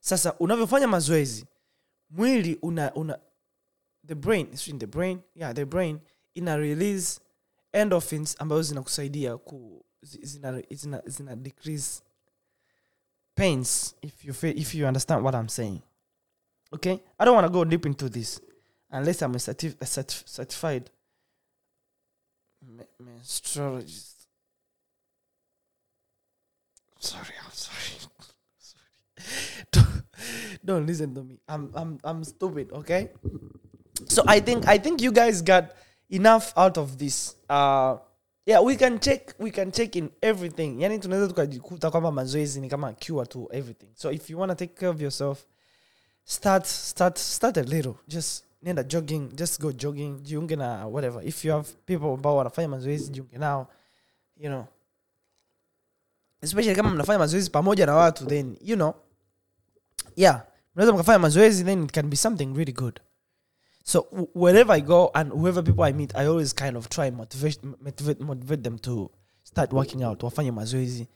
Sasa 0.00 0.34
unavyofanya 0.38 0.88
mazoezi 0.88 1.46
mwili 2.10 2.58
una 2.62 2.94
una 2.94 3.18
the 4.06 4.14
brain 4.14 4.46
the 4.78 4.86
brain 4.86 5.20
yeah 5.34 5.54
the 5.54 5.64
brain 5.64 5.98
ina 6.36 6.56
release 6.56 7.20
endorphins 7.72 8.36
ambazo 8.40 8.62
zinakusaidia 8.62 9.36
ku 9.38 9.84
zi- 10.02 10.20
zina, 10.26 10.62
zina, 10.74 11.02
zina 11.06 11.36
decrease 11.36 12.02
pains 13.34 13.94
if 14.02 14.24
you 14.24 14.34
feel, 14.34 14.58
if 14.58 14.74
you 14.74 14.86
understand 14.86 15.24
what 15.24 15.34
i'm 15.34 15.48
saying. 15.48 15.80
Okay? 16.72 17.00
I 17.18 17.24
don't 17.24 17.34
want 17.34 17.46
to 17.46 17.52
go 17.52 17.64
deep 17.64 17.86
into 17.86 18.08
this 18.08 18.40
unless 18.90 19.22
i'm 19.22 19.34
a, 19.34 19.38
certif- 19.38 19.76
a 19.80 19.84
certif- 19.84 20.26
certified 20.28 20.90
me- 22.62 22.84
menstruologist 23.02 24.14
sorry 26.98 27.34
i'm 27.44 27.52
sorry. 27.52 28.10
Sorry 28.58 30.02
don't 30.64 30.86
listen 30.86 31.14
to 31.14 31.22
me. 31.22 31.38
I'm 31.48 31.70
i'm 31.74 31.98
i'm 32.04 32.24
stupid 32.24 32.72
okay? 32.72 33.10
So 34.08 34.24
i 34.26 34.40
think 34.40 34.66
i 34.66 34.78
think 34.78 35.00
you 35.02 35.12
guys 35.12 35.42
got 35.42 35.72
enough 36.10 36.44
out 36.56 36.78
of 36.78 36.96
this 36.96 37.36
uh 37.50 37.96
yeah 38.46 38.64
we 38.64 38.76
can 38.76 38.98
check 39.00 39.34
we 39.38 39.50
can 39.50 39.72
check 39.72 39.96
in 39.96 40.10
everything. 40.20 40.82
Yani 40.82 40.98
tunaweza 40.98 41.28
tukajikuta 41.28 41.90
kwamba 41.90 42.12
mazoezi 42.12 42.60
ni 42.60 42.68
kama 42.68 42.92
cure 42.92 43.26
to 43.26 43.48
everything. 43.50 43.88
So 43.94 44.12
if 44.12 44.30
you 44.30 44.38
want 44.40 44.50
to 44.50 44.56
take 44.56 44.74
care 44.74 44.88
of 44.88 45.00
yourself 45.00 45.44
start 46.24 46.66
start 46.66 47.18
start 47.18 47.58
a 47.58 47.62
little. 47.62 47.94
Just 48.08 48.44
nenda 48.62 48.82
jogging 48.82 49.28
just 49.34 49.60
go 49.60 49.72
jogging 49.72 50.22
jiunge 50.22 50.56
na 50.56 50.86
whatever. 50.86 51.28
If 51.28 51.44
you 51.44 51.52
have 51.52 51.68
people 51.86 52.06
ambao 52.14 52.36
wanafanya 52.36 52.68
mazoezi 52.68 53.10
jiunge 53.10 53.38
nao 53.38 53.66
you 54.36 54.48
know. 54.50 54.64
Especially 56.42 56.76
kama 56.76 56.90
mnafanya 56.90 57.18
mazoezi 57.18 57.50
pamoja 57.50 57.86
na 57.86 57.94
watu 57.94 58.26
then 58.26 58.56
you 58.60 58.76
know 58.76 58.94
yeah 60.16 60.46
mnaweza 60.74 60.92
mkafanya 60.92 61.18
mazoezi 61.18 61.64
then 61.64 61.84
it 61.84 61.92
can 61.92 62.06
be 62.10 62.16
something 62.16 62.46
really 62.54 62.72
good 62.72 63.00
so 63.88 64.00
wh- 64.12 64.36
wherever 64.36 64.72
i 64.76 64.80
go 64.80 65.10
and 65.14 65.32
whoever 65.32 65.62
people 65.64 65.84
i 65.84 65.92
meet 65.92 66.12
i 66.16 66.26
always 66.26 66.54
kind 66.54 66.76
of 66.76 66.88
try 66.88 67.10
motivate, 67.10 67.58
motivate, 67.82 68.20
motivate 68.24 68.62
them 68.62 68.78
to 68.78 69.10
start 69.42 69.72
working 69.72 70.02
out 70.04 70.22
wafanye 70.22 70.52
mazoezi. 70.52 71.06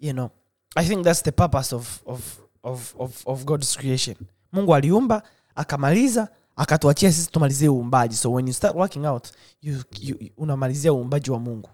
You 0.00 0.12
know 0.12 0.30
i 0.76 0.84
think 0.84 1.04
that's 1.04 1.22
the 1.22 1.32
purpose 1.32 1.74
of, 1.74 2.00
of, 2.06 2.38
of, 2.62 2.94
of, 2.98 3.22
of 3.26 3.44
god's 3.44 3.76
creation. 3.76 4.16
Mungu 4.52 4.74
aliumba 4.74 5.22
akamaliza 5.54 6.28
akatuachia 6.56 7.12
sisi 7.12 7.30
tumalizie 7.30 7.68
uumbaji. 7.68 8.16
So 8.16 8.32
when 8.32 8.46
you 8.48 8.54
start 8.54 8.74
working 8.76 9.04
out 9.06 9.28
you, 9.62 9.82
you, 10.00 10.16
unamalizia 10.36 10.92
uumbaji 10.92 11.30
wa 11.30 11.38
mungu. 11.38 11.70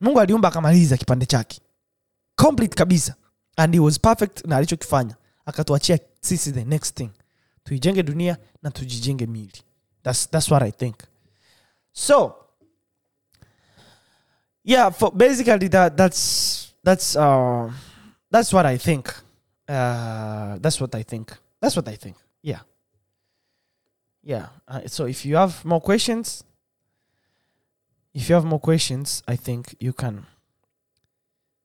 Mungu 0.00 0.20
aliumba 0.20 0.48
akamaliza 0.48 0.96
kipande 0.96 1.26
chake. 1.26 1.60
Complete 2.36 2.74
kabisa. 2.76 3.14
And 3.56 3.74
he 3.74 3.80
was 3.80 4.00
perfect 4.00 4.44
na 4.46 4.56
alichokifanya. 4.56 5.16
Akatuachia 5.46 5.98
sisi 6.20 6.52
the 6.52 6.64
next 6.64 6.94
thing 6.96 7.10
tuijenge 7.66 8.02
dunia 8.02 8.36
na 8.62 8.70
tujijenge 8.70 9.26
mili. 9.26 9.62
That's, 10.02 10.26
that's 10.30 10.50
what 10.50 10.62
i 10.62 10.70
think. 10.72 10.96
So 11.92 12.34
yeah 14.64 14.92
for 14.92 15.10
basically 15.12 15.68
that 15.68 15.96
that's 15.96 16.72
that's 16.84 17.16
uh 17.16 17.72
that's 18.30 18.52
what 18.52 18.66
i 18.66 18.78
think. 18.78 19.08
Uh 19.68 20.58
that's 20.60 20.80
what 20.80 20.94
i 20.94 21.04
think. 21.04 21.28
That's 21.60 21.76
what 21.76 21.88
i 21.88 21.96
think. 21.96 22.16
Yeah. 22.42 22.60
Yeah. 24.22 24.48
Uh, 24.68 24.86
so 24.86 25.06
if 25.06 25.26
you 25.26 25.36
have 25.36 25.64
more 25.64 25.80
questions 25.80 26.44
if 28.16 28.28
you 28.30 28.34
have 28.34 28.44
more 28.44 28.60
questions 28.60 29.22
i 29.28 29.36
think 29.36 29.76
you 29.78 29.92
can 29.92 30.24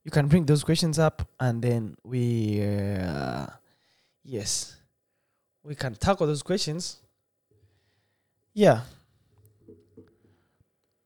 you 0.03 0.11
can 0.11 0.27
bring 0.27 0.45
those 0.45 0.63
questions 0.63 0.99
up 0.99 1.27
and 1.39 1.61
then 1.61 1.95
we 2.03 2.61
uh, 2.61 3.47
yes 4.23 4.75
we 5.63 5.75
can 5.75 5.95
tackle 5.95 6.27
those 6.27 6.43
questions. 6.43 7.01
Yeah. 8.53 8.81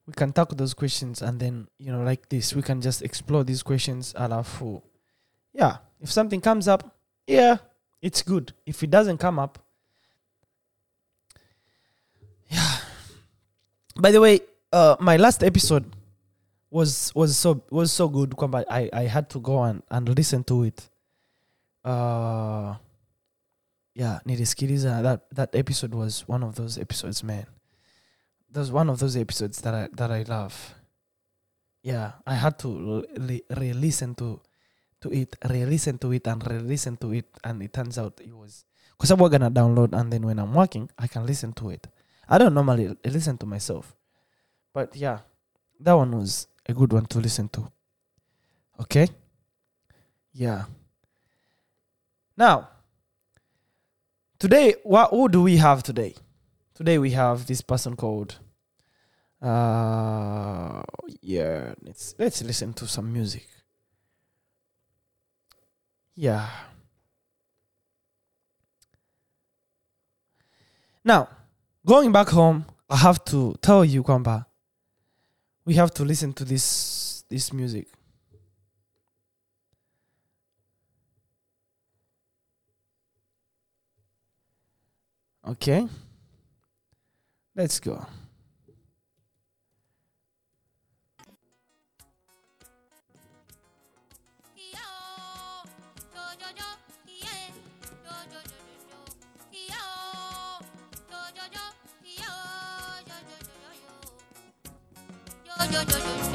We 0.08 0.14
can 0.14 0.32
tackle 0.32 0.56
those 0.56 0.74
questions 0.74 1.22
and 1.22 1.40
then 1.40 1.68
you 1.80 1.92
know 1.92 2.04
like 2.04 2.30
this 2.30 2.54
we 2.54 2.62
can 2.62 2.80
just 2.80 3.02
explore 3.02 3.44
these 3.44 3.64
questions 3.64 4.14
alafu 4.14 4.82
yeah. 5.54 5.78
If 6.00 6.12
something 6.12 6.42
comes 6.42 6.68
up 6.68 6.96
yeah 7.28 7.58
it's 8.02 8.22
good. 8.22 8.54
If 8.66 8.84
it 8.84 8.92
doesn't 8.92 9.18
come 9.18 9.40
up 9.40 9.60
yeah. 12.50 12.78
By 13.96 14.12
the 14.12 14.22
way 14.22 14.42
uh 14.72 14.96
my 15.00 15.18
last 15.18 15.44
episode 15.44 15.86
was 16.70 17.12
was 17.16 17.36
so 17.36 17.64
was 17.72 17.92
so 17.92 18.08
good. 18.08 18.36
I, 18.70 18.90
I 18.94 19.04
had 19.04 19.30
to 19.32 19.40
go 19.40 19.64
and, 19.64 19.82
and 19.90 20.08
listen 20.16 20.44
to 20.44 20.64
it. 20.64 20.90
Uh 21.84 22.76
yeah 23.96 24.20
nilisikiliza 24.26 25.02
that 25.02 25.22
that 25.36 25.56
episode 25.56 25.96
was 25.98 26.26
one 26.28 26.46
of 26.46 26.56
those 26.56 26.82
episodes 26.82 27.24
man. 27.24 27.46
That 28.52 28.60
was 28.60 28.72
one 28.72 28.92
of 28.92 29.00
those 29.00 29.20
episodes 29.20 29.62
that 29.62 29.74
I 29.74 29.88
that 29.96 30.12
I 30.12 30.24
love. 30.24 30.54
Yeah 31.84 32.12
I 32.26 32.36
had 32.36 32.58
to 32.58 33.04
re- 33.18 33.44
re-listen 33.50 34.16
to 34.16 34.40
to 35.02 35.10
it 35.14 35.36
re-listen 35.50 35.98
to 35.98 36.14
it 36.14 36.28
and 36.28 36.48
re-listen 36.48 36.98
to 36.98 37.14
it 37.14 37.26
and 37.44 37.64
it 37.64 37.74
turns 37.74 37.98
out 37.98 38.22
it 38.22 38.36
was 38.36 38.66
because 38.92 39.12
I'm 39.12 39.20
gonna 39.20 39.52
download 39.52 39.94
and 39.94 40.12
then 40.12 40.26
when 40.26 40.40
I'm 40.40 40.54
working 40.54 40.90
I 40.98 41.08
can 41.08 41.26
listen 41.26 41.54
to 41.54 41.70
it. 41.70 41.88
I 42.28 42.38
don't 42.38 42.54
normally 42.54 42.96
listen 43.06 43.38
to 43.38 43.46
myself 43.46 43.96
but 44.74 44.96
yeah 44.96 45.20
that 45.80 45.94
one 45.94 46.12
was 46.12 46.48
a 46.68 46.74
good 46.74 46.94
one 46.94 47.06
to 47.06 47.20
listen 47.20 47.50
to. 47.50 47.72
Okay? 48.80 49.08
Yeah. 50.34 50.66
Now 52.38 52.70
today 54.40 54.76
what 54.84 55.10
who 55.10 55.30
do 55.30 55.44
we 55.44 55.58
have 55.58 55.84
today? 55.84 56.16
Today 56.74 56.98
we 56.98 57.12
have 57.12 57.48
this 57.48 57.62
person 57.62 57.96
called 57.96 58.40
uh 59.42 60.82
yeah 61.22 61.74
let's 61.82 62.16
let's 62.18 62.42
listen 62.44 62.74
to 62.74 62.88
some 62.88 63.12
music. 63.12 63.48
Yeah. 66.16 66.50
Now 71.04 71.30
going 71.86 72.12
back 72.12 72.30
home 72.30 72.66
i 72.90 72.98
have 72.98 73.24
to 73.26 73.56
tell 73.62 73.86
you 73.86 74.04
kwamba 74.04 74.46
we 75.66 75.76
have 75.76 75.92
to 75.94 76.04
listen 76.04 76.34
to 76.34 76.44
this 76.46 77.24
this 77.30 77.54
music 77.54 77.88
okay. 85.46 85.88
Let's 87.56 87.80
go. 87.80 88.06
Baba 105.76 106.35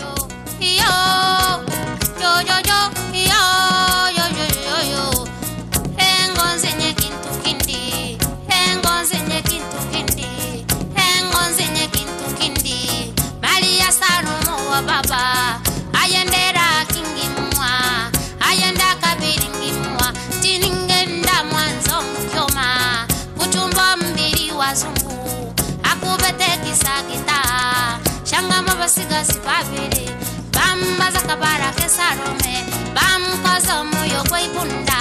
zaka 29.11 29.24
sipaviri 29.24 30.11
bamba 30.52 31.11
zakabara 31.11 31.72
kesarume 31.76 32.64
bamkozo 32.94 33.84
muyo 33.84 34.22
kweibunda 34.30 35.00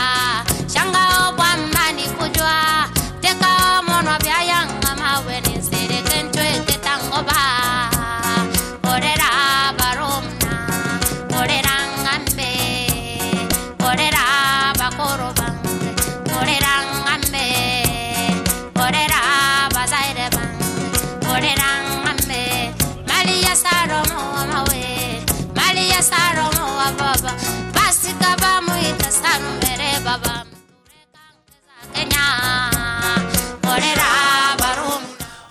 shangaobwamani 0.74 2.03
kujwa 2.18 2.79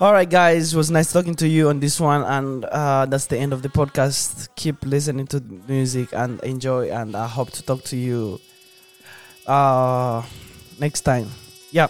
All 0.00 0.12
right, 0.12 0.30
guys, 0.30 0.76
was 0.76 0.92
nice 0.92 1.10
talking 1.12 1.34
to 1.42 1.48
you 1.48 1.70
on 1.70 1.80
this 1.80 1.98
one, 1.98 2.22
and 2.22 2.64
uh, 2.66 3.04
that's 3.06 3.26
the 3.26 3.36
end 3.36 3.52
of 3.52 3.62
the 3.62 3.68
podcast. 3.68 4.48
Keep 4.54 4.86
listening 4.86 5.26
to 5.26 5.42
music 5.66 6.10
and 6.12 6.38
enjoy, 6.44 6.88
and 6.92 7.16
I 7.16 7.26
hope 7.26 7.50
to 7.58 7.64
talk 7.64 7.82
to 7.90 7.96
you 7.96 8.38
uh, 9.48 10.22
next 10.78 11.00
time. 11.00 11.26
Yeah, 11.72 11.88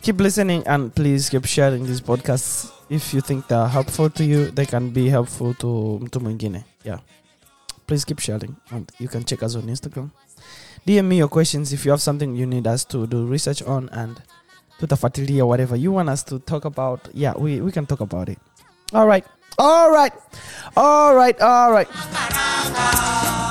keep 0.00 0.18
listening 0.18 0.66
and 0.66 0.88
please 0.94 1.28
keep 1.28 1.44
sharing 1.44 1.84
these 1.84 2.00
podcasts. 2.00 2.72
If 2.88 3.12
you 3.12 3.20
think 3.20 3.46
they're 3.46 3.68
helpful 3.68 4.08
to 4.08 4.24
you, 4.24 4.50
they 4.50 4.64
can 4.64 4.88
be 4.88 5.10
helpful 5.10 5.52
to 5.60 6.00
to 6.12 6.18
mwingine. 6.18 6.64
Yeah, 6.82 7.00
please 7.86 8.06
keep 8.06 8.20
sharing, 8.20 8.56
and 8.70 8.90
you 8.98 9.08
can 9.08 9.24
check 9.24 9.42
us 9.42 9.54
on 9.54 9.68
Instagram. 9.68 10.12
DM 10.86 11.04
me 11.04 11.18
your 11.18 11.28
questions 11.28 11.74
if 11.74 11.84
you 11.84 11.90
have 11.90 12.00
something 12.00 12.34
you 12.34 12.46
need 12.46 12.66
us 12.66 12.86
to 12.86 13.06
do 13.06 13.26
research 13.26 13.60
on 13.64 13.90
and 13.92 14.16
tutafuatilia 14.80 15.44
whatever 15.46 15.76
you 15.78 15.94
want 15.94 16.08
us 16.08 16.24
to 16.24 16.38
talk 16.38 16.64
about. 16.64 17.00
Yeah 17.14 17.34
we, 17.38 17.60
we 17.60 17.72
can 17.72 17.86
talk 17.86 18.00
about 18.00 18.28
it. 18.28 18.38
All 18.92 19.06
right. 19.06 19.24
All 19.58 19.90
right. 19.90 20.12
All 20.76 21.14
right. 21.14 21.40
All 21.40 21.72
right. 21.72 21.88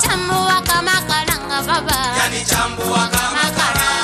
Chambua 0.03 0.61
kama 0.67 0.91
karanga 1.07 1.61
baba. 1.67 1.97
Yani 2.17 2.45
chambua 2.45 3.07
kama 3.11 3.31
makaranga 3.43 4.02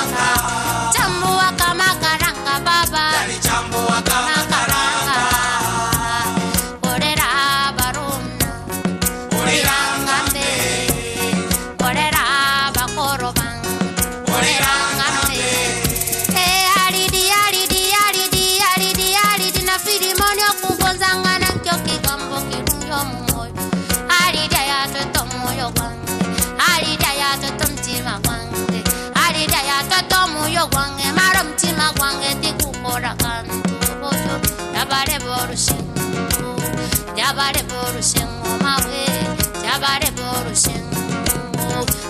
Yabare 39.80 40.10
borushin, 40.18 40.84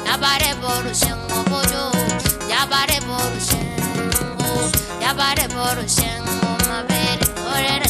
yabare 0.05 0.51
borushin, 0.61 1.19
obojo. 1.39 1.85
Yabare 2.51 2.99
borushin, 3.07 3.69
yabare 5.01 5.47
borushin, 5.55 6.23
o 6.43 6.51
mabere, 6.67 7.27
orere. 7.55 7.90